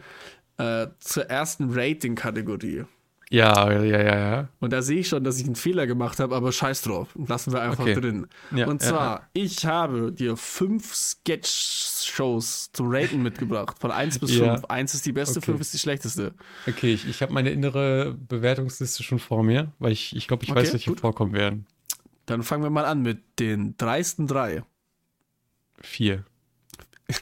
äh, 0.57 0.87
zur 0.99 1.23
ersten 1.29 1.69
Rating-Kategorie. 1.71 2.83
Ja, 3.31 3.71
ja, 3.71 3.83
ja, 3.83 4.01
ja. 4.17 4.47
Und 4.59 4.73
da 4.73 4.81
sehe 4.81 5.01
ich 5.01 5.07
schon, 5.07 5.23
dass 5.23 5.37
ich 5.39 5.45
einen 5.45 5.55
Fehler 5.55 5.85
gemacht 5.85 6.19
habe, 6.19 6.35
aber 6.35 6.51
scheiß 6.51 6.81
drauf. 6.81 7.09
Lassen 7.27 7.53
wir 7.53 7.61
einfach 7.61 7.83
Okay. 7.83 7.93
drin. 7.93 8.27
ja 8.55 8.65
Und 8.67 8.81
ja, 8.81 8.89
zwar, 8.89 9.29
ich 9.33 9.67
habe 9.67 10.11
dir 10.11 10.35
fünf 10.35 10.95
Sketch-Shows 10.95 12.71
zum 12.73 12.87
Raten 12.89 13.21
mitgebracht. 13.21 13.77
Von 13.79 13.91
1 13.91 14.17
bis 14.17 14.35
Ja. 14.35 14.55
5. 14.55 14.65
1 14.65 14.93
ist 14.95 15.05
die 15.05 15.11
beste, 15.11 15.37
Okay. 15.37 15.45
5 15.51 15.61
ist 15.61 15.73
die 15.75 15.77
schlechteste. 15.79 16.33
Okay, 16.67 16.91
ich, 16.91 17.07
ich 17.07 17.21
habe 17.21 17.31
meine 17.31 17.51
innere 17.51 18.15
Bewertungsliste 18.27 19.03
schon 19.03 19.19
vor 19.19 19.43
mir, 19.43 19.73
weil 19.77 19.91
ich, 19.91 20.15
ich 20.15 20.27
glaube, 20.27 20.43
ich 20.43 20.49
Okay, 20.49 20.61
weiß, 20.61 20.73
welche 20.73 20.89
gut. 20.89 20.99
vorkommen 21.01 21.33
werden. 21.33 21.67
Dann 22.25 22.41
fangen 22.41 22.63
wir 22.63 22.71
mal 22.71 22.85
an 22.85 23.03
mit 23.03 23.21
den 23.39 23.75
dreisten 23.77 24.25
drei. 24.25 24.63
Vier. 25.81 26.23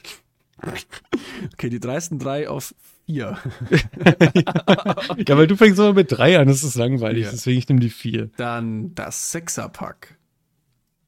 Okay, 1.53 1.69
die 1.69 1.79
dreisten 1.79 2.17
drei 2.17 2.49
auf 2.49 2.73
vier. 3.07 3.37
Ja, 5.27 5.37
weil 5.37 5.47
du 5.47 5.55
fängst 5.55 5.79
immer 5.79 5.93
mit 5.93 6.11
drei 6.11 6.37
an, 6.39 6.47
das 6.47 6.63
ist 6.63 6.75
langweilig, 6.75 7.25
Ja. 7.25 7.31
deswegen 7.31 7.57
ich 7.57 7.67
nehme 7.67 7.79
die 7.79 7.89
vier. 7.89 8.29
Dann 8.37 8.93
das 8.95 9.31
Sechserpack. 9.31 10.17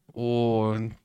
Und 0.07 0.95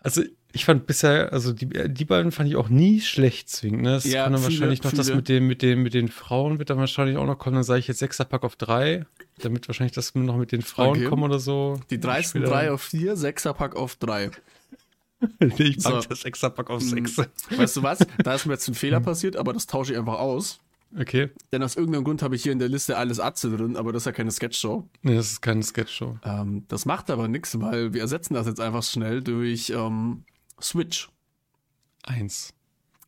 also 0.00 0.22
ich 0.52 0.64
fand 0.64 0.86
bisher, 0.86 1.32
also 1.32 1.52
die, 1.52 1.66
die 1.66 2.04
beiden 2.04 2.32
fand 2.32 2.48
ich 2.48 2.56
auch 2.56 2.68
nie 2.68 3.00
schlecht 3.00 3.50
zwingend. 3.50 3.82
Ne? 3.82 3.90
Das 3.92 4.04
Ja, 4.04 4.24
kann 4.24 4.32
dann 4.32 4.42
viele- 4.42 4.52
wahrscheinlich 4.54 4.82
noch 4.82 4.92
das 4.92 5.06
viele. 5.06 5.16
mit 5.16 5.28
dem, 5.28 5.46
mit 5.46 5.62
dem, 5.62 5.82
mit 5.82 5.94
den 5.94 6.08
Frauen 6.08 6.58
wird 6.58 6.70
dann 6.70 6.78
wahrscheinlich 6.78 7.16
auch 7.18 7.26
noch 7.26 7.38
kommen. 7.38 7.54
Dann 7.54 7.64
sage 7.64 7.80
ich 7.80 7.88
jetzt 7.88 7.98
Sechserpack 7.98 8.44
auf 8.44 8.56
drei, 8.56 9.04
damit 9.40 9.68
wahrscheinlich 9.68 9.92
das 9.92 10.14
noch 10.14 10.36
mit 10.36 10.52
den 10.52 10.62
Frauen 10.62 10.96
Okay. 10.96 11.04
kommen 11.04 11.22
oder 11.24 11.38
so. 11.38 11.78
Die 11.90 12.00
dreisten 12.00 12.40
Später- 12.40 12.52
drei 12.54 12.72
auf 12.72 12.82
vier, 12.82 13.16
Sechserpack 13.16 13.76
auf 13.76 13.96
drei. 13.96 14.30
ich 15.40 15.82
pack 15.82 16.02
So. 16.02 16.08
das 16.08 16.20
Sechserpack 16.20 16.70
auf 16.70 16.82
Mhm. 16.82 17.06
sechs. 17.06 17.16
Weißt 17.50 17.76
du 17.76 17.82
was? 17.82 17.98
Da 18.22 18.34
ist 18.34 18.46
mir 18.46 18.52
jetzt 18.54 18.68
ein 18.68 18.74
Fehler 18.74 19.00
passiert, 19.00 19.36
aber 19.36 19.52
das 19.52 19.66
tausche 19.66 19.92
ich 19.92 19.98
einfach 19.98 20.18
aus. 20.18 20.60
Okay. 20.98 21.28
Denn 21.52 21.62
aus 21.62 21.76
irgendeinem 21.76 22.04
Grund 22.04 22.22
habe 22.22 22.34
ich 22.34 22.42
hier 22.42 22.52
in 22.52 22.58
der 22.58 22.68
Liste 22.70 22.96
alles 22.96 23.20
Atze 23.20 23.54
drin, 23.54 23.76
aber 23.76 23.92
das 23.92 24.02
ist 24.02 24.06
ja 24.06 24.12
keine 24.12 24.30
Sketchshow. 24.30 24.88
Nee, 25.02 25.16
das 25.16 25.32
ist 25.32 25.42
keine 25.42 25.62
Sketchshow. 25.62 26.18
Ähm, 26.24 26.64
das 26.68 26.86
macht 26.86 27.10
aber 27.10 27.28
nichts, 27.28 27.60
weil 27.60 27.92
wir 27.92 28.00
ersetzen 28.00 28.34
das 28.34 28.46
jetzt 28.46 28.60
einfach 28.60 28.82
schnell 28.82 29.22
durch 29.22 29.70
ähm, 29.70 30.24
Switch. 30.62 31.10
Eins. 32.04 32.54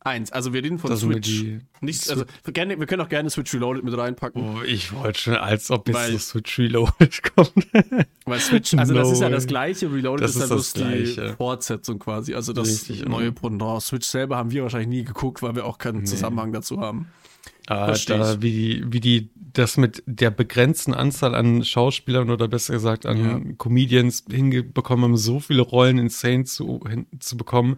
Eins. 0.03 0.31
Also 0.31 0.51
wir 0.51 0.63
reden 0.63 0.79
von 0.79 0.89
Das 0.89 1.01
Switch. 1.01 1.43
Nicht, 1.79 2.09
also 2.09 2.23
wir, 2.43 2.53
gerne, 2.53 2.79
wir 2.79 2.87
können 2.87 3.01
auch 3.03 3.09
gerne 3.09 3.29
Switch 3.29 3.53
Reloaded 3.53 3.83
mit 3.83 3.95
reinpacken. 3.95 4.41
Oh, 4.57 4.63
ich 4.63 4.91
wollte 4.93 5.19
schon, 5.19 5.35
als 5.35 5.69
ob 5.69 5.87
jetzt 5.87 5.95
Weil- 5.95 6.11
so 6.13 6.17
Switch 6.17 6.57
Reloaded 6.57 7.21
kommt. 7.35 7.67
Weil 8.25 8.39
Switch, 8.39 8.73
also 8.73 8.95
das 8.95 9.07
No 9.07 9.13
ist 9.13 9.21
ja 9.21 9.29
das 9.29 9.45
gleiche, 9.45 9.91
Reloaded 9.93 10.23
Das 10.23 10.31
ist 10.31 10.37
ja 10.37 10.43
ist 10.45 10.49
bloß 10.49 10.73
das 10.73 10.73
die 10.73 11.13
Gleiche. 11.13 11.33
Fortsetzung 11.35 11.99
quasi. 11.99 12.33
Also 12.33 12.51
das 12.51 12.67
Richtig, 12.67 13.05
neue. 13.07 13.31
Pendant. 13.31 13.83
Switch 13.83 14.07
selber 14.07 14.37
haben 14.37 14.49
wir 14.49 14.63
wahrscheinlich 14.63 14.89
nie 14.89 15.03
geguckt, 15.03 15.43
weil 15.43 15.53
wir 15.55 15.65
auch 15.65 15.77
keinen 15.77 15.99
Nee. 15.99 16.05
Zusammenhang 16.05 16.51
dazu 16.51 16.79
haben. 16.81 17.07
Ah, 17.67 17.95
da, 18.07 18.41
wie 18.41 18.51
die, 18.51 18.83
wie 18.91 18.99
die 18.99 19.29
das 19.53 19.77
mit 19.77 20.01
der 20.07 20.31
begrenzten 20.31 20.93
Anzahl 20.93 21.35
an 21.35 21.63
Schauspielern 21.63 22.29
oder 22.31 22.47
besser 22.47 22.73
gesagt 22.73 23.05
an 23.05 23.23
Ja. 23.23 23.53
Comedians 23.57 24.23
hinbekommen 24.29 25.03
haben, 25.05 25.17
so 25.17 25.39
viele 25.39 25.61
Rollen 25.61 25.97
insane 25.99 26.45
zu, 26.45 26.81
hin, 26.89 27.05
zu 27.19 27.37
bekommen. 27.37 27.77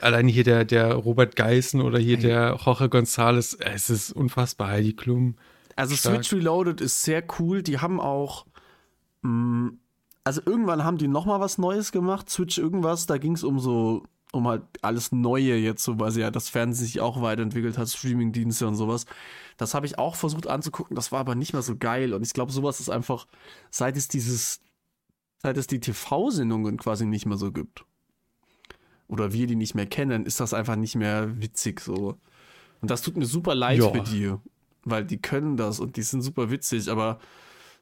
Alleine 0.00 0.30
hier 0.30 0.44
der, 0.44 0.64
der 0.64 0.94
Robert 0.94 1.36
Geissen 1.36 1.80
oder 1.80 1.98
hier 1.98 2.16
Ey. 2.16 2.22
der 2.22 2.58
Jorge 2.64 2.86
González, 2.86 3.60
es 3.60 3.90
ist 3.90 4.12
unfassbar. 4.12 4.68
Heidi 4.68 4.94
Klum. 4.94 5.36
Also 5.76 5.96
Stark. 5.96 6.16
Switch 6.24 6.32
Reloaded 6.32 6.80
ist 6.80 7.02
sehr 7.02 7.24
cool. 7.38 7.62
Die 7.62 7.78
haben 7.78 8.00
auch, 8.00 8.46
mh, 9.22 9.72
also 10.24 10.42
irgendwann 10.44 10.84
haben 10.84 10.98
die 10.98 11.08
noch 11.08 11.26
mal 11.26 11.40
was 11.40 11.58
Neues 11.58 11.92
gemacht. 11.92 12.28
Switch 12.30 12.58
irgendwas, 12.58 13.06
da 13.06 13.18
ging 13.18 13.32
es 13.32 13.42
um 13.42 13.58
so, 13.58 14.04
um 14.32 14.46
halt 14.46 14.62
alles 14.82 15.12
Neue 15.12 15.56
jetzt, 15.56 15.82
so 15.82 15.98
weil 15.98 16.10
sie 16.10 16.20
ja 16.20 16.30
das 16.30 16.48
Fernsehen 16.48 16.86
sich 16.86 17.00
auch 17.00 17.22
weiterentwickelt 17.22 17.78
hat, 17.78 17.88
Streamingdienste 17.88 18.66
und 18.68 18.74
sowas. 18.74 19.06
Das 19.56 19.74
habe 19.74 19.86
ich 19.86 19.98
auch 19.98 20.16
versucht 20.16 20.46
anzugucken. 20.46 20.94
Das 20.94 21.12
war 21.12 21.20
aber 21.20 21.34
nicht 21.34 21.52
mehr 21.52 21.62
so 21.62 21.76
geil. 21.76 22.14
Und 22.14 22.22
ich 22.24 22.32
glaube, 22.32 22.52
sowas 22.52 22.80
ist 22.80 22.90
einfach, 22.90 23.26
seit 23.70 23.96
es 23.96 24.08
dieses, 24.08 24.60
seit 25.42 25.56
es 25.56 25.66
die 25.66 25.80
TV-Sendungen 25.80 26.76
quasi 26.76 27.06
nicht 27.06 27.26
mehr 27.26 27.38
so 27.38 27.52
gibt. 27.52 27.84
Oder 29.10 29.32
wir 29.32 29.46
die 29.48 29.56
nicht 29.56 29.74
mehr 29.74 29.86
kennen, 29.86 30.24
ist 30.24 30.38
das 30.38 30.54
einfach 30.54 30.76
nicht 30.76 30.94
mehr 30.94 31.40
witzig 31.40 31.80
so. 31.80 32.16
Und 32.80 32.90
das 32.90 33.02
tut 33.02 33.16
mir 33.16 33.26
super 33.26 33.54
leid 33.56 33.78
Ja. 33.80 33.90
für 33.90 34.00
die, 34.02 34.32
weil 34.84 35.04
die 35.04 35.18
können 35.20 35.56
das 35.56 35.80
und 35.80 35.96
die 35.96 36.02
sind 36.02 36.22
super 36.22 36.50
witzig, 36.50 36.88
aber 36.88 37.18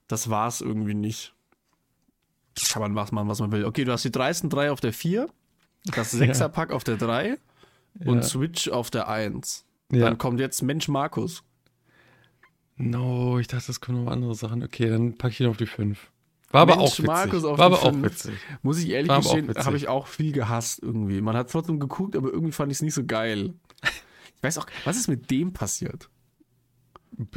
das 0.09 0.31
war's 0.31 0.63
irgendwie 0.63 0.95
nicht. 0.95 1.35
Kann 2.73 2.81
man 2.83 2.93
machen, 2.93 3.29
was 3.29 3.41
man 3.41 3.53
will. 3.53 3.67
Okay, 3.67 3.85
du 3.85 3.93
hast 3.93 4.05
die 4.05 4.11
dreisten 4.11 4.49
drei 4.49 4.73
auf 4.73 4.81
der 4.81 4.93
4, 4.95 5.29
das 5.95 6.11
Sechserpack 6.13 6.73
auf 6.73 6.83
der 6.83 6.97
3 6.97 7.37
und 8.07 8.17
Ja. 8.17 8.23
Switch 8.23 8.69
auf 8.71 8.91
der 8.91 9.09
1. 9.09 9.65
Ja. 9.93 10.07
Dann 10.07 10.17
kommt 10.19 10.41
jetzt 10.41 10.63
Mensch 10.63 10.89
Markus. 10.89 11.45
No, 12.77 13.39
ich 13.39 13.49
dachte, 13.49 13.67
das 13.69 13.81
kommen 13.81 14.05
noch 14.05 14.11
andere 14.11 14.35
Sachen. 14.35 14.63
Okay, 14.63 14.89
dann 14.89 15.17
packe 15.19 15.33
ich 15.35 15.41
ihn 15.41 15.47
auf 15.49 15.57
die 15.59 15.67
5. 15.67 16.11
War 16.51 16.63
aber 16.63 16.77
Mensch, 16.77 16.85
auch 16.85 16.93
witzig. 16.93 17.07
Markus 17.07 17.45
auf 17.45 17.59
War 17.59 17.67
aber 17.67 17.83
auch 17.83 18.03
witzig. 18.03 18.35
Muss 18.63 18.79
ich 18.79 18.89
ehrlich 18.91 19.09
War 19.09 19.21
gestehen, 19.21 19.53
habe 19.55 19.77
ich 19.77 19.89
auch 19.89 20.07
viel 20.07 20.33
gehasst 20.33 20.83
irgendwie. 20.83 21.21
Man 21.21 21.37
hat 21.37 21.51
trotzdem 21.51 21.79
geguckt, 21.79 22.17
aber 22.17 22.33
irgendwie 22.33 22.53
fand 22.53 22.73
ich 22.73 22.79
es 22.79 22.83
nicht 22.83 22.95
so 22.95 23.05
geil. 23.05 23.53
Ich 23.83 24.43
weiß 24.43 24.59
auch, 24.59 24.67
was 24.85 24.97
ist 24.97 25.09
mit 25.09 25.31
dem 25.31 25.53
passiert? 25.53 26.09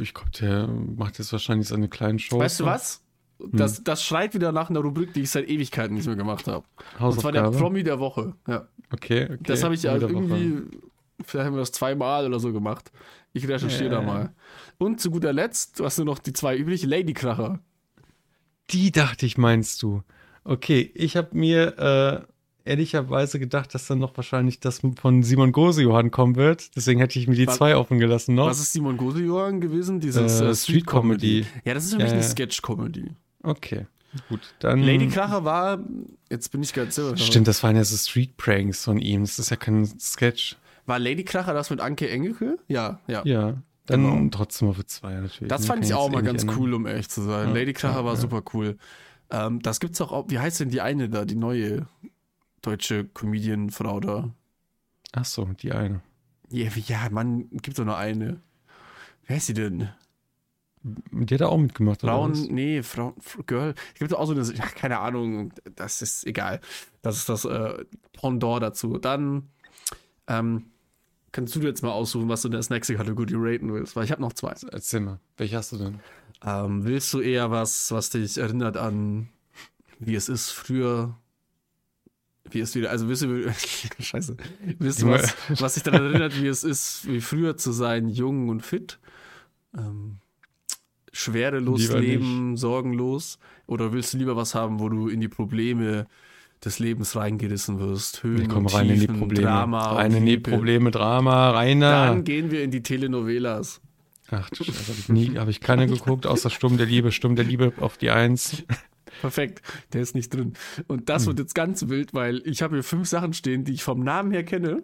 Ich 0.00 0.14
glaube, 0.14 0.30
der 0.40 0.68
macht 0.68 1.18
jetzt 1.18 1.32
wahrscheinlich 1.32 1.68
seine 1.68 1.88
kleinen 1.88 2.18
Shows. 2.18 2.38
Weißt 2.38 2.60
du 2.60 2.64
was? 2.64 3.02
Hm. 3.40 3.50
Das, 3.52 3.82
das 3.82 4.04
schreit 4.04 4.34
wieder 4.34 4.52
nach 4.52 4.70
einer 4.70 4.80
Rubrik, 4.80 5.12
die 5.12 5.22
ich 5.22 5.30
seit 5.30 5.48
Ewigkeiten 5.48 5.94
nicht 5.94 6.06
mehr 6.06 6.16
gemacht 6.16 6.46
habe. 6.46 6.64
Und 7.00 7.20
zwar 7.20 7.32
der? 7.32 7.50
Promi 7.50 7.82
der 7.82 7.98
Woche. 7.98 8.34
Ja. 8.46 8.68
Okay, 8.92 9.24
okay. 9.24 9.38
Das 9.42 9.64
habe 9.64 9.74
ich 9.74 9.82
ja 9.82 9.94
Woche. 10.00 10.12
irgendwie, 10.12 10.62
vielleicht 11.24 11.46
haben 11.46 11.54
wir 11.54 11.60
das 11.60 11.72
zweimal 11.72 12.26
oder 12.26 12.38
so 12.38 12.52
gemacht. 12.52 12.92
Ich 13.32 13.48
recherchiere 13.48 13.90
da 13.90 14.00
Ja. 14.00 14.06
mal. 14.06 14.34
Und 14.78 15.00
zu 15.00 15.10
guter 15.10 15.32
Letzt, 15.32 15.80
du 15.80 15.84
hast 15.84 15.98
nur 15.98 16.04
noch 16.06 16.18
die 16.18 16.32
zwei 16.32 16.56
übrig, 16.56 16.84
Ladykracher. 16.84 17.58
Die 18.70 18.90
dachte 18.92 19.26
ich, 19.26 19.36
meinst 19.38 19.82
du. 19.82 20.02
Okay, 20.44 20.90
ich 20.94 21.16
habe 21.16 21.28
mir 21.36 22.26
äh, 22.66 22.68
ehrlicherweise 22.70 23.38
gedacht, 23.38 23.74
dass 23.74 23.86
dann 23.86 23.98
noch 23.98 24.16
wahrscheinlich 24.16 24.60
das 24.60 24.80
von 25.00 25.22
Simon 25.22 25.52
Gosejohann 25.52 26.10
kommen 26.10 26.36
wird. 26.36 26.74
Deswegen 26.76 27.00
hätte 27.00 27.18
ich 27.18 27.28
mir 27.28 27.34
die 27.36 27.46
Was- 27.46 27.56
zwei 27.56 27.76
offen 27.76 27.98
gelassen 27.98 28.34
noch. 28.34 28.46
Was 28.46 28.60
ist 28.60 28.72
Simon 28.72 28.96
Gosejohann 28.96 29.60
gewesen? 29.60 30.00
Dieses 30.00 30.40
Äh, 30.40 30.46
äh, 30.50 30.54
Street 30.54 30.86
Comedy. 30.86 31.42
Street-Comedy. 31.42 31.46
Ja, 31.68 31.74
das 31.74 31.84
ist 31.84 31.90
für 31.90 31.96
mich 31.96 32.06
Ja, 32.06 32.12
eine 32.12 32.22
ja. 32.22 32.28
Sketch-Comedy. 32.28 33.10
Okay, 33.42 33.86
gut. 34.28 34.40
Dann 34.60 34.82
Ladykracher 34.82 35.44
war, 35.44 35.80
jetzt 36.30 36.50
bin 36.52 36.62
ich 36.62 36.72
ganz 36.72 36.94
selber. 36.94 37.16
Stimmt, 37.16 37.48
das 37.48 37.62
waren 37.62 37.76
ja 37.76 37.84
so 37.84 37.96
Street 37.96 38.36
Pranks 38.36 38.84
von 38.84 38.98
ihm. 38.98 39.22
Das 39.22 39.38
ist 39.38 39.50
ja 39.50 39.56
kein 39.56 39.84
Sketch. 39.98 40.56
War 40.86 40.98
Ladykracher 40.98 41.52
das 41.54 41.70
mit 41.70 41.80
Anke 41.80 42.08
Engelke? 42.08 42.58
Ja, 42.68 43.00
ja. 43.06 43.22
Ja. 43.24 43.62
Dann 43.86 44.04
Genau. 44.04 44.28
trotzdem 44.30 44.68
auf 44.68 44.84
zwei 44.86 45.14
natürlich. 45.14 45.48
Das 45.48 45.62
ne? 45.62 45.66
fand 45.66 45.84
ich 45.84 45.94
auch 45.94 46.08
mal 46.10 46.22
eh 46.22 46.26
ganz 46.26 46.42
ändern. 46.42 46.58
cool, 46.58 46.74
um 46.74 46.86
ehrlich 46.86 47.08
zu 47.08 47.22
sein. 47.22 47.48
Ja, 47.48 47.54
Ladykracher 47.54 47.98
ja, 47.98 48.04
war 48.04 48.14
ja. 48.14 48.20
super 48.20 48.42
cool. 48.54 48.76
Ähm, 49.30 49.60
das 49.60 49.80
gibt's 49.80 50.00
auch, 50.00 50.28
wie 50.28 50.38
heißt 50.38 50.60
denn 50.60 50.68
die 50.68 50.80
eine 50.80 51.08
da, 51.08 51.24
die 51.24 51.34
neue 51.36 51.86
deutsche 52.60 53.04
Comedian-Frau 53.04 54.00
da? 54.00 54.30
Ach 55.12 55.24
so, 55.24 55.44
die 55.46 55.72
eine. 55.72 56.00
Ja, 56.50 56.68
ja, 56.86 57.08
Mann, 57.10 57.48
gibt 57.50 57.78
doch 57.78 57.84
nur 57.84 57.96
eine. 57.96 58.40
Wer 59.26 59.36
ist 59.38 59.46
sie 59.46 59.54
denn? 59.54 59.88
Die 60.84 61.34
hat 61.34 61.40
er 61.40 61.48
auch 61.50 61.58
mitgemacht, 61.58 62.02
oder 62.02 62.12
Frauen, 62.12 62.32
nee, 62.50 62.82
Frauen, 62.82 63.14
Girl. 63.46 63.74
Es 63.94 64.00
gibt 64.00 64.14
auch 64.14 64.26
so 64.26 64.32
eine, 64.32 64.42
keine 64.74 64.98
Ahnung, 64.98 65.52
das 65.76 66.02
ist 66.02 66.26
egal. 66.26 66.60
Das 67.02 67.16
ist 67.16 67.28
das 67.28 67.44
äh, 67.44 67.84
Pendant 68.12 68.62
dazu. 68.62 68.98
Dann 68.98 69.48
ähm, 70.26 70.71
kannst 71.32 71.56
du 71.56 71.60
dir 71.60 71.68
jetzt 71.68 71.82
mal 71.82 71.90
aussuchen, 71.90 72.28
was 72.28 72.42
du 72.42 72.48
in 72.48 72.52
der 72.52 72.64
nächste 72.70 72.94
Kategorie 72.94 73.34
raten 73.34 73.72
willst, 73.72 73.96
weil 73.96 74.04
ich 74.04 74.12
habe 74.12 74.22
noch 74.22 74.34
zwei. 74.34 74.54
Erzähl 74.70 75.00
mal, 75.00 75.18
welche 75.36 75.56
hast 75.56 75.72
du 75.72 75.78
denn? 75.78 76.00
Ähm, 76.44 76.84
willst 76.84 77.12
du 77.14 77.20
eher 77.20 77.50
was, 77.50 77.90
was 77.90 78.10
dich 78.10 78.38
erinnert 78.38 78.76
an, 78.76 79.28
wie 79.98 80.14
es 80.14 80.28
ist 80.28 80.50
früher? 80.50 81.16
Wie 82.50 82.60
es 82.60 82.74
wieder, 82.74 82.90
also 82.90 83.08
willst 83.08 83.22
du, 83.22 83.52
scheiße, 83.98 84.36
willst 84.78 85.02
du 85.02 85.08
was, 85.08 85.34
was 85.58 85.74
dich 85.74 85.84
daran 85.84 86.04
erinnert, 86.04 86.40
wie 86.40 86.48
es 86.48 86.64
ist, 86.64 87.06
wie 87.08 87.20
früher 87.20 87.56
zu 87.56 87.72
sein, 87.72 88.08
jung 88.08 88.48
und 88.48 88.60
fit? 88.62 88.98
Ähm, 89.76 90.18
schwerelos 91.12 91.82
Lieber 91.82 92.00
leben, 92.00 92.56
sorgenlos? 92.56 93.38
Oder 93.66 93.92
willst 93.92 94.12
du 94.12 94.18
lieber 94.18 94.36
was 94.36 94.54
haben, 94.54 94.80
wo 94.80 94.88
du 94.88 95.08
in 95.08 95.20
die 95.20 95.28
Probleme 95.28 96.06
des 96.64 96.78
Lebens 96.78 97.16
reingerissen 97.16 97.78
wirst? 97.80 98.22
Höhen 98.22 98.38
Wir 98.38 98.48
kommen 98.48 98.66
und 98.66 98.74
rein 98.74 98.88
in 98.88 98.94
die 98.94 99.00
Tiefen, 99.00 99.18
Probleme. 99.18 99.42
Drama 99.46 99.92
rein 99.92 100.12
in 100.14 100.26
die. 100.26 100.38
Probleme, 100.38 100.90
Drama, 100.90 101.50
reiner. 101.50 102.06
Dann 102.06 102.24
gehen 102.24 102.50
wir 102.50 102.62
in 102.62 102.70
die 102.70 102.82
Telenovelas. 102.82 103.80
Ach 104.30 104.48
du 104.50 104.64
Scheiße, 104.64 104.88
habe 104.88 104.98
ich 104.98 105.08
nie, 105.08 105.36
habe 105.38 105.50
ich 105.50 105.60
keine 105.60 105.86
geguckt, 105.86 106.26
außer 106.26 106.48
Sturm 106.50 106.78
der 106.78 106.86
Liebe, 106.86 107.12
Sturm 107.12 107.36
der 107.36 107.44
Liebe 107.44 107.72
auf 107.78 107.98
die 107.98 108.10
Eins. 108.10 108.62
Perfekt, 109.20 109.60
der 109.92 110.00
ist 110.00 110.14
nicht 110.14 110.32
drin. 110.34 110.54
Und 110.88 111.10
das 111.10 111.26
wird 111.26 111.38
jetzt 111.38 111.54
ganz 111.54 111.86
wild, 111.88 112.14
weil 112.14 112.40
ich 112.46 112.62
habe 112.62 112.76
hier 112.76 112.82
fünf 112.82 113.06
Sachen 113.08 113.34
stehen, 113.34 113.64
die 113.64 113.72
ich 113.72 113.82
vom 113.82 114.00
Namen 114.02 114.30
her 114.32 114.42
kenne. 114.42 114.82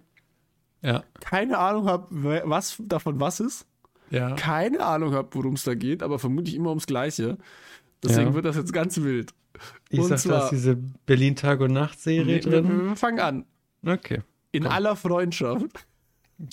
Ja, 0.83 1.03
Keine 1.21 1.59
Ahnung 1.59 1.87
habe, 1.87 2.43
was 2.45 2.77
davon 2.85 3.19
was 3.21 3.41
ist. 3.41 3.67
ja. 4.11 4.35
Keine 4.35 4.85
Ahnung 4.85 5.13
habe, 5.15 5.29
worum 5.33 5.55
es 5.55 5.65
da 5.65 5.75
geht, 5.75 6.03
aber 6.03 6.19
vermutlich 6.19 6.55
immer 6.55 6.69
ums 6.69 6.87
Gleiche. 6.87 7.39
Deswegen 8.03 8.29
Ja. 8.29 8.35
wird 8.35 8.45
das 8.45 8.57
jetzt 8.57 8.73
ganz 8.73 9.01
wild. 9.01 9.33
Ich 9.91 9.99
Und 10.01 10.07
sag, 10.09 10.17
da 10.17 10.23
zwar- 10.23 10.45
ist 10.45 10.51
diese 10.51 10.77
Berlin 11.07 11.37
Tag 11.37 11.61
und 11.61 11.73
Nacht 11.73 12.01
Serie 12.01 12.27
Wir, 12.27 12.41
drin. 12.41 12.69
wir, 12.69 12.85
wir 12.91 12.97
fangen 12.97 13.21
an. 13.21 13.45
Okay. 13.87 14.23
In 14.53 14.65
Komm. 14.65 14.73
aller 14.73 14.97
Freundschaft. 14.97 15.87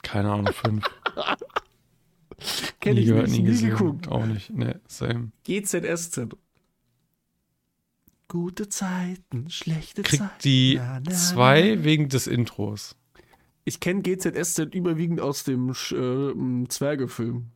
Keine 0.03 0.31
Ahnung, 0.31 0.53
fünf. 0.53 0.85
Kenne 2.81 2.99
ich 2.99 3.07
gehört, 3.07 3.27
nicht, 3.29 3.39
nie, 3.39 3.45
gesehen. 3.45 3.69
geguckt. 3.71 4.07
Auch 4.09 4.25
nicht, 4.25 4.49
ne, 4.51 4.81
same. 4.87 5.31
GZSZ. 5.45 6.35
Gute 8.27 8.67
Zeiten, 8.69 9.49
schlechte 9.49 10.03
Zeiten. 10.03 10.17
Kriegt 10.17 10.43
die 10.43 10.75
Na, 10.77 10.99
na, 10.99 11.11
zwei 11.11 11.83
wegen 11.83 12.09
des 12.09 12.27
Intros. 12.27 12.95
Ich 13.63 13.79
kenne 13.79 14.01
GZSZ 14.01 14.73
überwiegend 14.75 15.21
aus 15.21 15.43
dem 15.43 15.69
äh, 15.71 16.67
Zwergefilm. 16.67 17.51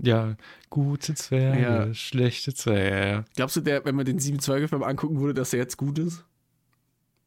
Ja, 0.00 0.36
gute 0.70 1.14
Zwerge, 1.14 1.60
Ja. 1.62 1.94
schlechte 1.94 2.54
Zwerge. 2.54 3.24
Glaubst 3.36 3.56
du, 3.56 3.60
der, 3.60 3.84
wenn 3.84 3.94
man 3.94 4.06
den 4.06 4.18
sieben 4.18 4.38
Zwergefilm 4.38 4.82
angucken 4.82 5.20
würde, 5.20 5.34
dass 5.34 5.52
er 5.52 5.58
jetzt 5.60 5.76
gut 5.76 5.98
ist? 5.98 6.24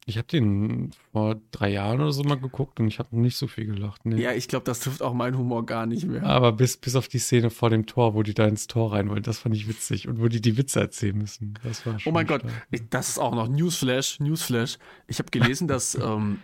Ich 0.07 0.18
habe 0.20 0.28
den 0.28 0.91
vor 1.11 1.41
drei 1.49 1.70
Jahren 1.72 1.99
oder 1.99 2.11
so 2.11 2.24
mal 2.24 2.36
geguckt 2.39 2.80
und 2.80 2.88
ich 2.88 2.99
habe 2.99 3.20
nicht 3.20 3.38
so 3.38 3.47
viel 3.47 3.66
gelacht. 3.66 4.05
Nee. 4.05 4.22
Ja, 4.22 4.34
ich 4.34 4.47
glaube, 4.47 4.63
das 4.63 4.80
trifft 4.80 5.01
auch 5.01 5.16
meinen 5.16 5.36
Humor 5.36 5.66
gar 5.66 5.88
nicht 5.88 6.05
mehr. 6.05 6.22
Aber 6.24 6.51
bis, 6.51 6.78
bis 6.78 6.95
auf 6.95 7.07
die 7.07 7.18
Szene 7.18 7.49
vor 7.49 7.72
dem 7.72 7.88
Tor, 7.88 8.13
wo 8.13 8.22
die 8.22 8.36
da 8.36 8.45
ins 8.45 8.68
Tor 8.68 8.93
rein 8.93 9.09
wollen, 9.09 9.24
das 9.24 9.39
fand 9.39 9.55
ich 9.55 9.68
witzig. 9.68 10.07
Und 10.07 10.22
wo 10.22 10.28
die 10.28 10.41
die 10.41 10.57
Witze 10.57 10.80
erzählen 10.80 11.18
müssen. 11.18 11.55
Das 11.63 11.88
war 11.88 11.97
schon 11.99 12.11
Oh 12.11 12.13
mein 12.13 12.28
Gott, 12.28 12.41
stark. 12.41 12.68
ich, 12.70 12.82
das 12.89 13.09
ist 13.09 13.18
auch 13.18 13.34
noch 13.34 13.47
Newsflash, 13.47 14.20
Newsflash. 14.20 14.78
Ich 15.07 15.18
habe 15.18 15.32
gelesen, 15.32 15.68
dass 15.68 15.95
ähm, 15.99 16.38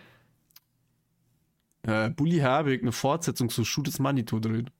äh, 1.82 2.10
Bully 2.10 2.38
Herbig 2.38 2.82
eine 2.82 2.90
Fortsetzung 2.92 3.48
zu 3.48 3.64
Shoot 3.64 3.86
is 3.86 4.00
Manitou 4.00 4.40
dreht. 4.40 4.72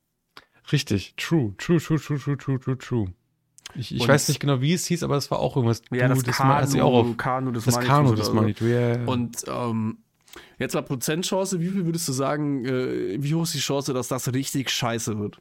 Richtig, 0.71 1.15
true, 1.17 1.55
true, 1.59 1.79
true, 1.81 1.99
true, 1.99 2.19
true, 2.19 2.37
true, 2.37 2.59
true, 2.61 2.79
true. 2.79 3.07
Ich, 3.75 3.95
ich 3.95 4.07
weiß 4.07 4.29
nicht 4.29 4.39
genau, 4.39 4.61
wie 4.61 4.75
es 4.75 4.85
hieß, 4.87 5.03
aber 5.03 5.17
es 5.17 5.31
war 5.31 5.39
auch 5.39 5.57
irgendwas. 5.57 5.83
Ja, 5.91 6.07
du, 6.09 6.21
das 6.21 6.39
Ma- 6.39 6.57
also 6.57 6.81
auch 6.83 6.93
auf, 6.95 7.17
Kanu 7.17 7.51
des 7.53 7.65
das 7.65 7.81
Kanu 7.81 8.15
des. 8.15 8.33
Manitou, 8.33 8.67
ja, 8.67 8.97
ja. 8.99 9.05
Und 9.07 9.45
ähm, 9.49 9.99
jetzt 10.59 10.75
mal 10.75 10.83
Prozentchance, 10.83 11.59
wie 11.61 11.69
viel 11.69 11.87
würdest 11.87 12.07
du 12.07 12.13
sagen, 12.13 12.65
äh, 12.67 13.17
wie 13.23 13.35
hoch 13.35 13.45
ist 13.45 13.55
die 13.55 13.59
Chance, 13.61 13.95
dass 13.95 14.09
das 14.09 14.33
richtig 14.33 14.69
scheiße 14.71 15.19
wird? 15.19 15.41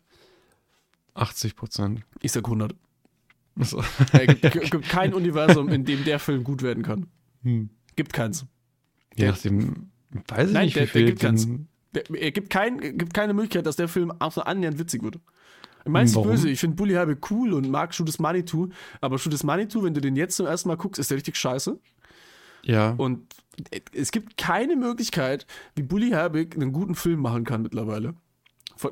80 1.14 1.56
Prozent. 1.56 2.02
Ich 2.22 2.32
sag 2.32 2.46
100. 2.46 2.74
Also, 3.60 3.84
Äh, 4.14 4.28
gibt, 4.36 4.72
gibt 4.72 4.90
kein 4.90 5.14
Universum, 5.14 5.68
in 5.70 5.84
dem 5.84 6.04
der 6.06 6.20
Film 6.20 6.44
gut 6.44 6.62
werden 6.62 6.84
kann. 6.84 7.08
hm. 7.44 7.70
Gibt 7.98 8.14
keins. 8.14 8.46
Je 9.18 9.28
nachdem, 9.28 9.92
weiß 10.30 10.48
ich 10.48 10.54
Nein, 10.54 10.66
nicht, 10.66 10.78
der- 10.78 10.84
wie 10.84 10.88
viel 10.88 11.02
der 11.02 11.10
gibt 11.12 11.22
keins. 11.22 11.48
Er 11.94 12.32
gibt, 12.32 12.50
kein, 12.50 12.80
gibt 12.98 13.14
keine 13.14 13.34
Möglichkeit, 13.34 13.66
dass 13.66 13.76
der 13.76 13.88
Film 13.88 14.12
auch 14.20 14.32
so 14.32 14.42
annähernd 14.42 14.80
witzig 14.80 15.04
wird. 15.04 15.20
Ich 15.84 15.92
meine, 15.92 16.06
es 16.06 16.16
Warum? 16.16 16.30
böse. 16.30 16.50
Ich 16.50 16.60
finde 16.60 16.76
Bully 16.76 16.94
Herbig 16.94 17.30
cool 17.32 17.54
und 17.54 17.70
mag 17.70 17.94
Shoot 17.94 18.20
Manitou, 18.20 18.70
aber 19.02 19.18
Shoot 19.18 19.44
Manitou, 19.44 19.84
wenn 19.84 19.94
du 19.94 20.02
den 20.02 20.16
jetzt 20.16 20.36
zum 20.38 20.46
ersten 20.46 20.70
Mal 20.70 20.78
guckst, 20.78 21.00
ist 21.00 21.10
der 21.10 21.18
richtig 21.18 21.36
scheiße. 21.36 21.80
Ja. 22.64 22.92
Und 22.92 23.26
es 23.92 24.12
gibt 24.12 24.38
keine 24.38 24.76
Möglichkeit, 24.76 25.48
wie 25.76 25.82
Bully 25.82 26.10
Herbig 26.12 26.56
einen 26.56 26.72
guten 26.72 26.94
Film 26.96 27.20
machen 27.20 27.44
kann 27.44 27.64
mittlerweile. 27.64 28.14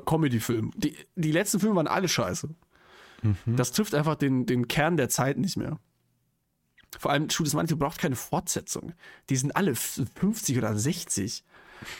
Comedy-Film. 0.04 0.72
Die, 0.76 0.96
die 1.16 1.32
letzten 1.32 1.58
Filme 1.60 1.76
waren 1.76 1.86
alle 1.88 2.08
scheiße. 2.08 2.48
Das 3.46 3.72
trifft 3.72 3.94
einfach 3.94 4.14
den, 4.14 4.46
den 4.46 4.66
Kern 4.66 4.96
der 4.96 5.08
Zeit 5.08 5.36
nicht 5.36 5.56
mehr. 5.56 5.78
Vor 6.98 7.10
allem, 7.12 7.28
Shoot 7.30 7.52
Manitou 7.54 7.76
braucht 7.76 7.98
keine 7.98 8.16
Fortsetzung. 8.16 8.92
Die 9.28 9.36
sind 9.36 9.54
alle 9.54 9.72
f- 9.72 10.00
50 10.16 10.58
oder 10.58 10.76
60. 10.76 11.44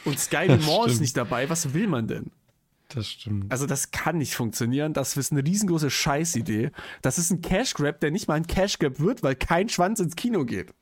Und 0.05 0.19
Sky 0.19 0.47
Mall 0.65 0.89
ist 0.89 1.01
nicht 1.01 1.17
dabei. 1.17 1.49
Was 1.49 1.73
will 1.73 1.87
man 1.87 2.07
denn? 2.07 2.31
das 2.95 3.07
stimmt. 3.07 3.51
Also 3.51 3.65
das 3.65 3.91
kann 3.91 4.17
nicht 4.17 4.35
funktionieren. 4.35 4.93
Das 4.93 5.15
ist 5.17 5.31
eine 5.31 5.45
riesengroße 5.45 5.89
Scheißidee. 5.89 6.71
Das 7.01 7.17
ist 7.17 7.31
ein 7.31 7.41
Cash 7.41 7.73
Grab, 7.73 7.99
der 7.99 8.11
nicht 8.11 8.27
mal 8.27 8.35
ein 8.35 8.47
Cash 8.47 8.79
Grab 8.79 8.99
wird, 8.99 9.23
weil 9.23 9.35
kein 9.35 9.69
Schwanz 9.69 9.99
ins 9.99 10.15
Kino 10.15 10.45
geht. 10.45 10.73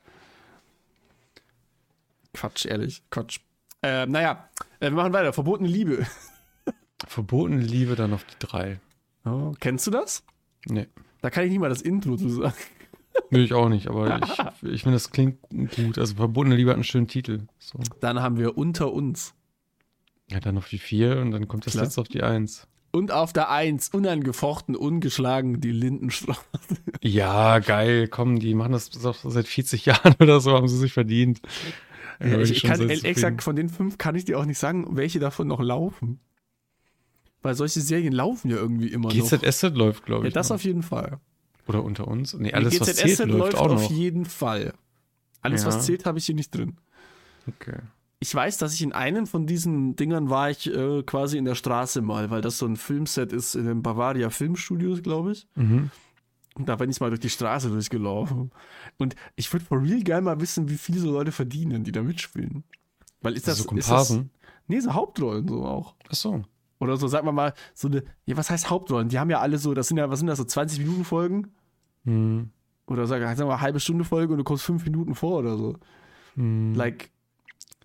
Quatsch, 2.34 2.66
ehrlich, 2.66 3.02
Quatsch. 3.10 3.40
Äh, 3.82 4.06
naja, 4.06 4.48
äh, 4.80 4.86
wir 4.86 4.92
machen 4.92 5.12
weiter. 5.12 5.32
Verbotene 5.32 5.68
Liebe. 5.68 6.06
Verbotene 7.06 7.60
Liebe 7.60 7.96
dann 7.96 8.12
auf 8.12 8.24
die 8.24 8.38
drei. 8.38 8.80
Oh, 9.24 9.54
kennst 9.58 9.86
du 9.86 9.90
das? 9.90 10.22
Nee. 10.66 10.88
Da 11.22 11.30
kann 11.30 11.44
ich 11.44 11.50
nicht 11.50 11.60
mal 11.60 11.68
das 11.68 11.82
Intro 11.82 12.16
zu 12.16 12.28
sagen. 12.28 12.54
Will 13.30 13.44
ich 13.44 13.52
auch 13.54 13.68
nicht, 13.68 13.88
aber 13.88 14.20
ich, 14.62 14.68
ich 14.70 14.82
finde, 14.82 14.96
das 14.96 15.10
klingt 15.10 15.38
gut. 15.76 15.98
Also 15.98 16.14
Verbotene 16.16 16.56
Liebe 16.56 16.70
hat 16.70 16.76
einen 16.76 16.84
schönen 16.84 17.08
Titel. 17.08 17.42
So. 17.58 17.78
Dann 18.00 18.20
haben 18.20 18.38
wir 18.38 18.56
Unter 18.56 18.92
uns. 18.92 19.34
Ja, 20.30 20.38
dann 20.40 20.56
auf 20.58 20.68
die 20.68 20.78
vier 20.78 21.18
und 21.20 21.32
dann 21.32 21.48
kommt 21.48 21.66
das 21.66 21.72
Klar. 21.72 21.84
letzte 21.84 22.00
auf 22.00 22.08
die 22.08 22.22
eins. 22.22 22.66
Und 22.92 23.12
auf 23.12 23.32
der 23.32 23.50
Eins, 23.50 23.88
unangefochten, 23.90 24.74
ungeschlagen, 24.74 25.60
die 25.60 25.70
Lindenstraße. 25.72 26.40
Ja, 27.02 27.60
geil. 27.60 28.08
Komm, 28.08 28.40
die 28.40 28.54
machen 28.54 28.72
das 28.72 28.90
seit 28.92 29.46
40 29.46 29.86
Jahren 29.86 30.14
oder 30.20 30.40
so, 30.40 30.52
haben 30.52 30.66
sie 30.68 30.76
sich 30.76 30.92
verdient. 30.92 31.40
Bin 32.18 32.40
ich, 32.40 32.50
ich 32.50 32.62
kann, 32.64 32.86
gesagt, 32.86 33.42
von 33.42 33.56
den 33.56 33.68
fünf 33.70 33.96
kann 33.96 34.14
ich 34.16 34.24
dir 34.26 34.38
auch 34.38 34.44
nicht 34.44 34.58
sagen, 34.58 34.96
welche 34.96 35.20
davon 35.20 35.46
noch 35.46 35.60
laufen. 35.60 36.20
Weil 37.42 37.54
solche 37.54 37.80
Serien 37.80 38.12
laufen 38.12 38.50
ja 38.50 38.56
irgendwie 38.56 38.88
immer 38.88 39.08
noch. 39.08 39.14
GZSZ 39.14 39.74
läuft, 39.74 40.04
glaube 40.04 40.24
Ja, 40.24 40.28
ich. 40.28 40.34
das 40.34 40.48
noch. 40.50 40.56
auf 40.56 40.64
jeden 40.64 40.82
Fall. 40.82 41.18
Oder 41.70 41.84
unter 41.84 42.06
uns. 42.08 42.34
Nee, 42.34 42.52
alles, 42.52 42.78
was 42.80 42.88
GZSZ 42.88 43.16
zählt, 43.16 43.30
läuft 43.30 43.54
auch 43.56 43.70
auf 43.70 43.82
noch. 43.82 43.90
jeden 43.90 44.24
Fall. 44.26 44.74
Alles, 45.40 45.62
Ja. 45.62 45.68
was 45.68 45.86
zählt, 45.86 46.04
habe 46.04 46.18
ich 46.18 46.26
hier 46.26 46.34
nicht 46.34 46.54
drin. 46.54 46.76
Okay. 47.48 47.78
Ich 48.18 48.34
weiß, 48.34 48.58
dass 48.58 48.74
ich 48.74 48.82
in 48.82 48.92
einem 48.92 49.26
von 49.26 49.46
diesen 49.46 49.96
Dingern 49.96 50.28
war 50.28 50.50
ich 50.50 50.66
äh, 50.70 51.02
quasi 51.04 51.38
in 51.38 51.46
der 51.46 51.54
Straße 51.54 52.02
mal, 52.02 52.30
weil 52.30 52.42
das 52.42 52.58
so 52.58 52.66
ein 52.66 52.76
Filmset 52.76 53.32
ist 53.32 53.54
in 53.54 53.64
den 53.64 53.82
Bavaria 53.82 54.28
Filmstudios, 54.28 55.02
glaube 55.02 55.32
ich. 55.32 55.46
Mhm. 55.54 55.90
Und 56.54 56.68
da 56.68 56.76
bin 56.76 56.90
ich 56.90 57.00
mal 57.00 57.08
durch 57.08 57.20
die 57.20 57.30
Straße 57.30 57.70
durchgelaufen. 57.70 58.50
Und 58.98 59.14
ich 59.36 59.50
würde 59.50 59.64
for 59.64 59.80
real 59.82 60.02
gerne 60.02 60.22
mal 60.22 60.40
wissen, 60.40 60.68
wie 60.68 60.76
viel 60.76 60.98
so 60.98 61.10
Leute 61.10 61.32
verdienen, 61.32 61.84
die 61.84 61.92
da 61.92 62.02
mitspielen. 62.02 62.64
Weil 63.22 63.34
ist 63.34 63.48
das, 63.48 63.58
so 63.58 63.64
ist 63.70 63.76
das 63.78 63.86
Komparsen? 63.86 64.30
Nee, 64.66 64.80
so 64.80 64.92
Hauptrollen 64.92 65.48
so 65.48 65.64
auch. 65.64 65.94
Ach 66.08 66.14
so. 66.14 66.42
Oder 66.78 66.96
so, 66.96 67.08
sagen 67.08 67.26
wir 67.26 67.32
mal, 67.32 67.54
so 67.74 67.88
eine, 67.88 68.02
ja, 68.26 68.36
was 68.36 68.50
heißt 68.50 68.68
Hauptrollen? 68.68 69.08
Die 69.08 69.18
haben 69.18 69.30
ja 69.30 69.40
alle 69.40 69.56
so, 69.58 69.72
das 69.74 69.88
sind 69.88 69.96
ja, 69.96 70.10
was 70.10 70.18
sind 70.18 70.28
das, 70.28 70.38
so 70.38 70.44
20 70.44 70.78
Minuten 70.80 71.04
Folgen? 71.04 71.52
Hm. 72.04 72.50
Oder 72.86 73.06
sag, 73.06 73.20
wir 73.20 73.44
mal, 73.46 73.60
halbe 73.60 73.80
Stunde 73.80 74.04
Folge 74.04 74.32
und 74.32 74.38
du 74.38 74.44
kommst 74.44 74.64
fünf 74.64 74.84
Minuten 74.84 75.14
vor 75.14 75.38
oder 75.38 75.56
so. 75.56 75.76
Hm. 76.34 76.74
Like, 76.74 77.10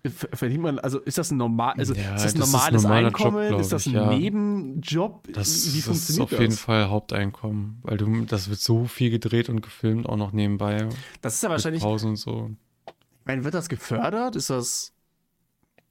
ver- 0.04 0.28
verdient 0.34 0.62
man, 0.62 0.78
also 0.78 0.98
ist 1.00 1.18
das 1.18 1.30
ein 1.30 1.36
normal, 1.36 1.74
also 1.78 1.94
Ja, 1.94 2.14
ist 2.14 2.24
das 2.24 2.34
ein 2.34 2.40
das 2.40 2.48
ist 2.48 2.52
normales 2.52 2.82
normaler 2.82 3.08
Job, 3.08 3.14
Einkommen? 3.20 3.48
glaub 3.48 3.60
ist 3.60 3.72
das 3.72 3.86
ein 3.86 3.94
ja. 3.94 4.08
Nebenjob? 4.08 5.28
Das, 5.32 5.34
Wie 5.34 5.34
das 5.34 5.48
ist 5.76 5.84
funktioniert 5.84 6.24
auf 6.24 6.30
das? 6.30 6.40
jeden 6.40 6.52
Fall 6.54 6.88
Haupteinkommen, 6.90 7.78
weil 7.82 7.96
du, 7.98 8.24
das 8.24 8.48
wird 8.48 8.60
so 8.60 8.84
viel 8.84 9.10
gedreht 9.10 9.48
und 9.48 9.60
gefilmt, 9.62 10.08
auch 10.08 10.16
noch 10.16 10.32
nebenbei. 10.32 10.88
Das 11.20 11.34
ist 11.34 11.42
ja 11.42 11.50
wahrscheinlich, 11.50 11.82
Pausen 11.82 12.10
und 12.10 12.16
so. 12.16 12.50
ich 12.88 13.26
meine, 13.26 13.44
wird 13.44 13.54
das 13.54 13.68
gefördert? 13.68 14.36
Ist 14.36 14.50
das, 14.50 14.92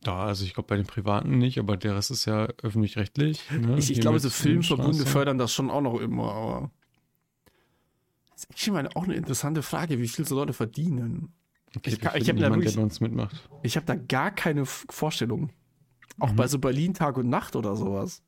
Ja, 0.06 0.24
also 0.26 0.46
ich 0.46 0.54
glaube 0.54 0.68
bei 0.68 0.76
den 0.78 0.86
Privaten 0.86 1.38
nicht, 1.38 1.58
aber 1.60 1.78
der 1.78 1.96
Rest 1.96 2.12
ist 2.12 2.26
ja 2.26 2.48
öffentlich-rechtlich. 2.64 3.42
Ne? 3.52 3.78
ich, 3.78 3.92
ich 3.92 4.02
glaube, 4.02 4.20
so 4.20 4.30
Filmverbunde 4.30 5.06
fördern 5.06 5.38
das 5.38 5.52
schon 5.54 5.70
auch 5.72 5.82
noch 5.82 6.00
immer, 6.00 6.32
aber 6.32 6.72
ist 8.36 8.50
actually 8.50 8.84
mal 8.84 8.90
auch 8.96 9.04
eine 9.06 9.16
interessante 9.16 9.62
Frage, 9.64 10.00
wie 10.00 10.08
viel 10.08 10.26
so 10.26 10.36
Leute 10.36 10.54
verdienen. 10.54 11.34
Okay, 11.76 11.90
ich 11.90 11.94
ich 11.94 12.02
finden 12.26 12.44
hab 12.44 12.52
da 12.52 12.56
wirklich-. 12.56 13.30
Ich 13.64 13.76
habe 13.76 13.86
da 13.86 13.96
gar 13.96 14.32
keine 14.32 14.66
Vorstellung. 14.66 15.52
Auch 16.20 16.32
Mhm. 16.32 16.36
bei 16.38 16.48
so 16.48 16.60
Berlin 16.60 16.94
Tag 16.94 17.18
und 17.18 17.30
Nacht 17.30 17.56
oder 17.56 17.76
sowas. 17.76 18.22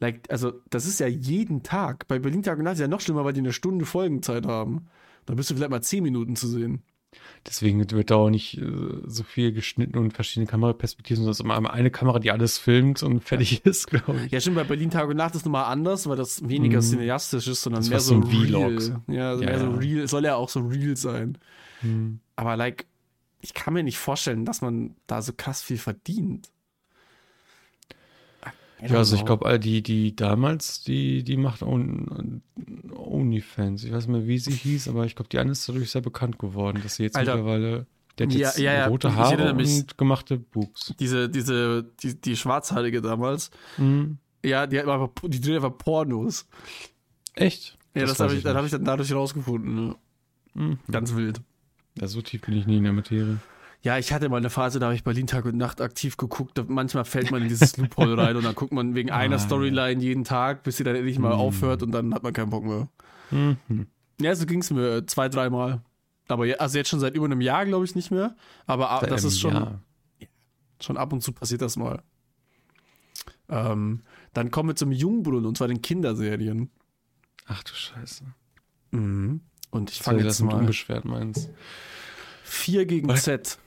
Like, 0.00 0.30
also, 0.30 0.52
das 0.70 0.86
ist 0.86 0.98
ja 0.98 1.06
jeden 1.06 1.62
Tag. 1.62 2.08
Bei 2.08 2.18
Berlin 2.18 2.42
Tag 2.42 2.58
und 2.58 2.64
Nacht 2.64 2.74
ist 2.74 2.80
ja 2.80 2.88
noch 2.88 3.00
schlimmer, 3.00 3.24
weil 3.24 3.34
die 3.34 3.40
eine 3.40 3.52
Stunde 3.52 3.84
Folgenzeit 3.84 4.46
haben. 4.46 4.86
Da 5.26 5.34
bist 5.34 5.50
du 5.50 5.54
vielleicht 5.54 5.70
mal 5.70 5.82
zehn 5.82 6.02
Minuten 6.02 6.36
zu 6.36 6.48
sehen. 6.48 6.82
Deswegen 7.46 7.90
wird 7.90 8.10
da 8.10 8.16
auch 8.16 8.30
nicht 8.30 8.58
äh, 8.58 8.66
so 9.06 9.22
viel 9.24 9.52
geschnitten 9.52 9.98
und 9.98 10.12
verschiedene 10.12 10.46
Kameraperspektiven, 10.46 11.16
sondern 11.24 11.32
es 11.32 11.38
ist 11.40 11.44
immer 11.44 11.72
eine 11.72 11.90
Kamera, 11.90 12.18
die 12.18 12.30
alles 12.30 12.58
filmt 12.58 13.02
und 13.02 13.20
fertig 13.24 13.60
ist, 13.64 13.86
glaube 13.88 14.20
ich. 14.26 14.32
Ja, 14.32 14.40
stimmt, 14.40 14.56
bei 14.56 14.64
Berlin 14.64 14.90
Tag 14.90 15.08
und 15.08 15.16
Nacht 15.16 15.34
ist 15.34 15.44
nochmal 15.46 15.64
anders, 15.64 16.06
weil 16.08 16.16
das 16.16 16.46
weniger 16.48 16.78
Mhm. 16.78 16.84
cineastisch 16.84 17.48
ist, 17.48 17.62
sondern 17.62 17.80
Das 17.80 17.90
mehr 17.90 18.00
so 18.00 18.14
so 18.20 18.20
ein 18.20 18.46
Vlog. 18.46 18.80
Ja, 19.08 19.30
also 19.30 19.42
Ja, 19.42 19.50
mehr 19.50 19.58
so 19.58 19.66
ja. 19.66 19.76
real. 19.76 20.08
Soll 20.08 20.24
ja 20.24 20.36
auch 20.36 20.48
so 20.48 20.60
real 20.60 20.96
sein. 20.96 21.38
Hm. 21.80 22.20
Aber 22.36 22.56
like, 22.56 22.86
ich 23.40 23.54
kann 23.54 23.72
mir 23.74 23.82
nicht 23.82 23.98
vorstellen, 23.98 24.44
dass 24.44 24.60
man 24.60 24.94
da 25.06 25.22
so 25.22 25.32
krass 25.34 25.62
viel 25.62 25.78
verdient. 25.78 26.50
Ja, 28.88 28.96
also 28.98 29.14
ich 29.16 29.22
know. 29.24 29.36
glaube, 29.38 29.58
die, 29.58 29.82
die 29.82 30.16
damals, 30.16 30.82
die, 30.82 31.22
die 31.22 31.36
macht 31.36 31.62
On- 31.62 32.42
OnlyFans. 32.94 33.84
Ich 33.84 33.92
weiß 33.92 34.06
nicht 34.06 34.16
mehr, 34.18 34.26
wie 34.26 34.38
sie 34.38 34.52
hieß, 34.52 34.88
aber 34.88 35.04
ich 35.04 35.14
glaube, 35.14 35.28
die 35.28 35.38
eine 35.38 35.52
ist 35.52 35.68
dadurch 35.68 35.90
sehr 35.90 36.00
bekannt 36.00 36.38
geworden, 36.38 36.80
dass 36.82 36.96
sie 36.96 37.04
jetzt 37.04 37.16
Alter. 37.16 37.36
mittlerweile, 37.36 37.86
der 38.18 38.26
hat 38.26 38.34
jetzt 38.34 38.58
ja, 38.58 38.72
ja. 38.72 38.86
rote 38.86 39.14
Haare 39.14 39.52
und 39.54 39.98
gemachte 39.98 40.38
Buchs. 40.38 40.94
Diese, 40.98 41.28
diese, 41.28 41.84
die, 42.02 42.20
die 42.20 42.36
Schwarzhaarige 42.36 43.00
damals, 43.02 43.50
Mhm. 43.78 44.18
ja, 44.44 44.66
die 44.66 44.78
hat 44.78 44.88
einfach, 44.88 45.10
die 45.26 45.40
dreht 45.40 45.56
einfach 45.56 45.76
Pornos. 45.76 46.46
Echt? 47.34 47.76
Ja, 47.94 48.02
das, 48.02 48.12
weiß 48.12 48.20
habe 48.20 48.34
ich, 48.34 48.42
das 48.42 48.50
nicht. 48.50 48.56
habe 48.56 48.66
ich 48.66 48.72
dann 48.72 48.84
dadurch 48.84 49.12
rausgefunden. 49.12 49.74
Ne? 49.74 49.96
Mhm. 50.54 50.78
Ganz 50.90 51.14
wild. 51.14 51.40
Ja, 51.98 52.06
so 52.06 52.22
tief 52.22 52.40
bin 52.42 52.56
ich 52.56 52.66
nie 52.66 52.76
in 52.78 52.84
der 52.84 52.92
Materie. 52.92 53.38
Ja, 53.82 53.96
ich 53.98 54.12
hatte 54.12 54.28
mal 54.28 54.36
eine 54.36 54.50
Phase, 54.50 54.78
da 54.78 54.86
habe 54.86 54.94
ich 54.94 55.04
Berlin 55.04 55.26
Tag 55.26 55.46
und 55.46 55.56
Nacht 55.56 55.80
aktiv 55.80 56.16
geguckt. 56.18 56.58
Da, 56.58 56.64
manchmal 56.68 57.06
fällt 57.06 57.30
man 57.30 57.40
in 57.42 57.48
dieses 57.48 57.76
Loophole 57.78 58.16
rein 58.18 58.36
und 58.36 58.44
dann 58.44 58.54
guckt 58.54 58.72
man 58.72 58.94
wegen 58.94 59.10
einer 59.10 59.36
Ah, 59.36 59.38
Storyline 59.38 60.02
jeden 60.02 60.24
Tag, 60.24 60.62
bis 60.64 60.76
sie 60.76 60.84
dann 60.84 60.96
endlich 60.96 61.18
mal 61.18 61.34
Mhm. 61.34 61.40
aufhört 61.40 61.82
und 61.82 61.90
dann 61.92 62.12
hat 62.12 62.22
man 62.22 62.32
keinen 62.34 62.50
Bock 62.50 62.64
mehr. 62.64 62.88
Mhm. 63.30 63.86
Ja, 64.20 64.34
so 64.34 64.44
ging 64.44 64.60
es 64.60 64.70
mir 64.70 64.96
äh, 64.96 65.06
zwei, 65.06 65.28
dreimal. 65.30 65.80
Aber 66.28 66.44
also 66.58 66.76
jetzt 66.78 66.88
schon 66.90 67.00
seit 67.00 67.14
über 67.14 67.24
einem 67.24 67.40
Jahr, 67.40 67.64
glaube 67.64 67.84
ich, 67.86 67.94
nicht 67.94 68.10
mehr. 68.10 68.36
Aber 68.66 68.90
ah, 68.90 69.00
das 69.06 69.22
Ähm, 69.22 69.28
ist 69.28 69.40
schon, 69.40 69.80
schon 70.80 70.96
ab 70.98 71.12
und 71.12 71.22
zu 71.22 71.32
passiert 71.32 71.62
das 71.62 71.76
mal. 71.76 72.02
Ähm, 73.48 74.02
dann 74.34 74.50
kommen 74.50 74.68
wir 74.68 74.76
zum 74.76 74.92
Jungbrunnen 74.92 75.46
und 75.46 75.56
zwar 75.56 75.68
den 75.68 75.82
Kinderserien. 75.82 76.70
Ach 77.46 77.62
du 77.64 77.72
Scheiße. 77.72 78.24
Mhm. 78.92 79.40
Und 79.70 79.90
ich 79.90 80.00
Weil 80.00 80.04
fange 80.04 80.18
jetzt 80.18 80.40
das 80.40 80.46
mal. 80.46 80.54
unbeschwert 80.54 81.04
meinst. 81.04 81.48
4 82.44 82.86
gegen 82.86 83.08
Was? 83.08 83.22
Z. 83.24 83.58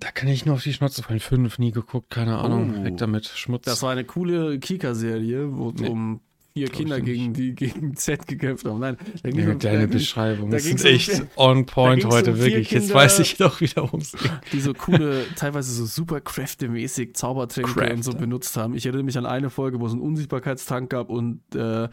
Da 0.00 0.10
kann 0.10 0.28
ich 0.28 0.44
nur 0.46 0.54
auf 0.56 0.62
die 0.62 0.72
Schnauze 0.72 1.02
fallen. 1.02 1.20
Fünf, 1.20 1.58
nie 1.58 1.72
geguckt, 1.72 2.10
keine 2.10 2.38
Ahnung. 2.38 2.76
Oh. 2.80 2.84
Weg 2.84 2.96
damit. 2.98 3.26
Schmutz. 3.26 3.64
Das 3.64 3.82
war 3.82 3.90
eine 3.92 4.04
coole 4.04 4.58
Kika-Serie, 4.58 5.56
wo 5.56 5.70
es 5.70 5.80
Nee. 5.80 5.88
um 5.88 6.20
vier 6.52 6.68
Kinder 6.68 7.00
gegen, 7.02 7.34
die 7.34 7.54
gegen 7.54 7.96
Z 7.96 8.26
gekämpft 8.26 8.64
haben. 8.66 8.80
Nein, 8.80 8.96
da 9.22 9.30
ging 9.30 9.40
ja, 9.46 9.52
um- 9.52 9.58
deine 9.58 9.86
da- 9.88 9.92
Beschreibung. 9.92 10.50
da 10.50 10.56
um 10.56 10.76
echt 10.86 11.22
on 11.36 11.66
point 11.66 12.04
heute, 12.06 12.32
um 12.32 12.38
wirklich. 12.38 12.70
Jetzt 12.70 12.84
Kinder- 12.84 12.94
weiß 12.94 13.18
ich 13.18 13.36
doch 13.36 13.60
wieder, 13.60 13.82
worum 13.82 14.00
es 14.00 14.12
geht. 14.12 14.30
die 14.52 14.60
so 14.60 14.72
coole, 14.72 15.24
teilweise 15.36 15.70
so 15.72 15.84
super 15.84 16.20
kräftemäßig 16.22 17.14
Zaubertränke 17.14 17.72
Kräfte. 17.72 17.94
und 17.94 18.02
so 18.04 18.12
benutzt 18.14 18.56
haben. 18.56 18.74
Ich 18.74 18.86
erinnere 18.86 19.02
mich 19.04 19.18
an 19.18 19.26
eine 19.26 19.50
Folge, 19.50 19.80
wo 19.80 19.86
es 19.86 19.92
einen 19.92 20.00
Unsichtbarkeitstank 20.00 20.88
gab 20.90 21.10
und 21.10 21.40
äh, 21.54 21.88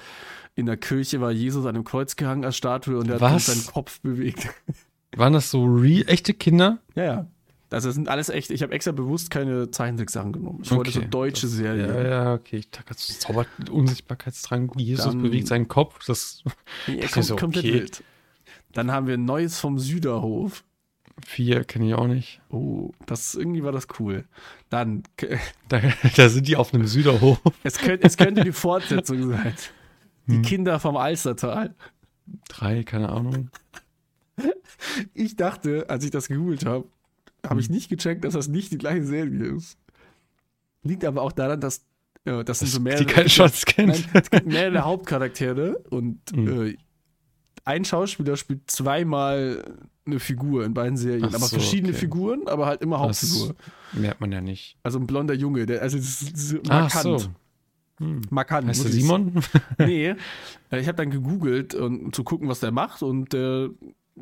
in 0.56 0.66
der 0.66 0.78
Kirche 0.78 1.20
war 1.20 1.32
Jesus 1.32 1.66
an 1.66 1.76
einem 1.76 1.84
Kreuz 1.84 2.16
gehangen 2.16 2.46
als 2.46 2.56
Statue 2.56 2.98
und 2.98 3.10
er 3.10 3.20
hat 3.20 3.42
seinen 3.42 3.66
Kopf 3.66 4.00
bewegt. 4.02 4.48
Waren 5.16 5.34
das 5.34 5.52
so 5.52 5.66
real, 5.66 6.06
echte 6.08 6.34
Kinder? 6.34 6.80
Ja, 6.96 7.04
ja. 7.04 7.28
Also 7.74 7.90
das 7.90 7.96
sind 7.96 8.08
alles 8.08 8.30
echt, 8.30 8.52
ich 8.52 8.62
habe 8.64 8.74
extra 8.74 8.92
bewusst 8.92 9.30
keine 9.30 9.70
Zeichentricksachen 9.72 10.32
genommen. 10.34 10.60
Ich 10.64 10.72
wollte 10.72 10.92
so 10.92 11.00
Okay. 11.00 11.08
deutsche 11.10 11.48
Das- 11.48 11.52
Serien. 11.52 11.90
Ja, 11.90 12.04
ja, 12.08 12.34
okay. 12.34 12.58
Ich 12.58 12.70
dachte, 12.72 12.94
das 12.94 13.20
zaubert 13.20 13.48
Unsichtbarkeitstrank. 13.70 14.74
Jesus 14.78 15.06
Dann- 15.06 15.22
bewegt 15.22 15.48
seinen 15.48 15.68
Kopf. 15.68 16.06
Das 16.06 16.44
Nee, 16.88 17.02
Das 17.02 17.18
ist 17.18 17.32
okay. 17.32 17.40
komplett 17.42 17.64
wild. 17.66 18.04
Dann 18.72 18.92
haben 18.92 19.08
wir 19.08 19.18
Neues 19.18 19.60
vom 19.60 19.78
Süderhof. 19.80 20.64
vier 21.26 21.64
kenne 21.64 21.88
ich 21.88 21.94
auch 21.94 22.08
nicht. 22.08 22.42
Oh, 22.50 22.92
das 23.06 23.36
irgendwie 23.36 23.64
war 23.64 23.72
das 23.72 23.88
cool. 24.00 24.26
Dann, 24.70 25.04
Da, 25.70 25.80
da 26.16 26.30
sind 26.30 26.48
die 26.48 26.56
auf 26.56 26.74
einem 26.74 26.88
Süderhof. 26.88 27.40
es 27.64 27.78
könnte, 27.78 28.08
es 28.08 28.18
könnte 28.18 28.44
die 28.44 28.52
Fortsetzung 28.52 29.30
sein. 29.30 29.54
Die 30.28 30.36
Hm. 30.38 30.42
Kinder 30.42 30.80
vom 30.80 30.98
Alstertal. 30.98 31.76
Drei, 32.50 32.84
keine 32.84 33.10
Ahnung. 33.10 33.50
Ich 35.14 35.36
dachte, 35.36 35.86
als 35.90 36.04
ich 36.04 36.12
das 36.12 36.28
gegoogelt 36.28 36.66
habe, 36.66 36.88
habe 37.46 37.60
ich 37.62 37.70
nicht 37.70 37.90
gecheckt, 37.90 38.24
dass 38.26 38.34
das 38.34 38.48
nicht 38.48 38.72
die 38.72 38.78
gleiche 38.78 39.04
Serie 39.04 39.56
ist. 39.56 39.78
Liegt 40.84 41.06
aber 41.06 41.22
auch 41.22 41.32
daran, 41.32 41.60
dass 41.62 41.86
äh, 42.26 42.44
das 42.44 42.60
sind 42.60 42.70
so 42.70 42.78
die 42.80 42.84
mehrere, 42.86 43.06
keinen 43.06 43.30
Shots 43.30 43.66
kennt. 43.66 43.90
Nein, 43.90 44.06
es 44.24 44.30
gibt 44.30 44.46
mehrere 44.48 44.80
Hauptcharaktere 44.86 45.78
und 45.90 46.20
Mhm. 46.36 46.66
äh, 46.68 46.78
ein 47.66 47.86
Schauspieler 47.86 48.36
spielt 48.36 48.70
zweimal 48.70 49.64
eine 50.06 50.20
Figur 50.20 50.66
in 50.66 50.74
beiden 50.74 50.98
Serien, 50.98 51.24
Ach 51.30 51.36
aber 51.36 51.46
so, 51.46 51.56
verschiedene 51.56 51.92
okay. 51.94 52.00
Figuren, 52.00 52.48
aber 52.50 52.66
halt 52.66 52.82
immer 52.82 52.98
Das 53.08 53.22
Hauptfigur. 53.24 53.56
merkt 53.94 54.20
man 54.20 54.32
ja 54.34 54.42
nicht. 54.42 54.78
Also 54.84 55.00
ein 55.00 55.08
blonder 55.08 55.34
Junge, 55.34 55.66
der, 55.66 55.82
also 55.82 55.98
das 55.98 56.22
ist, 56.22 56.34
das 56.36 56.60
Ach 56.68 56.94
markant. 56.94 57.20
so. 57.22 57.28
Hm. 58.00 58.22
Markant. 58.32 58.68
Heißt 58.68 58.84
wirklich. 58.84 59.02
Simon? 59.04 59.34
Nee, 59.78 60.16
äh, 60.72 60.80
ich 60.82 60.88
habe 60.88 60.98
dann 60.98 61.10
gegoogelt, 61.12 61.74
um 61.76 62.12
zu 62.12 62.26
gucken, 62.26 62.50
was 62.50 62.60
der 62.60 62.72
macht 62.72 63.02
und 63.02 63.32
der 63.32 63.70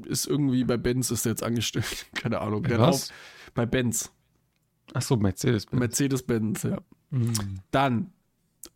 ist 0.06 0.28
irgendwie 0.28 0.64
bei 0.64 0.78
Benz 0.78 1.12
ist 1.12 1.26
jetzt 1.26 1.44
angestellt. 1.44 2.08
Keine 2.16 2.42
Ahnung. 2.42 2.64
Der 2.64 2.80
Was? 2.80 3.12
Bei 3.54 3.66
Benz. 3.66 4.12
Ach 4.94 5.02
so, 5.02 5.16
Mercedes. 5.16 5.72
Mercedes-Benz, 5.72 6.64
ja. 6.64 6.78
Hm. 7.12 7.60
Dann, 7.72 8.12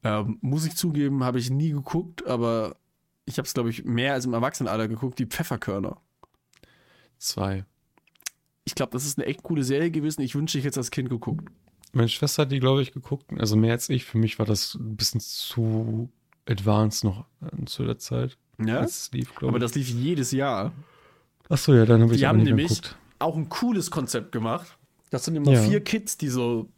ähm, 0.03 0.37
muss 0.41 0.65
ich 0.65 0.75
zugeben, 0.75 1.23
habe 1.23 1.39
ich 1.39 1.49
nie 1.49 1.71
geguckt, 1.71 2.25
aber 2.25 2.77
ich 3.25 3.37
habe 3.37 3.47
es, 3.47 3.53
glaube 3.53 3.69
ich, 3.69 3.83
mehr 3.85 4.13
als 4.13 4.25
im 4.25 4.33
Erwachsenenalter 4.33 4.87
geguckt, 4.87 5.19
die 5.19 5.25
Pfefferkörner. 5.25 5.97
Zwei. 7.17 7.65
Ich 8.65 8.75
glaube, 8.75 8.91
das 8.91 9.05
ist 9.05 9.17
eine 9.17 9.27
echt 9.27 9.43
coole 9.43 9.63
Serie 9.63 9.91
gewesen. 9.91 10.21
Ich 10.21 10.35
wünsche, 10.35 10.57
ich 10.57 10.63
jetzt 10.63 10.77
als 10.77 10.91
Kind 10.91 11.09
geguckt. 11.09 11.49
Meine 11.93 12.09
Schwester 12.09 12.43
hat 12.43 12.51
die, 12.51 12.59
glaube 12.59 12.81
ich, 12.81 12.91
geguckt. 12.91 13.31
Also 13.39 13.55
mehr 13.55 13.73
als 13.73 13.89
ich. 13.89 14.05
Für 14.05 14.17
mich 14.17 14.37
war 14.37 14.45
das 14.45 14.75
ein 14.75 14.95
bisschen 14.95 15.21
zu 15.21 16.09
advanced 16.45 17.03
noch 17.03 17.25
äh, 17.41 17.65
zu 17.65 17.85
der 17.85 17.97
Zeit. 17.97 18.37
Ja? 18.63 18.85
Lief, 19.11 19.31
Aber 19.41 19.59
das 19.59 19.75
lief 19.75 19.89
jedes 19.89 20.31
Jahr. 20.31 20.73
Ach 21.49 21.57
so, 21.57 21.73
ja, 21.73 21.85
dann 21.85 22.01
habe 22.01 22.13
ich 22.13 22.19
Die 22.19 22.27
haben 22.27 22.41
nämlich 22.43 22.67
geguckt. 22.69 22.97
auch 23.19 23.35
ein 23.37 23.49
cooles 23.49 23.91
Konzept 23.91 24.31
gemacht. 24.31 24.77
Das 25.11 25.25
sind 25.25 25.35
immer 25.35 25.51
Ja. 25.51 25.61
vier 25.61 25.83
Kids, 25.83 26.17
die 26.17 26.29
so, 26.29 26.69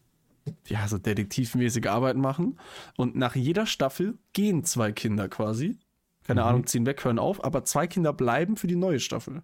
ja, 0.67 0.87
so 0.87 0.97
detektivmäßige 0.97 1.85
Arbeiten 1.87 2.19
machen. 2.19 2.59
Und 2.97 3.15
nach 3.15 3.35
jeder 3.35 3.65
Staffel 3.65 4.17
gehen 4.33 4.63
zwei 4.63 4.91
Kinder 4.91 5.29
quasi. 5.29 5.77
Keine 6.25 6.41
Mhm. 6.41 6.47
Ahnung, 6.47 6.67
ziehen 6.67 6.85
weg, 6.85 7.03
hören 7.05 7.19
auf, 7.19 7.43
aber 7.43 7.63
zwei 7.63 7.87
Kinder 7.87 8.11
bleiben 8.13 8.57
für 8.57 8.67
die 8.67 8.75
neue 8.75 8.99
Staffel. 8.99 9.43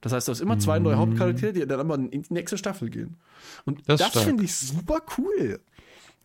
Das 0.00 0.12
heißt, 0.12 0.26
du 0.26 0.32
hast 0.32 0.40
immer 0.40 0.58
zwei 0.58 0.78
neue 0.78 0.96
Mhm. 0.96 1.00
Hauptcharaktere, 1.00 1.52
die 1.52 1.66
dann 1.66 1.78
aber 1.78 1.94
in 1.94 2.10
die 2.10 2.22
nächste 2.30 2.56
Staffel 2.58 2.90
gehen. 2.90 3.18
Und 3.66 3.88
Das 3.88 4.00
das, 4.00 4.22
finde 4.24 4.42
ich 4.44 4.54
super 4.54 5.00
cool. 5.18 5.60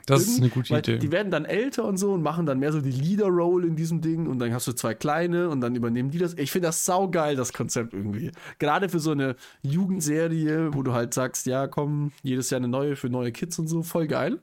Das 0.08 0.24
ist 0.24 0.39
eine 0.39 0.49
gute 0.49 0.76
Idee. 0.76 0.97
Die 0.97 1.12
werden 1.12 1.32
dann 1.32 1.45
älter 1.45 1.84
und 1.84 1.97
so 1.97 2.14
und 2.14 2.24
machen 2.24 2.45
dann 2.45 2.60
mehr 2.60 2.72
so 2.72 2.80
die 2.82 2.91
Leader-Role 2.91 3.68
in 3.68 3.76
diesem 3.76 4.01
Ding 4.01 4.26
und 4.28 4.39
dann 4.39 4.53
hast 4.53 4.66
du 4.66 4.72
zwei 4.72 4.93
kleine 4.93 5.49
und 5.49 5.62
dann 5.62 5.76
übernehmen 5.76 6.12
die 6.12 6.18
das. 6.18 6.34
Ich 6.38 6.51
finde 6.51 6.70
das 6.70 6.86
saugeil, 6.86 7.36
das 7.36 7.51
Konzept 7.53 7.93
irgendwie. 7.93 8.32
Gerade 8.58 8.88
für 8.88 8.99
so 8.99 9.12
eine 9.12 9.36
Jugendserie, 9.62 10.74
wo 10.74 10.82
du 10.82 10.93
halt 10.93 11.14
sagst, 11.14 11.45
ja, 11.45 11.68
komm, 11.68 12.12
jedes 12.24 12.49
Jahr 12.49 12.58
eine 12.60 12.68
neue 12.70 12.95
für 12.95 13.10
neue 13.10 13.32
Kids 13.32 13.60
und 13.60 13.68
so, 13.68 13.84
voll 13.84 14.08
geil. 14.08 14.39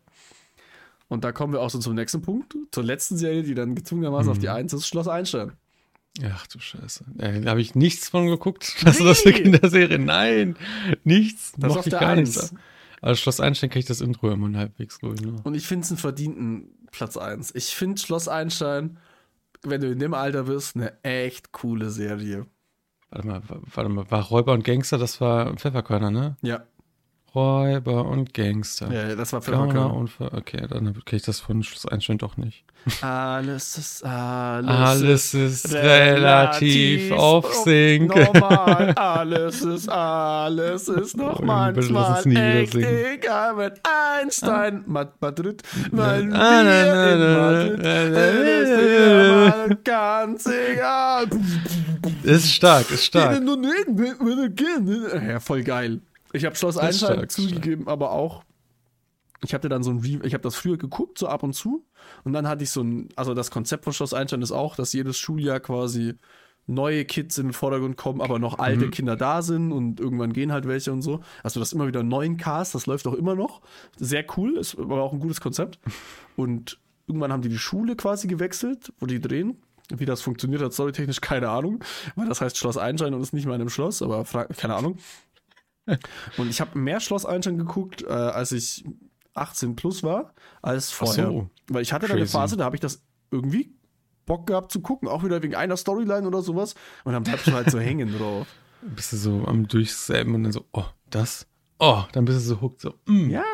Und 1.08 1.24
da 1.24 1.32
kommen 1.32 1.52
wir 1.52 1.60
auch 1.60 1.70
so 1.70 1.78
zum 1.78 1.94
nächsten 1.94 2.22
Punkt, 2.22 2.56
zur 2.70 2.84
letzten 2.84 3.16
Serie, 3.16 3.42
die 3.42 3.54
dann 3.54 3.74
gezwungenermaßen 3.74 4.30
auf 4.30 4.38
die 4.38 4.48
Eins 4.48 4.72
ist, 4.72 4.86
Schloss 4.86 5.08
Einstein. 5.08 5.52
Ach 6.24 6.46
du 6.46 6.60
Scheiße. 6.60 7.04
Äh, 7.18 7.40
da 7.40 7.50
habe 7.50 7.60
ich 7.60 7.74
nichts 7.74 8.08
von 8.08 8.26
geguckt. 8.26 8.76
Was 8.84 8.98
ist 9.00 9.04
das 9.06 9.20
für 9.20 9.30
Nee. 9.30 9.42
Kinderserie? 9.42 9.98
Nein, 9.98 10.56
nichts. 11.02 11.52
Das 11.58 11.72
ist 11.72 11.78
auf 11.78 11.86
ich 11.86 11.90
der 11.90 12.00
gar 12.00 12.10
Eins. 12.10 12.36
nichts. 12.36 12.54
Aber 13.04 13.16
Schloss 13.16 13.38
Einstein 13.38 13.68
ich 13.80 13.84
das 13.84 14.00
Intro 14.00 14.30
immer 14.30 14.46
halbwegs, 14.56 14.98
glaube 14.98 15.16
ich. 15.16 15.20
Ne? 15.20 15.36
Und 15.44 15.54
ich 15.54 15.66
finde 15.66 15.84
es 15.84 15.90
einen 15.90 15.98
verdienten 15.98 16.70
Platz 16.90 17.18
1. 17.18 17.54
Ich 17.54 17.74
finde 17.76 18.00
Schloss 18.00 18.28
Einstein, 18.28 18.96
wenn 19.62 19.82
du 19.82 19.90
in 19.90 19.98
dem 19.98 20.14
Alter 20.14 20.44
bist, 20.44 20.74
eine 20.74 20.94
echt 21.02 21.52
coole 21.52 21.90
Serie. 21.90 22.46
Warte 23.10 23.26
mal, 23.26 23.42
wa- 23.46 23.60
warte 23.74 23.90
mal, 23.90 24.10
war 24.10 24.22
Räuber 24.22 24.54
und 24.54 24.64
Gangster, 24.64 24.96
das 24.96 25.20
war 25.20 25.52
Pfefferkörner, 25.54 26.10
ne? 26.10 26.36
Ja, 26.40 26.64
Räuber 27.34 28.04
und 28.06 28.32
Gangster. 28.34 28.92
ja 28.92 29.14
das 29.16 29.32
war 29.32 29.40
Körner 29.40 29.64
Pfefferkörner. 29.66 29.94
und 29.96 30.08
Ver 30.08 30.32
okay, 30.34 30.66
dann 30.68 30.84
kenne 31.04 31.16
ich 31.18 31.22
das 31.22 31.40
von 31.40 31.62
Schloss 31.62 31.86
Einstein 31.86 32.18
doch 32.18 32.36
nicht. 32.36 32.64
Alles 33.00 33.78
ist 33.78 34.04
alles, 34.04 34.70
Alles 34.70 35.34
ist 35.34 35.72
relativ 35.74 37.12
auf 37.12 37.52
Sync. 37.54 38.14
Normal, 38.14 38.92
alles 38.96 39.62
ist 39.62 39.88
alles 39.88 40.88
ist 40.88 41.16
noch 41.16 41.40
Oh, 41.40 41.42
bitte 41.72 41.80
lass 41.80 41.90
manchmal 41.90 42.16
uns 42.16 42.24
nie 42.26 42.36
echt 42.36 42.74
egal 42.74 43.54
mit 43.56 43.80
Einstein 44.20 44.84
Mad 44.86 45.12
Madrid, 45.20 45.62
weil 45.92 46.28
wir 46.28 46.34
Ah, 46.34 46.62
na, 46.62 46.84
na, 46.84 47.12
in 47.12 47.18
na, 47.20 47.38
Madrid 47.40 47.78
na, 47.82 48.08
na, 48.10 48.18
es 48.20 48.68
ist 48.70 49.48
na, 49.48 49.66
na, 49.68 49.74
ganz 49.82 50.46
egal. 50.46 51.26
Ist 52.22 52.52
stark, 52.52 52.90
ist 52.90 53.04
stark. 53.06 53.40
Ja, 55.28 55.40
voll 55.40 55.62
geil. 55.62 56.00
Ich 56.34 56.44
habe 56.44 56.56
Schloss 56.56 56.76
Einstein 56.76 57.14
stark. 57.14 57.30
zugegeben, 57.30 57.88
aber 57.88 58.10
auch. 58.12 58.44
Ich 59.42 59.54
hatte 59.54 59.68
dann 59.68 59.82
so 59.82 59.90
ein 59.90 59.98
Re 59.98 60.20
ich 60.24 60.34
habe 60.34 60.42
das 60.42 60.56
früher 60.56 60.76
geguckt, 60.76 61.18
so 61.18 61.28
ab 61.28 61.42
und 61.42 61.52
zu. 61.54 61.86
Und 62.24 62.32
dann 62.32 62.48
hatte 62.48 62.64
ich 62.64 62.70
so 62.70 62.82
ein, 62.82 63.08
also 63.14 63.34
das 63.34 63.50
Konzept 63.50 63.84
von 63.84 63.92
Schloss 63.92 64.14
Einstein 64.14 64.42
ist 64.42 64.52
auch, 64.52 64.74
dass 64.74 64.92
jedes 64.92 65.18
Schuljahr 65.18 65.60
quasi 65.60 66.14
neue 66.66 67.04
Kids 67.04 67.36
in 67.38 67.48
den 67.48 67.52
Vordergrund 67.52 67.96
kommen, 67.96 68.20
aber 68.22 68.38
noch 68.38 68.58
alte 68.58 68.86
Mhm. 68.86 68.90
Kinder 68.90 69.16
da 69.16 69.42
sind 69.42 69.70
und 69.70 70.00
irgendwann 70.00 70.32
gehen 70.32 70.50
halt 70.50 70.66
welche 70.66 70.92
und 70.92 71.02
so. 71.02 71.20
Also 71.42 71.60
das 71.60 71.72
immer 71.74 71.86
wieder 71.86 72.00
einen 72.00 72.08
neuen 72.08 72.36
Cast, 72.38 72.74
das 72.74 72.86
läuft 72.86 73.06
auch 73.06 73.14
immer 73.14 73.34
noch. 73.34 73.60
Sehr 73.98 74.24
cool, 74.36 74.56
ist 74.56 74.78
aber 74.78 75.02
auch 75.02 75.12
ein 75.12 75.20
gutes 75.20 75.40
Konzept. 75.42 75.78
Und 76.36 76.78
irgendwann 77.06 77.32
haben 77.32 77.42
die 77.42 77.50
die 77.50 77.58
Schule 77.58 77.96
quasi 77.96 78.28
gewechselt, 78.28 78.92
wo 78.98 79.06
die 79.06 79.20
drehen. 79.20 79.58
Wie 79.94 80.06
das 80.06 80.22
funktioniert 80.22 80.62
hat, 80.62 80.72
storytechnisch 80.72 81.20
keine 81.20 81.50
Ahnung, 81.50 81.84
weil 82.16 82.26
das 82.26 82.40
heißt 82.40 82.56
Schloss 82.56 82.78
Einstein 82.78 83.12
und 83.12 83.20
ist 83.20 83.34
nicht 83.34 83.44
mal 83.44 83.56
in 83.56 83.60
einem 83.60 83.68
Schloss, 83.68 84.00
aber 84.00 84.24
keine 84.24 84.74
Ahnung. 84.74 84.96
Und 86.36 86.50
ich 86.50 86.60
habe 86.60 86.78
mehr 86.78 87.00
Schloss 87.00 87.26
Einstein 87.26 87.58
geguckt, 87.58 88.02
äh, 88.02 88.08
als 88.08 88.52
ich 88.52 88.84
18 89.34 89.76
plus 89.76 90.02
war, 90.02 90.34
als 90.62 90.90
vorher. 90.90 91.26
so. 91.26 91.50
Weil 91.68 91.82
ich 91.82 91.92
hatte 91.92 92.06
da 92.06 92.14
eine 92.14 92.22
Crazy. 92.22 92.32
Phase, 92.32 92.56
da 92.56 92.64
habe 92.64 92.76
ich 92.76 92.80
das 92.80 93.02
irgendwie 93.30 93.74
Bock 94.26 94.46
gehabt 94.46 94.72
zu 94.72 94.80
gucken, 94.80 95.08
auch 95.08 95.24
wieder 95.24 95.42
wegen 95.42 95.54
einer 95.54 95.76
Storyline 95.76 96.26
oder 96.26 96.42
sowas. 96.42 96.74
Und 97.04 97.12
dann 97.12 97.24
bleibst 97.24 97.46
du 97.46 97.52
halt 97.52 97.70
so 97.70 97.78
hängen 97.80 98.16
drauf. 98.16 98.46
Bist 98.82 99.12
du 99.12 99.16
so 99.16 99.44
am 99.46 99.66
Durchsäben 99.66 100.34
und 100.34 100.44
dann 100.44 100.52
so, 100.52 100.64
oh, 100.72 100.84
das? 101.10 101.46
Oh, 101.78 102.04
dann 102.12 102.24
bist 102.24 102.38
du 102.38 102.42
so 102.42 102.60
hooked, 102.60 102.80
so, 102.80 102.94
mm, 103.06 103.30
Ja, 103.30 103.44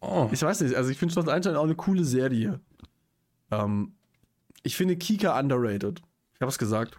oh. 0.00 0.28
ich 0.32 0.42
weiß 0.42 0.62
nicht, 0.62 0.74
also 0.74 0.90
ich 0.90 0.98
finde 0.98 1.12
Schloss 1.12 1.28
Einstein 1.28 1.56
auch 1.56 1.64
eine 1.64 1.74
coole 1.74 2.04
Serie. 2.04 2.60
Ähm, 3.50 3.94
ich 4.62 4.76
finde 4.76 4.96
Kika 4.96 5.38
underrated. 5.38 6.02
Ich 6.34 6.40
habe 6.40 6.50
es 6.50 6.58
gesagt. 6.58 6.98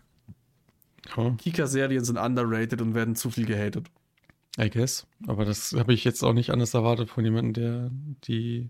oh. 1.17 1.31
Kika-Serien 1.31 2.03
sind 2.03 2.17
underrated 2.17 2.81
und 2.81 2.95
werden 2.95 3.15
zu 3.15 3.29
viel 3.29 3.45
gehatet. 3.45 3.87
I 4.57 4.69
guess. 4.69 5.05
Aber 5.27 5.45
das 5.45 5.73
habe 5.73 5.93
ich 5.93 6.03
jetzt 6.03 6.23
auch 6.23 6.33
nicht 6.33 6.49
anders 6.49 6.73
erwartet 6.73 7.09
von 7.09 7.25
jemandem, 7.25 7.53
der 7.53 7.91
die 8.25 8.69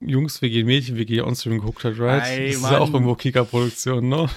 Jungs-WG, 0.00 0.64
Mädchen-WG 0.64 1.22
on-stream 1.22 1.58
geguckt 1.58 1.84
hat, 1.84 1.98
right? 1.98 2.22
Ey, 2.26 2.46
das 2.48 2.56
ist 2.56 2.62
ja 2.62 2.70
Mann. 2.70 2.82
auch 2.82 2.92
irgendwo 2.92 3.14
Kika-Produktion, 3.14 4.08
ne? 4.08 4.28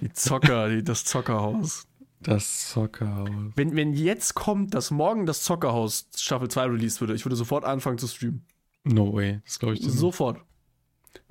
Die 0.00 0.12
Zocker, 0.12 0.68
die, 0.68 0.84
das 0.84 1.04
Zockerhaus. 1.04 1.86
Das 2.22 2.72
Soccerhaus. 2.72 3.30
Wenn, 3.56 3.74
wenn 3.76 3.94
jetzt 3.94 4.34
kommt, 4.34 4.74
dass 4.74 4.90
morgen 4.90 5.24
das 5.24 5.42
Zockerhaus 5.42 6.08
Staffel 6.14 6.48
2 6.48 6.64
released 6.66 7.00
würde, 7.00 7.14
ich 7.14 7.24
würde 7.24 7.36
sofort 7.36 7.64
anfangen 7.64 7.96
zu 7.96 8.06
streamen. 8.06 8.44
No 8.84 9.12
way. 9.14 9.40
Das 9.46 9.58
glaube 9.58 9.74
ich 9.74 9.80
nicht. 9.80 9.92
Sofort. 9.92 10.38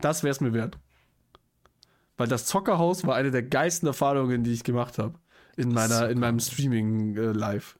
Das 0.01 0.23
wäre 0.23 0.31
es 0.31 0.41
mir 0.41 0.53
wert. 0.53 0.79
Weil 2.17 2.27
das 2.27 2.47
Zockerhaus 2.47 3.05
war 3.05 3.15
eine 3.15 3.29
der 3.29 3.43
geilsten 3.43 3.87
Erfahrungen, 3.87 4.43
die 4.43 4.51
ich 4.51 4.63
gemacht 4.63 4.97
habe. 4.97 5.13
In, 5.57 5.69
meiner, 5.69 6.09
in 6.09 6.19
meinem 6.19 6.39
Streaming 6.39 7.15
äh, 7.15 7.31
live. 7.33 7.77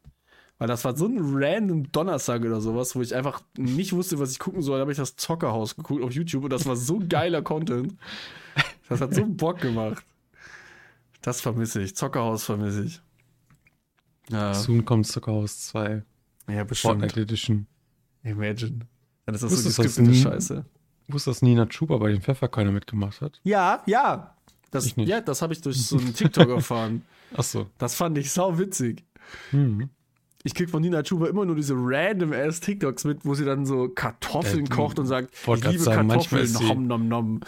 Weil 0.60 0.68
das 0.68 0.84
war 0.86 0.96
so 0.96 1.06
ein 1.08 1.18
random 1.20 1.92
Donnerstag 1.92 2.42
oder 2.42 2.60
sowas, 2.62 2.96
wo 2.96 3.02
ich 3.02 3.16
einfach 3.16 3.42
nicht 3.58 3.94
wusste, 3.94 4.20
was 4.20 4.32
ich 4.32 4.40
gucken 4.40 4.62
soll. 4.62 4.78
Da 4.78 4.82
habe 4.82 4.92
ich 4.92 4.98
das 4.98 5.16
Zockerhaus 5.16 5.76
geguckt 5.76 6.04
auf 6.04 6.12
YouTube 6.12 6.44
und 6.44 6.50
das 6.52 6.66
war 6.66 6.76
so 6.76 7.00
geiler 7.08 7.42
Content. 7.42 7.96
Das 8.90 9.00
hat 9.02 9.14
so 9.16 9.26
Bock 9.26 9.60
gemacht. 9.62 10.04
Das 11.22 11.42
vermisse 11.42 11.82
ich. 11.82 11.96
Zockerhaus 11.96 12.44
vermisse 12.44 12.84
ich. 12.84 13.02
Ja, 14.30 14.54
Soon 14.54 14.86
kommt 14.86 15.08
Soccerhaus 15.08 15.60
2. 15.68 16.04
ja 16.50 16.64
bestimmt. 16.64 16.92
Fortnite 17.00 17.22
Edition. 17.22 17.66
Imagine. 18.24 18.80
Dann 19.26 19.36
ist 19.36 19.42
das 19.44 19.52
so 19.52 19.58
Wusstest 19.58 19.78
geskriptete 19.78 20.10
nie- 20.12 20.22
Scheiße. 20.22 20.66
Wusstest 21.08 21.28
du, 21.28 21.32
dass 21.32 21.42
Nina 21.42 21.66
Chuba 21.68 21.98
bei 21.98 22.12
den 22.12 22.22
Pfefferkörner 22.22 22.72
mitgemacht 22.72 23.22
hat? 23.22 23.40
Ja, 23.44 23.82
ja. 23.88 24.36
Das, 24.72 24.86
Ich 24.86 24.98
nicht. 24.98 25.08
ja, 25.08 25.22
das 25.22 25.42
habe 25.42 25.54
ich 25.54 25.62
durch 25.62 25.82
so 25.84 25.98
einen 25.98 26.14
TikTok 26.14 26.50
erfahren. 26.50 27.04
Achso. 27.36 27.68
Das 27.80 27.96
fand 27.96 28.18
ich 28.18 28.32
sau 28.32 28.60
witzig. 28.60 29.04
Hm. 29.52 29.90
Ich 30.44 30.54
krieg 30.54 30.70
von 30.70 30.82
Nina 30.82 31.04
Chuba 31.04 31.28
immer 31.28 31.46
nur 31.46 31.56
diese 31.56 31.74
random 31.76 32.32
ass 32.32 32.62
TikToks 32.62 33.04
mit, 33.04 33.26
wo 33.26 33.34
sie 33.34 33.44
dann 33.46 33.66
so 33.66 33.90
Kartoffeln 33.90 34.66
Ja, 34.66 34.70
du- 34.70 34.76
kocht 34.76 34.98
und 35.00 35.06
sagt, 35.06 35.34
ich 35.36 35.64
liebe 35.66 35.80
sagen, 35.80 36.08
Kartoffeln, 36.08 36.44
ist 36.44 36.62
nom 36.62 36.88
nom 36.88 37.08
nom. 37.08 37.40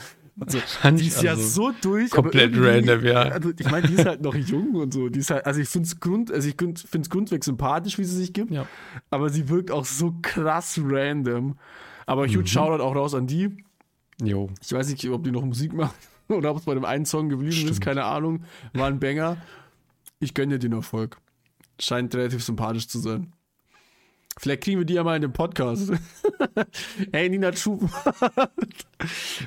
So. 0.48 0.58
Manch- 0.84 0.98
Die 1.02 1.08
ist 1.08 1.22
ja 1.22 1.32
also 1.32 1.44
so 1.44 1.72
durch. 1.82 2.10
komplett 2.10 2.54
random, 2.58 3.06
ja. 3.06 3.22
Also 3.24 3.52
ich 3.58 3.70
meine, 3.70 3.88
die 3.88 3.94
ist 3.94 4.06
halt 4.06 4.22
noch 4.22 4.34
jung 4.36 4.76
und 4.76 4.94
so. 4.94 5.08
Die 5.10 5.20
ist 5.20 5.30
halt, 5.30 5.46
also 5.46 5.60
ich 5.62 5.70
finde 5.70 5.88
es 5.88 6.00
Grund, 6.00 6.32
also 6.32 6.48
ich 6.50 6.58
grundweg 6.58 7.44
sympathisch, 7.44 7.98
wie 7.98 8.04
sie 8.04 8.16
sich 8.18 8.34
gibt. 8.34 8.50
Ja. 8.52 8.66
Aber 9.10 9.30
sie 9.30 9.50
wirkt 9.50 9.72
auch 9.72 9.86
so 9.86 10.16
krass 10.22 10.80
random. 10.84 11.58
Aber 12.08 12.28
Mhm. 12.28 12.36
huge 12.38 12.48
Shoutout 12.48 12.82
auch 12.84 12.96
raus 12.96 13.14
an 13.14 13.28
die. 13.28 13.56
Jo. 14.22 14.50
Ich 14.62 14.72
weiß 14.74 14.90
nicht, 14.90 15.08
ob 15.10 15.24
die 15.24 15.32
noch 15.32 15.46
Musik 15.46 15.74
machen 15.74 15.94
oder 16.30 16.52
ob 16.52 16.58
es 16.58 16.66
bei 16.66 16.74
dem 16.74 16.86
einen 16.86 17.06
Song 17.06 17.30
geblieben 17.30 17.52
ist, 17.54 17.60
Stimmt. 17.60 17.82
keine 17.82 18.06
Ahnung. 18.06 18.44
War 18.74 18.88
ein 18.88 19.00
Banger. 19.00 19.38
Ich 20.20 20.34
gönne 20.34 20.58
dir 20.58 20.70
den 20.70 20.74
Erfolg. 20.78 21.18
Scheint 21.82 22.14
relativ 22.16 22.44
sympathisch 22.44 22.88
zu 22.88 23.00
sein. 23.00 23.34
Vielleicht 24.38 24.64
kriegen 24.64 24.80
wir 24.80 24.86
die 24.86 24.94
ja 24.94 25.04
mal 25.04 25.16
in 25.16 25.22
den 25.24 25.34
Podcast. 25.34 25.92
hey, 27.12 27.30
Nina 27.30 27.52
Schub. 27.54 27.82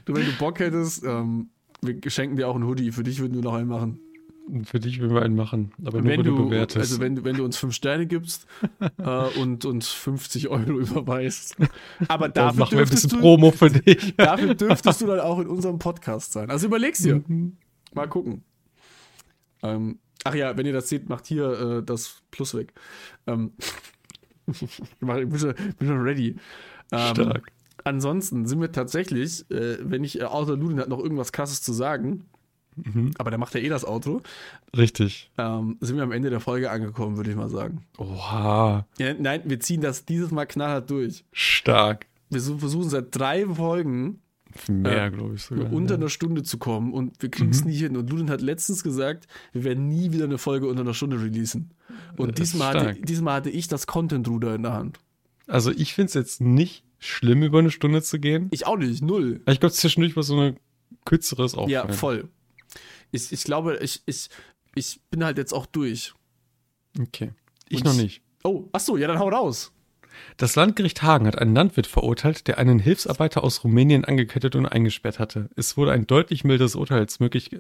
du, 0.05 0.14
wenn 0.14 0.26
du 0.26 0.32
Bock 0.39 0.59
hättest, 0.59 1.05
ähm, 1.05 1.49
wir 1.80 1.99
schenken 2.11 2.37
dir 2.37 2.49
auch 2.49 2.55
einen 2.55 2.66
Hoodie. 2.66 2.93
Für 2.93 3.03
dich 3.03 3.18
würden 3.20 3.35
wir 3.35 3.43
noch 3.43 3.55
einen 3.55 3.68
machen. 3.68 4.01
Für 4.66 4.78
dich 4.78 5.01
würden 5.01 5.14
wir 5.14 5.22
einen 5.22 5.37
machen, 5.37 5.72
aber 5.82 6.03
nur 6.03 6.11
wenn 6.11 6.18
wenn 6.18 6.26
du 6.26 6.37
du, 6.37 6.45
bewertest. 6.45 6.76
also 6.76 7.01
wenn, 7.01 7.16
du- 7.16 7.24
wenn 7.24 7.37
du 7.37 7.45
uns 7.47 7.57
fünf 7.57 7.72
Sterne 7.74 8.07
gibst 8.07 8.47
äh, 8.99 9.41
und 9.41 9.64
uns 9.64 9.89
50 9.89 10.49
Euro 10.49 10.80
überweist. 10.80 11.57
Aber 12.09 12.28
dann 12.28 12.49
dafür 12.49 12.59
machen 12.61 12.72
wir 12.78 12.85
ein 12.85 12.91
bisschen 12.91 13.09
du, 13.09 13.20
Promo 13.20 13.53
für 13.53 13.70
dich. 13.70 14.14
dafür 14.18 14.55
dürftest 14.55 15.01
du 15.01 15.07
dann 15.07 15.20
auch 15.20 15.39
in 15.39 15.47
unserem 15.47 15.78
Podcast 15.78 16.32
sein. 16.32 16.51
Also 16.51 16.66
überleg's 16.66 16.99
dir. 17.01 17.22
Mhm. 17.26 17.57
Mal 17.95 18.07
gucken. 18.07 18.45
Ähm, 19.62 19.99
ach 20.25 20.35
ja, 20.35 20.57
wenn 20.57 20.66
ihr 20.66 20.72
das 20.72 20.89
seht, 20.89 21.09
macht 21.09 21.27
hier 21.27 21.79
äh, 21.79 21.83
das 21.83 22.22
Plus 22.31 22.55
weg. 22.55 22.72
Ähm, 23.27 23.53
ich 24.47 24.59
bin 25.01 25.39
schon, 25.39 25.55
bin 25.79 25.89
schon 25.89 26.01
ready. 26.03 26.37
Ähm, 26.93 27.14
Stark. 27.14 27.53
Ansonsten 27.85 28.47
sind 28.47 28.61
wir 28.61 28.72
tatsächlich, 28.72 29.51
äh, 29.51 29.77
wenn 29.81 30.05
ich, 30.05 30.20
äh, 30.20 30.25
außer 30.25 30.57
Ludin 30.57 30.81
hat 30.81 30.89
noch 30.89 30.99
irgendwas 31.01 31.33
krasses 31.33 31.62
zu 31.62 31.72
sagen, 31.72 32.25
Mhm. 32.77 33.12
aber 33.18 33.31
der 33.31 33.39
macht 33.39 33.55
ja 33.55 33.61
eh 33.61 33.68
das 33.68 33.85
Outro, 33.87 34.20
Richtig. 34.77 35.31
ähm, 35.39 35.77
sind 35.81 35.95
wir 35.95 36.03
am 36.03 36.11
Ende 36.11 36.29
der 36.29 36.41
Folge 36.41 36.72
angekommen, 36.72 37.16
würde 37.16 37.31
ich 37.31 37.37
mal 37.37 37.49
sagen. 37.49 37.85
Oha, 37.99 38.85
Ja, 38.99 39.14
nein, 39.14 39.43
wir 39.45 39.61
ziehen 39.61 39.81
das 39.81 40.05
dieses 40.05 40.33
Mal 40.33 40.47
knallhart 40.47 40.91
durch. 40.91 41.25
stark. 41.31 42.07
Wir 42.31 42.41
so- 42.41 42.59
versuchen 42.59 42.89
seit 42.91 43.14
drei 43.16 43.47
Folgen 43.47 44.18
Mehr, 44.68 45.07
Äh, 45.07 45.11
glaube 45.11 45.34
ich 45.34 45.42
sogar. 45.42 45.72
unter 45.72 45.94
ja. 45.94 46.00
einer 46.00 46.09
Stunde 46.09 46.42
zu 46.42 46.59
kommen 46.59 46.92
und 46.92 47.20
wir 47.22 47.30
kriegen 47.30 47.50
es 47.50 47.64
Mhm. 47.64 47.70
nie 47.70 47.76
hin. 47.76 47.96
Und 47.96 48.09
Ludin 48.11 48.30
hat 48.30 48.40
letztens 48.40 48.82
gesagt, 48.82 49.26
wir 49.52 49.64
werden 49.64 49.88
nie 49.88 50.12
wieder 50.12 50.24
eine 50.24 50.38
Folge 50.38 50.68
unter 50.68 50.82
einer 50.82 50.94
Stunde 50.94 51.20
releasen. 51.20 51.70
Und 52.16 52.38
diesmal 52.38 52.74
hatte, 52.78 53.00
diesmal 53.00 53.34
hatte 53.34 53.50
ich 53.50 53.68
das 53.68 53.86
Content-Ruder 53.86 54.55
in 54.55 54.62
der 54.62 54.72
Hand. 54.74 54.98
Also 55.46 55.70
ich 55.70 55.94
finde 55.94 56.09
es 56.09 56.14
jetzt 56.14 56.40
nicht 56.40 56.84
schlimm, 56.98 57.42
über 57.42 57.59
eine 57.59 57.70
Stunde 57.70 58.02
zu 58.02 58.18
gehen. 58.18 58.48
Ich 58.50 58.66
auch 58.66 58.76
nicht, 58.78 59.02
null. 59.02 59.40
Ich 59.46 59.61
glaube, 59.61 59.74
zwischendurch 59.74 60.16
war 60.16 60.22
so 60.22 60.38
eine 60.38 60.57
kürzeres 61.05 61.55
auch. 61.55 61.68
Ja, 61.68 61.86
voll. 61.88 62.28
Ich, 63.11 63.30
ich 63.32 63.44
glaube, 63.44 63.78
ich, 63.82 64.02
ich, 64.07 64.28
ich 64.74 65.00
bin 65.11 65.22
halt 65.24 65.36
jetzt 65.38 65.52
auch 65.52 65.66
durch. 65.66 66.14
Okay. 66.98 67.32
Ich 67.68 67.78
Und 67.78 67.84
noch 67.86 67.94
ich- 67.94 68.02
nicht. 68.02 68.22
Oh, 68.44 68.68
ach 68.72 68.80
so, 68.80 68.96
ja, 68.96 69.07
dann 69.09 69.18
hau 69.18 69.28
raus. 69.28 69.72
Das 70.36 70.56
Landgericht 70.56 71.02
Hagen 71.02 71.26
hat 71.26 71.38
einen 71.38 71.54
Landwirt 71.54 71.86
verurteilt, 71.86 72.46
der 72.48 72.58
einen 72.58 72.78
Hilfsarbeiter 72.78 73.44
aus 73.44 73.64
Rumänien 73.64 74.04
angekettet 74.04 74.56
und 74.56 74.66
eingesperrt 74.66 75.18
hatte. 75.18 75.50
Es 75.56 75.76
wurde 75.76 75.92
ein 75.92 76.06
deutlich 76.06 76.44
milderes 76.44 76.74
Urteil 76.74 76.98
als 76.98 77.20
möglich, 77.20 77.50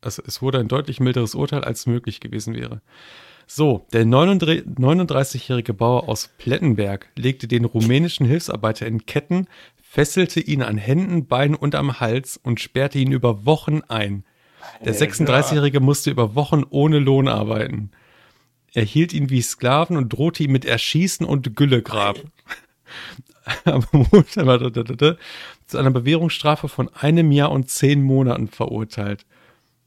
also 0.00 0.22
es 0.26 0.42
wurde 0.42 0.58
ein 0.58 0.68
deutlich 0.68 1.00
milderes 1.00 1.34
Urteil 1.34 1.64
als 1.64 1.86
möglich 1.86 2.20
gewesen 2.20 2.54
wäre. 2.54 2.82
So, 3.46 3.86
der 3.94 4.04
39 4.04 4.66
39-jährige 4.78 5.72
Bauer 5.72 6.06
aus 6.08 6.28
Plettenberg 6.36 7.08
legte 7.16 7.48
den 7.48 7.64
rumänischen 7.64 8.26
Hilfsarbeiter 8.26 8.86
in 8.86 9.06
Ketten, 9.06 9.46
fesselte 9.76 10.38
ihn 10.38 10.62
an 10.62 10.76
Händen, 10.76 11.26
Beinen 11.26 11.56
und 11.56 11.74
am 11.74 11.98
Hals 11.98 12.36
und 12.36 12.60
sperrte 12.60 12.98
ihn 12.98 13.10
über 13.10 13.46
Wochen 13.46 13.80
ein. 13.88 14.24
Der 14.84 14.94
36-jährige 14.94 15.80
musste 15.80 16.10
über 16.10 16.34
Wochen 16.34 16.62
ohne 16.68 16.98
Lohn 16.98 17.26
arbeiten. 17.26 17.90
Er 18.78 18.84
hielt 18.84 19.12
ihn 19.12 19.28
wie 19.28 19.42
Sklaven 19.42 19.96
und 19.96 20.10
drohte 20.12 20.44
ihm 20.44 20.52
mit 20.52 20.64
Erschießen 20.64 21.26
und 21.26 21.56
Güllegrab. 21.56 22.20
Zu 25.66 25.78
einer 25.78 25.90
Bewährungsstrafe 25.90 26.68
von 26.68 26.88
einem 26.94 27.32
Jahr 27.32 27.50
und 27.50 27.68
zehn 27.68 28.02
Monaten 28.02 28.46
verurteilt. 28.46 29.26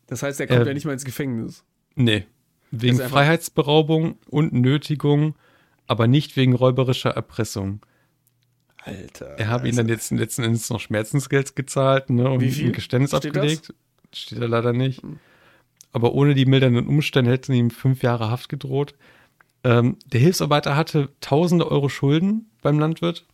Das 0.08 0.24
heißt, 0.24 0.42
er 0.42 0.48
kommt 0.48 0.64
Äh, 0.64 0.68
ja 0.68 0.74
nicht 0.74 0.84
mal 0.86 0.92
ins 0.92 1.06
Gefängnis. 1.06 1.64
Nee, 1.96 2.26
wegen 2.72 2.98
Freiheitsberaubung 3.00 4.18
und 4.30 4.52
Nötigung, 4.52 5.36
aber 5.88 6.08
nicht 6.08 6.36
wegen 6.36 6.54
räuberischer 6.54 7.12
Erpressung. 7.12 7.80
Alter. 8.84 9.38
Er 9.38 9.48
habe 9.48 9.70
ihm 9.70 9.76
dann 9.78 9.88
jetzt 9.88 10.12
letzten 10.12 10.44
Endes 10.44 10.70
noch 10.70 10.82
Schmerzensgeld 10.82 11.56
gezahlt 11.56 12.10
ne, 12.10 12.30
und 12.30 12.42
Wie 12.42 12.52
viel? 12.52 12.68
ein 12.68 12.74
Geständnis 12.74 13.12
Steht 13.12 13.36
das? 13.36 13.42
abgelegt. 13.42 13.74
Steht 14.14 14.42
da 14.42 14.48
leider 14.48 14.74
nicht. 14.74 15.02
Aber 15.92 16.14
ohne 16.14 16.34
die 16.34 16.46
mildernden 16.46 16.88
Umstände 16.88 17.32
hätten 17.32 17.54
ihm 17.54 17.70
fünf 17.70 18.04
Jahre 18.04 18.30
Haft 18.30 18.50
gedroht. 18.50 18.96
Ähm, 19.64 19.98
der 20.06 20.20
Hilfsarbeiter 20.20 20.76
hatte 20.76 21.10
tausende 21.20 21.70
Euro 21.70 21.90
Schulden 21.90 22.50
beim 22.62 22.80
Landwirt. 22.80 23.26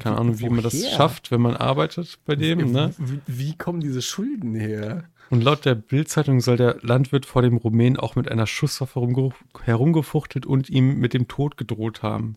Keine 0.00 0.18
Ahnung, 0.18 0.40
wie 0.40 0.48
man 0.48 0.62
das 0.62 0.90
schafft, 0.90 1.30
wenn 1.30 1.40
man 1.40 1.56
arbeitet 1.56 2.18
bei 2.24 2.34
dem. 2.34 2.72
Ne? 2.72 2.92
Wie, 2.98 3.20
wie 3.26 3.56
kommen 3.56 3.80
diese 3.80 4.02
Schulden 4.02 4.54
her? 4.54 5.04
Und 5.30 5.44
laut 5.44 5.64
der 5.64 5.74
Bildzeitung 5.74 6.40
soll 6.40 6.56
der 6.56 6.78
Landwirt 6.80 7.26
vor 7.26 7.42
dem 7.42 7.58
Rumänen 7.58 7.98
auch 7.98 8.16
mit 8.16 8.30
einer 8.30 8.46
Schusswaffe 8.46 8.94
herumge 9.00 9.30
herumgefuchtelt 9.62 10.46
und 10.46 10.70
ihm 10.70 10.98
mit 10.98 11.12
dem 11.14 11.28
Tod 11.28 11.56
gedroht 11.56 12.02
haben. 12.02 12.36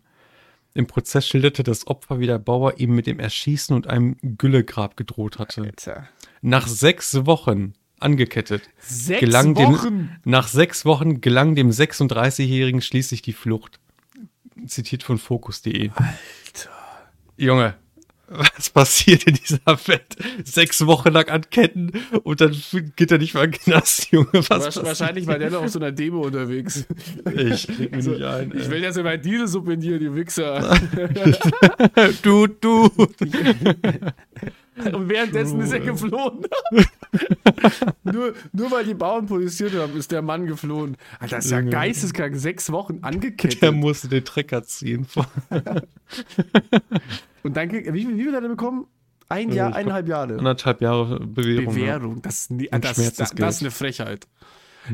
Im 0.74 0.86
Prozess 0.86 1.26
schilderte 1.26 1.62
das 1.62 1.86
Opfer, 1.86 2.20
wie 2.20 2.26
der 2.26 2.38
Bauer 2.38 2.78
ihm 2.78 2.94
mit 2.94 3.06
dem 3.06 3.18
Erschießen 3.18 3.74
und 3.74 3.86
einem 3.88 4.16
Güllegrab 4.22 4.96
gedroht 4.96 5.38
hatte. 5.38 5.62
Alter. 5.62 6.08
Nach 6.40 6.66
sechs 6.66 7.26
Wochen 7.26 7.74
angekettet 8.02 8.62
Sechs 8.78 9.20
gelang 9.20 9.56
Wochen? 9.56 9.84
dem 9.84 10.08
nach 10.24 10.48
sechs 10.48 10.84
Wochen 10.84 11.20
gelang 11.20 11.54
dem 11.54 11.70
36-Jährigen 11.70 12.80
schließlich 12.80 13.22
die 13.22 13.32
Flucht. 13.32 13.80
Zitiert 14.66 15.02
von 15.02 15.18
Focus.de. 15.18 15.90
Alter. 15.90 16.70
Junge, 17.36 17.74
was 18.28 18.70
passiert 18.70 19.24
in 19.24 19.34
dieser 19.34 19.58
Welt? 19.86 20.16
Sechs 20.44 20.86
Wochen 20.86 21.12
lang 21.12 21.28
an 21.28 21.42
Ketten 21.50 21.92
und 22.22 22.40
dann 22.40 22.56
geht 22.96 23.10
er 23.10 23.18
nicht 23.18 23.34
mal 23.34 23.44
in 23.44 23.50
den 23.52 23.60
Knast, 23.60 24.10
Junge. 24.10 24.28
Was 24.32 24.82
wahrscheinlich 24.82 25.26
war 25.26 25.38
der 25.38 25.50
noch 25.50 25.62
auf 25.62 25.70
so 25.70 25.78
einer 25.78 25.92
Demo 25.92 26.22
unterwegs. 26.22 26.86
Ich 27.34 27.66
krieg 27.66 27.94
mich 27.94 28.06
nicht 28.06 28.22
ein. 28.22 28.52
Ich 28.56 28.64
ey. 28.64 28.70
will 28.70 28.82
jetzt 28.82 28.96
über 28.96 29.16
Diesel 29.16 29.48
subventionieren, 29.48 30.00
die 30.00 30.14
Wichser. 30.14 30.78
du, 32.22 32.46
du. 32.46 32.90
Und 34.92 35.08
währenddessen 35.08 35.60
ist 35.60 35.72
er 35.72 35.80
geflohen. 35.80 36.46
nur, 38.04 38.34
nur 38.52 38.70
weil 38.70 38.84
die 38.84 38.94
Bauern 38.94 39.26
protestiert 39.26 39.74
haben, 39.74 39.96
ist 39.96 40.10
der 40.12 40.22
Mann 40.22 40.46
geflohen. 40.46 40.96
Alter, 41.20 41.36
das 41.36 41.44
ist 41.46 41.50
ja 41.50 41.60
geisteskrank. 41.60 42.36
Sechs 42.36 42.70
Wochen 42.72 42.98
angekettet. 43.02 43.62
Der 43.62 43.72
musste 43.72 44.08
den 44.08 44.24
Trecker 44.24 44.62
ziehen. 44.64 45.06
Und 47.42 47.56
dann 47.56 47.70
wie, 47.72 47.82
viel- 47.82 48.16
wie 48.16 48.22
viel 48.24 48.34
hat 48.34 48.42
er 48.42 48.48
bekommen? 48.48 48.86
Ein 49.28 49.46
Also 49.48 49.56
Jahr, 49.58 49.70
ich 49.70 49.76
eineinhalb 49.76 50.08
Jahre. 50.08 50.38
Anderthalb 50.38 50.80
Jahre 50.82 51.20
Bewährung. 51.20 51.64
ja. 51.76 51.98
Bewährung. 51.98 52.22
Das, 52.22 52.48
Und 52.50 52.60
das, 52.70 52.80
das, 52.80 52.96
das 52.96 52.96
Schmerzensgeld. 53.30 53.50
ist 53.50 53.60
eine 53.62 53.70
Frechheit. 53.70 54.28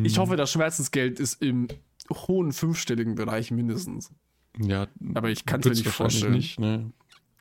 Ich 0.04 0.18
hoffe, 0.18 0.36
das 0.36 0.52
Schmerzensgeld 0.52 1.18
ist 1.18 1.42
im 1.42 1.66
hohen 2.12 2.52
fünfstelligen 2.52 3.14
Bereich 3.14 3.50
mindestens. 3.50 4.10
Ja, 4.60 4.86
Aber 5.14 5.30
ich 5.30 5.44
kann's 5.46 5.64
mir 5.64 5.70
wird's 5.70 5.84
nicht 5.84 5.94
vorstellen. 5.94 6.32
Nicht, 6.34 6.60
ne? 6.60 6.90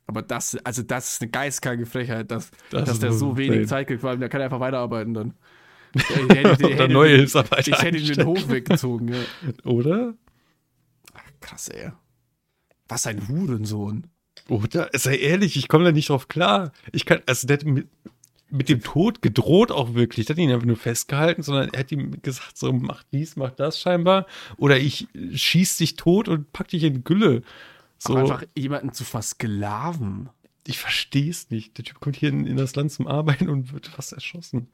Aber 0.08 0.22
das, 0.22 0.56
also 0.64 0.82
das 0.82 1.12
ist 1.12 1.22
eine 1.22 1.30
geistkranke 1.30 1.84
Frechheit, 1.84 2.30
dass, 2.30 2.50
Das 2.70 2.88
dass 2.88 2.98
der 2.98 3.12
so 3.12 3.36
wenig 3.36 3.68
Zeit 3.68 3.86
kriegt, 3.86 4.02
weil 4.02 4.18
der 4.18 4.30
kann 4.30 4.40
einfach 4.40 4.58
weiterarbeiten 4.58 5.14
dann. 5.14 5.34
Ich 5.94 6.36
hätte, 6.36 6.68
ich 6.68 6.74
Oder 6.74 6.88
neue 6.88 7.16
Hilfsarbeiter. 7.16 7.70
Ich 7.70 7.82
hätte 7.82 7.96
ihm 7.96 8.14
den 8.14 8.26
Hof 8.26 8.48
weggezogen, 8.50 9.08
ja. 9.08 9.20
Oder? 9.64 10.14
Krass, 11.40 11.68
ey. 11.68 11.92
Was 12.88 13.06
ein 13.06 13.26
Hurensohn. 13.28 14.06
Oder? 14.48 14.90
Sei 14.94 15.16
ehrlich, 15.16 15.56
ich 15.56 15.68
komme 15.68 15.84
da 15.84 15.92
nicht 15.92 16.10
drauf 16.10 16.28
klar. 16.28 16.72
Ich 16.92 17.06
kann, 17.06 17.20
also 17.26 17.46
der 17.46 17.58
hat 17.58 17.64
mit, 17.64 17.88
mit 18.50 18.68
dem 18.68 18.82
Tod 18.82 19.22
gedroht 19.22 19.70
auch 19.70 19.94
wirklich. 19.94 20.26
Der 20.26 20.36
hat 20.36 20.42
ihn 20.42 20.50
einfach 20.50 20.66
nur 20.66 20.76
festgehalten, 20.76 21.42
sondern 21.42 21.70
er 21.72 21.80
hat 21.80 21.92
ihm 21.92 22.20
gesagt, 22.22 22.56
so 22.56 22.72
mach 22.72 23.02
dies, 23.12 23.36
mach 23.36 23.50
das 23.50 23.80
scheinbar. 23.80 24.26
Oder 24.56 24.78
ich 24.78 25.08
schieß 25.32 25.78
dich 25.78 25.96
tot 25.96 26.28
und 26.28 26.52
pack 26.52 26.68
dich 26.68 26.82
in 26.84 27.04
Gülle. 27.04 27.42
So, 27.98 28.12
Aber 28.12 28.20
einfach 28.22 28.42
jemanden 28.56 28.92
zu 28.92 29.04
versklaven. 29.04 30.30
ich 30.66 30.78
verstehe 30.78 31.30
es 31.30 31.50
nicht. 31.50 31.76
Der 31.78 31.84
Typ 31.84 32.00
kommt 32.00 32.16
hier 32.16 32.28
in, 32.28 32.46
in 32.46 32.56
das 32.56 32.76
Land 32.76 32.92
zum 32.92 33.06
Arbeiten 33.06 33.48
und 33.48 33.72
wird 33.72 33.88
fast 33.88 34.12
erschossen. 34.12 34.68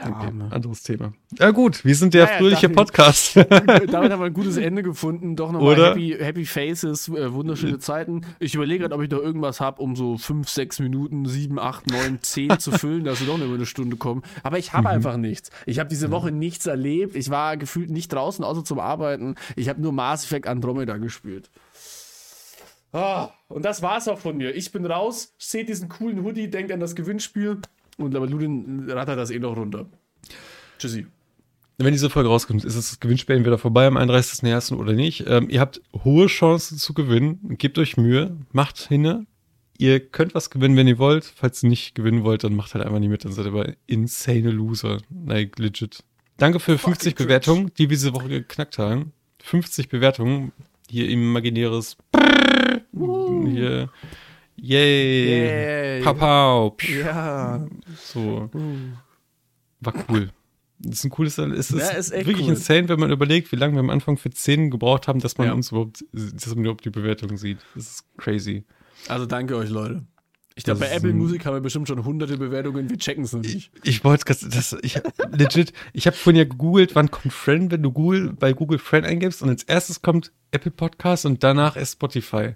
Arme. 0.00 0.50
anderes 0.52 0.82
Thema. 0.82 1.12
Ja 1.38 1.50
gut, 1.50 1.84
wir 1.84 1.94
sind 1.94 2.14
der 2.14 2.24
Ja, 2.26 2.30
ja, 2.32 2.36
fröhliche 2.38 2.66
ich- 2.68 2.72
Podcast. 2.72 3.36
Damit 3.50 3.92
haben 3.94 4.08
wir 4.08 4.20
ein 4.26 4.32
gutes 4.32 4.56
Ende 4.56 4.82
gefunden. 4.82 5.34
Doch 5.36 5.50
nochmal? 5.52 5.76
Happy, 5.76 6.16
Happy 6.18 6.44
Faces, 6.44 7.08
äh, 7.08 7.32
wunderschöne 7.32 7.78
Zeiten. 7.78 8.22
Ich 8.38 8.54
überlege 8.54 8.80
gerade, 8.82 8.94
ob 8.94 9.02
ich 9.02 9.10
noch 9.10 9.18
irgendwas 9.20 9.60
habe, 9.60 9.82
um 9.82 9.96
so 9.96 10.16
5, 10.16 10.48
6 10.48 10.78
Minuten, 10.80 11.26
7, 11.26 11.58
8, 11.58 11.90
9, 11.90 12.18
10 12.22 12.58
zu 12.58 12.70
füllen, 12.72 13.04
dass 13.04 13.20
wir 13.20 13.26
doch 13.26 13.38
noch 13.38 13.46
über 13.46 13.54
eine 13.56 13.66
Stunde 13.66 13.96
kommen. 13.96 14.22
Aber 14.42 14.58
ich 14.58 14.72
habe 14.72 14.88
einfach 14.88 15.16
nichts. 15.16 15.50
Ich 15.66 15.78
habe 15.78 15.88
diese 15.88 16.10
Woche 16.10 16.30
nichts 16.30 16.66
erlebt. 16.66 17.16
Ich 17.16 17.30
war 17.30 17.56
gefühlt 17.56 17.90
nicht 17.90 18.12
draußen, 18.12 18.44
außer 18.44 18.64
zum 18.64 18.78
Arbeiten. 18.80 19.34
Ich 19.56 19.68
habe 19.68 19.80
nur 19.80 19.92
Mass 19.92 20.24
Effect 20.24 20.46
Andromeda 20.46 20.96
gespielt. 20.98 21.50
Ah, 22.92 23.30
und 23.48 23.64
das 23.66 23.82
war's 23.82 24.08
auch 24.08 24.18
von 24.18 24.36
mir. 24.38 24.54
Ich 24.54 24.72
bin 24.72 24.86
raus, 24.86 25.34
seht 25.38 25.68
diesen 25.68 25.90
coolen 25.90 26.24
Hoodie, 26.24 26.48
denkt 26.48 26.72
an 26.72 26.80
das 26.80 26.94
Gewinnspiel. 26.94 27.58
Und 27.98 28.16
aber 28.16 28.26
Ludin 28.26 28.88
rattert 28.88 29.18
das 29.18 29.30
eh 29.30 29.38
noch 29.38 29.56
runter. 29.56 29.86
Tschüssi. 30.78 31.06
Wenn 31.76 31.92
diese 31.92 32.10
Folge 32.10 32.28
rauskommt, 32.28 32.64
ist 32.64 32.76
das 32.76 32.98
Gewinnspiel 32.98 33.36
entweder 33.36 33.58
vorbei 33.58 33.86
am 33.86 33.96
31.01. 33.96 34.74
oder 34.74 34.94
nicht. 34.94 35.24
Ähm, 35.28 35.48
ihr 35.48 35.60
habt 35.60 35.80
hohe 36.04 36.26
Chancen 36.26 36.78
zu 36.78 36.92
gewinnen. 36.92 37.56
Gebt 37.58 37.78
euch 37.78 37.96
Mühe, 37.96 38.36
macht 38.50 38.78
hinne. 38.78 39.26
Ihr 39.76 40.00
könnt 40.00 40.34
was 40.34 40.50
gewinnen, 40.50 40.76
wenn 40.76 40.88
ihr 40.88 40.98
wollt. 40.98 41.24
Falls 41.24 41.62
ihr 41.62 41.68
nicht 41.68 41.94
gewinnen 41.94 42.24
wollt, 42.24 42.42
dann 42.42 42.56
macht 42.56 42.74
halt 42.74 42.84
einfach 42.84 42.98
nicht 42.98 43.10
mit. 43.10 43.24
Dann 43.24 43.32
seid 43.32 43.46
ihr 43.46 43.52
aber 43.52 43.74
insane 43.86 44.50
Loser. 44.50 44.98
Like, 45.24 45.56
legit. 45.58 46.02
Danke 46.36 46.58
für 46.58 46.78
50 46.78 47.14
cringe. 47.14 47.26
Bewertungen, 47.28 47.70
die 47.78 47.82
wir 47.82 47.96
diese 47.96 48.12
Woche 48.12 48.28
geknackt 48.28 48.78
haben. 48.78 49.12
50 49.42 49.88
Bewertungen. 49.88 50.50
hier 50.90 51.08
imaginäres 51.08 51.96
hier 52.92 53.90
yay, 54.60 55.98
Yay. 55.98 56.02
Papau, 56.02 56.76
Ja. 56.88 57.66
so 57.96 58.50
war 59.80 59.94
cool. 60.08 60.30
Das 60.80 60.98
ist 61.00 61.04
ein 61.06 61.10
cooles, 61.10 61.38
es 61.38 61.70
ist, 61.72 61.78
Ja, 61.80 61.88
ist 61.90 62.12
wirklich 62.12 62.40
cool. 62.46 62.50
insane, 62.50 62.88
wenn 62.88 63.00
man 63.00 63.10
überlegt, 63.10 63.50
wie 63.50 63.56
lange 63.56 63.74
wir 63.74 63.80
am 63.80 63.90
Anfang 63.90 64.16
für 64.16 64.30
10 64.30 64.70
gebraucht 64.70 65.08
haben, 65.08 65.18
dass 65.20 65.36
man 65.36 65.48
Ja. 65.48 65.52
uns 65.54 65.70
überhaupt, 65.72 66.04
dass 66.12 66.46
man 66.54 66.60
überhaupt 66.64 66.84
die 66.84 66.90
Bewertung 66.90 67.36
sieht. 67.36 67.58
Das 67.74 67.84
ist 67.90 68.04
crazy. 68.16 68.64
Also 69.08 69.26
danke 69.26 69.56
euch, 69.56 69.70
Leute. 69.70 70.04
Ich 70.54 70.64
glaube, 70.64 70.80
bei 70.80 70.86
ist 70.86 70.96
Apple 70.96 71.12
Music 71.14 71.46
haben 71.46 71.54
wir 71.54 71.60
bestimmt 71.60 71.86
schon 71.86 72.04
hunderte 72.04 72.36
Bewertungen. 72.36 72.90
Wir 72.90 72.98
checken 72.98 73.22
es 73.24 73.32
noch 73.32 73.40
nicht. 73.42 73.70
Ich 73.84 74.02
wollte 74.02 74.24
es 74.32 74.40
das, 74.40 74.76
ich 74.82 75.00
legit, 75.30 75.72
ich 75.92 76.06
habe 76.08 76.16
vorhin 76.16 76.38
ja 76.38 76.44
gegoogelt, 76.44 76.96
wann 76.96 77.10
kommt 77.12 77.32
Friend, 77.32 77.70
wenn 77.70 77.82
du 77.82 77.92
Google 77.92 78.32
bei 78.32 78.52
Google 78.52 78.78
Friend 78.80 79.06
eingibst 79.06 79.40
und 79.42 79.50
als 79.50 79.62
erstes 79.62 80.02
kommt 80.02 80.32
Apple 80.50 80.72
Podcast 80.72 81.26
und 81.26 81.44
danach 81.44 81.76
erst 81.76 81.92
Spotify. 81.92 82.54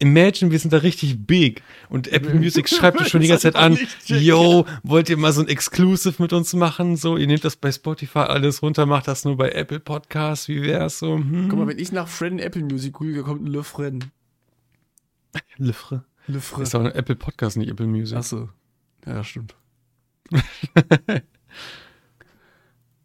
Imagine, 0.00 0.52
wir 0.52 0.58
sind 0.60 0.72
da 0.72 0.78
richtig 0.78 1.26
big 1.26 1.62
und 1.88 2.06
Apple 2.12 2.34
Music 2.40 2.68
schreibt 2.68 3.00
uns 3.00 3.10
schon 3.10 3.20
die 3.20 3.26
ganze 3.28 3.50
Zeit 3.52 3.56
an, 3.56 3.72
ist 3.72 4.08
yo, 4.08 4.64
wollt 4.84 5.10
ihr 5.10 5.16
mal 5.16 5.32
so 5.32 5.40
ein 5.40 5.48
Exclusive 5.48 6.22
mit 6.22 6.32
uns 6.32 6.54
machen? 6.54 6.96
So, 6.96 7.16
ihr 7.16 7.26
nehmt 7.26 7.44
das 7.44 7.56
bei 7.56 7.72
Spotify 7.72 8.20
alles 8.20 8.62
runter, 8.62 8.86
macht 8.86 9.08
das 9.08 9.24
nur 9.24 9.36
bei 9.36 9.50
Apple 9.50 9.80
Podcast, 9.80 10.48
wie 10.48 10.62
wär's 10.62 11.00
so? 11.00 11.16
Hm? 11.16 11.48
Guck 11.48 11.58
mal, 11.58 11.66
wenn 11.66 11.78
ich 11.78 11.90
nach 11.90 12.06
Friend 12.06 12.40
Apple 12.40 12.62
Music 12.62 12.92
google, 12.92 13.22
kommt 13.24 13.42
ein 13.42 13.48
Le 13.48 13.64
Friend. 13.64 14.08
Lefre. 15.56 16.04
Le 16.26 16.38
Ist 16.38 16.46
Friend. 16.48 16.74
doch 16.74 16.80
ein 16.80 16.92
Apple 16.92 17.16
Podcast, 17.16 17.56
nicht 17.56 17.68
Apple 17.70 17.86
Music. 17.86 18.16
Achso. 18.16 18.48
Ja, 19.06 19.24
stimmt. 19.24 19.54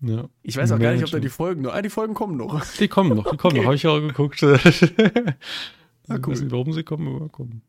Ja. 0.05 0.27
Ich 0.41 0.57
weiß 0.57 0.73
auch 0.73 0.79
gar 0.79 0.91
nicht, 0.91 1.03
ob 1.05 1.11
da 1.11 1.17
Imagine. 1.17 1.21
die 1.21 1.29
Folgen 1.29 1.61
noch. 1.61 1.73
Ah, 1.73 1.81
die 1.81 1.89
Folgen 1.89 2.13
kommen 2.13 2.35
noch. 2.35 2.65
Die 2.77 2.89
kommen 2.89 3.15
noch, 3.15 3.31
die 3.31 3.37
kommen 3.37 3.55
noch, 3.55 3.63
habe 3.63 3.75
ich 3.75 3.87
auch 3.87 4.01
geguckt. 4.01 4.41
Ah, 6.07 6.15
Ich 6.17 6.27
weiß 6.27 6.41
nicht, 6.41 6.51
warum 6.51 6.73
sie 6.73 6.83
kommen, 6.83 7.07
aber 7.15 7.29
kommen. 7.29 7.61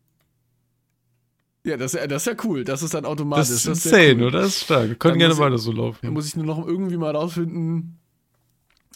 Ja, 1.67 1.77
das, 1.79 1.95
ist- 1.95 2.11
das 2.11 2.27
ist 2.27 2.27
ja 2.27 2.45
cool. 2.45 2.65
Das 2.65 2.83
ist 2.83 2.93
dann 2.93 3.05
automatisch. 3.07 3.49
Das 3.49 3.57
ist 3.57 3.67
das 3.69 3.85
insane, 3.87 4.03
sehr 4.05 4.15
cool. 4.17 4.23
oder? 4.25 4.39
Das 4.41 4.49
ist 4.49 4.61
stark. 4.65 4.89
Wir 4.89 4.95
können 4.97 5.13
Dann 5.13 5.31
gerne 5.31 5.39
weiter 5.39 5.59
so 5.59 5.73
Da 5.73 5.79
laufen. 5.79 6.11
muss 6.13 6.27
ich 6.27 6.37
nur 6.37 6.45
noch 6.45 6.67
irgendwie 6.67 6.97
mal 6.99 7.15
rausfinden. 7.17 7.99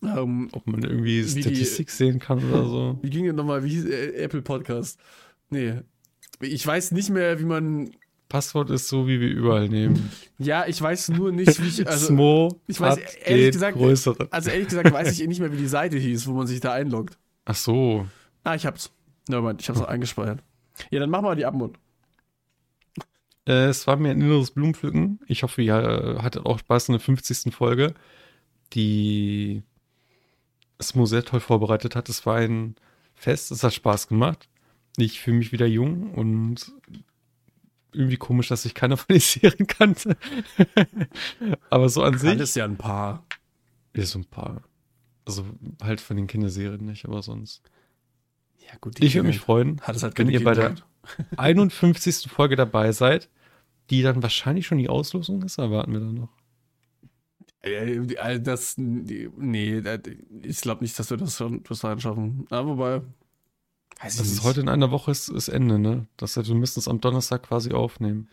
Ähm, 0.03 0.49
Ob 0.53 0.67
man 0.67 0.83
irgendwie 0.83 1.25
Wie 1.25 1.35
die- 1.35 1.43
Statistik 1.43 1.91
sehen 1.91 2.19
kann 2.19 2.39
oder 2.51 2.65
so. 2.65 2.99
wie 3.03 3.11
ging 3.11 3.25
denn 3.25 3.37
nochmal? 3.37 3.65
Wie 3.65 3.71
hieß 3.71 3.87
äh, 3.87 4.13
Apple 4.23 4.43
Podcast? 4.43 4.99
Nee. 5.51 5.81
Ich 6.41 6.65
weiß 6.67 6.93
nicht 6.93 7.11
mehr, 7.11 7.41
wie 7.41 7.45
man. 7.45 7.91
Passwort 8.29 8.69
ist 8.69 8.89
so, 8.89 9.09
wie 9.09 9.19
wir 9.19 9.29
überall 9.31 9.71
nehmen. 9.71 10.11
Ja, 10.39 10.67
ich 10.67 10.81
weiß 10.81 11.09
nur 11.09 11.33
nicht, 11.33 11.61
wie 11.63 11.67
ich. 11.69 11.89
Also, 11.89 12.09
Smo 12.09 12.61
ich 12.67 12.79
weiß 12.79 12.99
ehrlich 13.25 13.53
gesagt- 13.53 13.79
größeren. 13.79 14.29
also 14.31 14.51
ehrlich 14.51 14.69
gesagt 14.69 14.93
weiß 14.93 15.19
ich 15.19 15.27
nicht 15.27 15.41
mehr, 15.41 15.51
wie 15.51 15.57
die 15.57 15.67
Seite 15.67 15.97
hieß, 15.97 16.27
wo 16.27 16.35
man 16.35 16.47
sich 16.47 16.61
da 16.61 16.75
einloggt. 16.75 17.17
Ach 17.47 17.55
so. 17.57 18.07
Ah, 18.45 18.55
ich 18.55 18.67
hab's. 18.67 18.91
Nevermind, 19.29 19.61
ich 19.61 19.69
hab's 19.69 19.81
auch 19.81 19.89
eingespeichert. 19.89 20.43
Ja, 20.91 21.01
dann 21.01 21.11
mach 21.11 21.23
mal 21.23 21.37
die 21.37 21.45
Abmund. 21.45 21.79
Äh, 23.47 23.67
es 23.67 23.87
war 23.87 23.97
mir 23.97 24.11
ein 24.11 24.21
inneres 24.21 24.51
Blumenpflücken. 24.51 25.21
Ich 25.27 25.43
hoffe, 25.43 25.63
ihr 25.63 25.75
äh, 25.75 26.23
hattet 26.23 26.45
auch 26.47 26.59
Spaß 26.59 26.89
in 26.89 26.93
der 26.93 27.01
50. 27.01 27.55
Folge, 27.55 27.95
die 28.75 29.63
Smo 30.81 31.07
sehr 31.07 31.25
toll 31.25 31.41
vorbereitet 31.41 31.97
hat. 31.97 32.09
Es 32.09 32.27
war 32.27 32.37
ein 32.37 32.77
Fest, 33.15 33.51
es 33.51 33.65
hat 33.65 33.75
Spaß 33.75 34.09
gemacht. 34.09 34.49
Ich 34.97 35.21
fühle 35.21 35.39
mich 35.39 35.53
wieder 35.53 35.67
jung 35.67 36.13
und 36.13 36.73
irgendwie 37.93 38.17
komisch, 38.17 38.49
dass 38.49 38.65
ich 38.65 38.75
keiner 38.75 38.97
von 38.97 39.07
den 39.09 39.21
Serien 39.21 39.67
kannte. 39.67 40.17
Aber 41.71 41.89
so 41.89 42.03
an 42.03 42.19
sich. 42.19 42.31
Alles 42.31 42.55
ja 42.55 42.65
ein 42.65 42.77
paar. 42.77 43.25
Ja, 43.97 44.05
so 44.05 44.19
ein 44.19 44.25
paar. 44.25 44.63
Also 45.25 45.47
halt 45.83 46.01
von 46.01 46.17
den 46.17 46.27
Kinderserien 46.27 46.85
nicht, 46.85 47.05
aber 47.05 47.23
sonst. 47.23 47.63
Ja, 48.69 48.75
gut. 48.81 49.03
Ich 49.03 49.15
würde 49.15 49.29
mich 49.29 49.41
freuen, 49.41 49.81
Hat 49.81 49.97
es 49.97 50.03
halt 50.03 50.19
wenn 50.19 50.29
ihr 50.29 50.45
bei 50.45 50.55
der 50.55 50.69
Kindheit. 50.69 50.85
51. 51.39 52.29
Folge 52.31 52.55
dabei 52.57 52.93
seid, 52.93 53.29
die 53.91 54.03
dann 54.03 54.23
wahrscheinlich 54.23 54.67
schon 54.67 54.79
die 54.79 54.89
Auslosung 54.91 55.43
ist, 55.43 55.59
erwarten 55.59 55.93
wir 55.93 56.01
dann 56.01 56.15
noch. 56.15 56.29
Äh, 57.63 57.97
äh, 57.97 58.41
Das, 58.41 58.75
nee, 58.77 59.81
das- 59.81 60.01
ich 60.43 60.61
glaube 60.61 60.83
nicht, 60.83 60.99
dass 60.99 61.11
wir 61.11 61.17
das 61.17 61.37
schon 61.37 61.63
bis 61.63 61.81
dahin 61.81 62.01
schaffen. 62.01 62.47
Aber 62.51 62.69
wobei, 62.77 62.97
ich 62.99 63.03
Das 64.03 64.19
nicht. 64.21 64.33
ist 64.33 64.45
heute 64.45 64.61
in 64.61 64.69
einer 64.69 64.91
Woche 64.91 65.11
ist, 65.11 65.29
ist 65.29 65.49
Ende, 65.49 65.79
ne? 65.79 66.07
Das 66.17 66.37
heißt, 66.37 66.49
wir 66.49 66.55
müssen 66.55 66.79
es 66.79 66.89
am 66.89 67.01
Donnerstag 67.01 67.43
quasi 67.45 67.73
aufnehmen. 67.73 68.29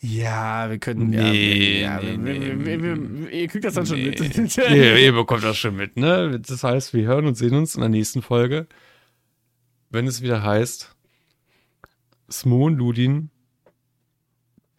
Ja, 0.00 0.68
wir 0.68 0.78
können. 0.78 1.10
Nee, 1.10 1.80
ja, 1.82 2.00
nee, 2.00 2.16
nee. 2.16 2.40
wir, 2.40 2.82
wir, 2.82 2.96
wir, 3.22 3.30
ihr 3.30 3.48
kriegt 3.48 3.64
das 3.64 3.74
dann 3.74 3.86
schon 3.86 4.02
mit. 4.02 4.18
ihr, 4.20 4.98
ihr 4.98 5.12
bekommt 5.12 5.44
das 5.44 5.56
schon 5.56 5.76
mit, 5.76 5.96
ne? 5.96 6.40
Das 6.40 6.64
heißt, 6.64 6.92
wir 6.94 7.06
hören 7.06 7.26
und 7.26 7.36
sehen 7.36 7.54
uns 7.54 7.74
in 7.74 7.80
der 7.80 7.88
nächsten 7.90 8.20
Folge, 8.20 8.66
wenn 9.94 10.06
es 10.06 10.20
wieder 10.20 10.42
heißt, 10.42 10.94
Smo 12.30 12.66
und 12.66 12.76
Ludin, 12.76 13.30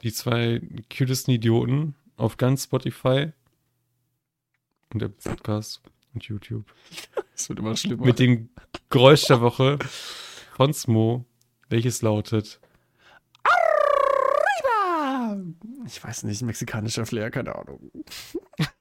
die 0.04 0.14
zwei 0.14 0.62
cutesten 0.96 1.34
Idioten 1.34 1.96
auf 2.18 2.38
ganz 2.38 2.66
Spotify 2.66 3.32
und 4.94 5.02
der 5.02 5.10
Podcast 5.10 5.82
und 6.14 6.24
YouTube. 6.26 6.66
Das 7.36 7.50
wird 7.50 7.60
immer 7.60 7.76
schlimmer. 7.76 8.06
Mit 8.06 8.18
dem 8.20 8.48
Geräusch 8.90 9.26
der 9.26 9.42
Woche 9.42 9.78
von 10.56 10.74
Smo, 10.74 11.26
welches 11.68 12.02
lautet 12.02 12.62
ich 15.86 16.04
weiß 16.04 16.24
nicht, 16.24 16.42
mexikanischer 16.42 17.06
Flair, 17.06 17.30
keine 17.32 17.56
Ahnung. 17.56 17.92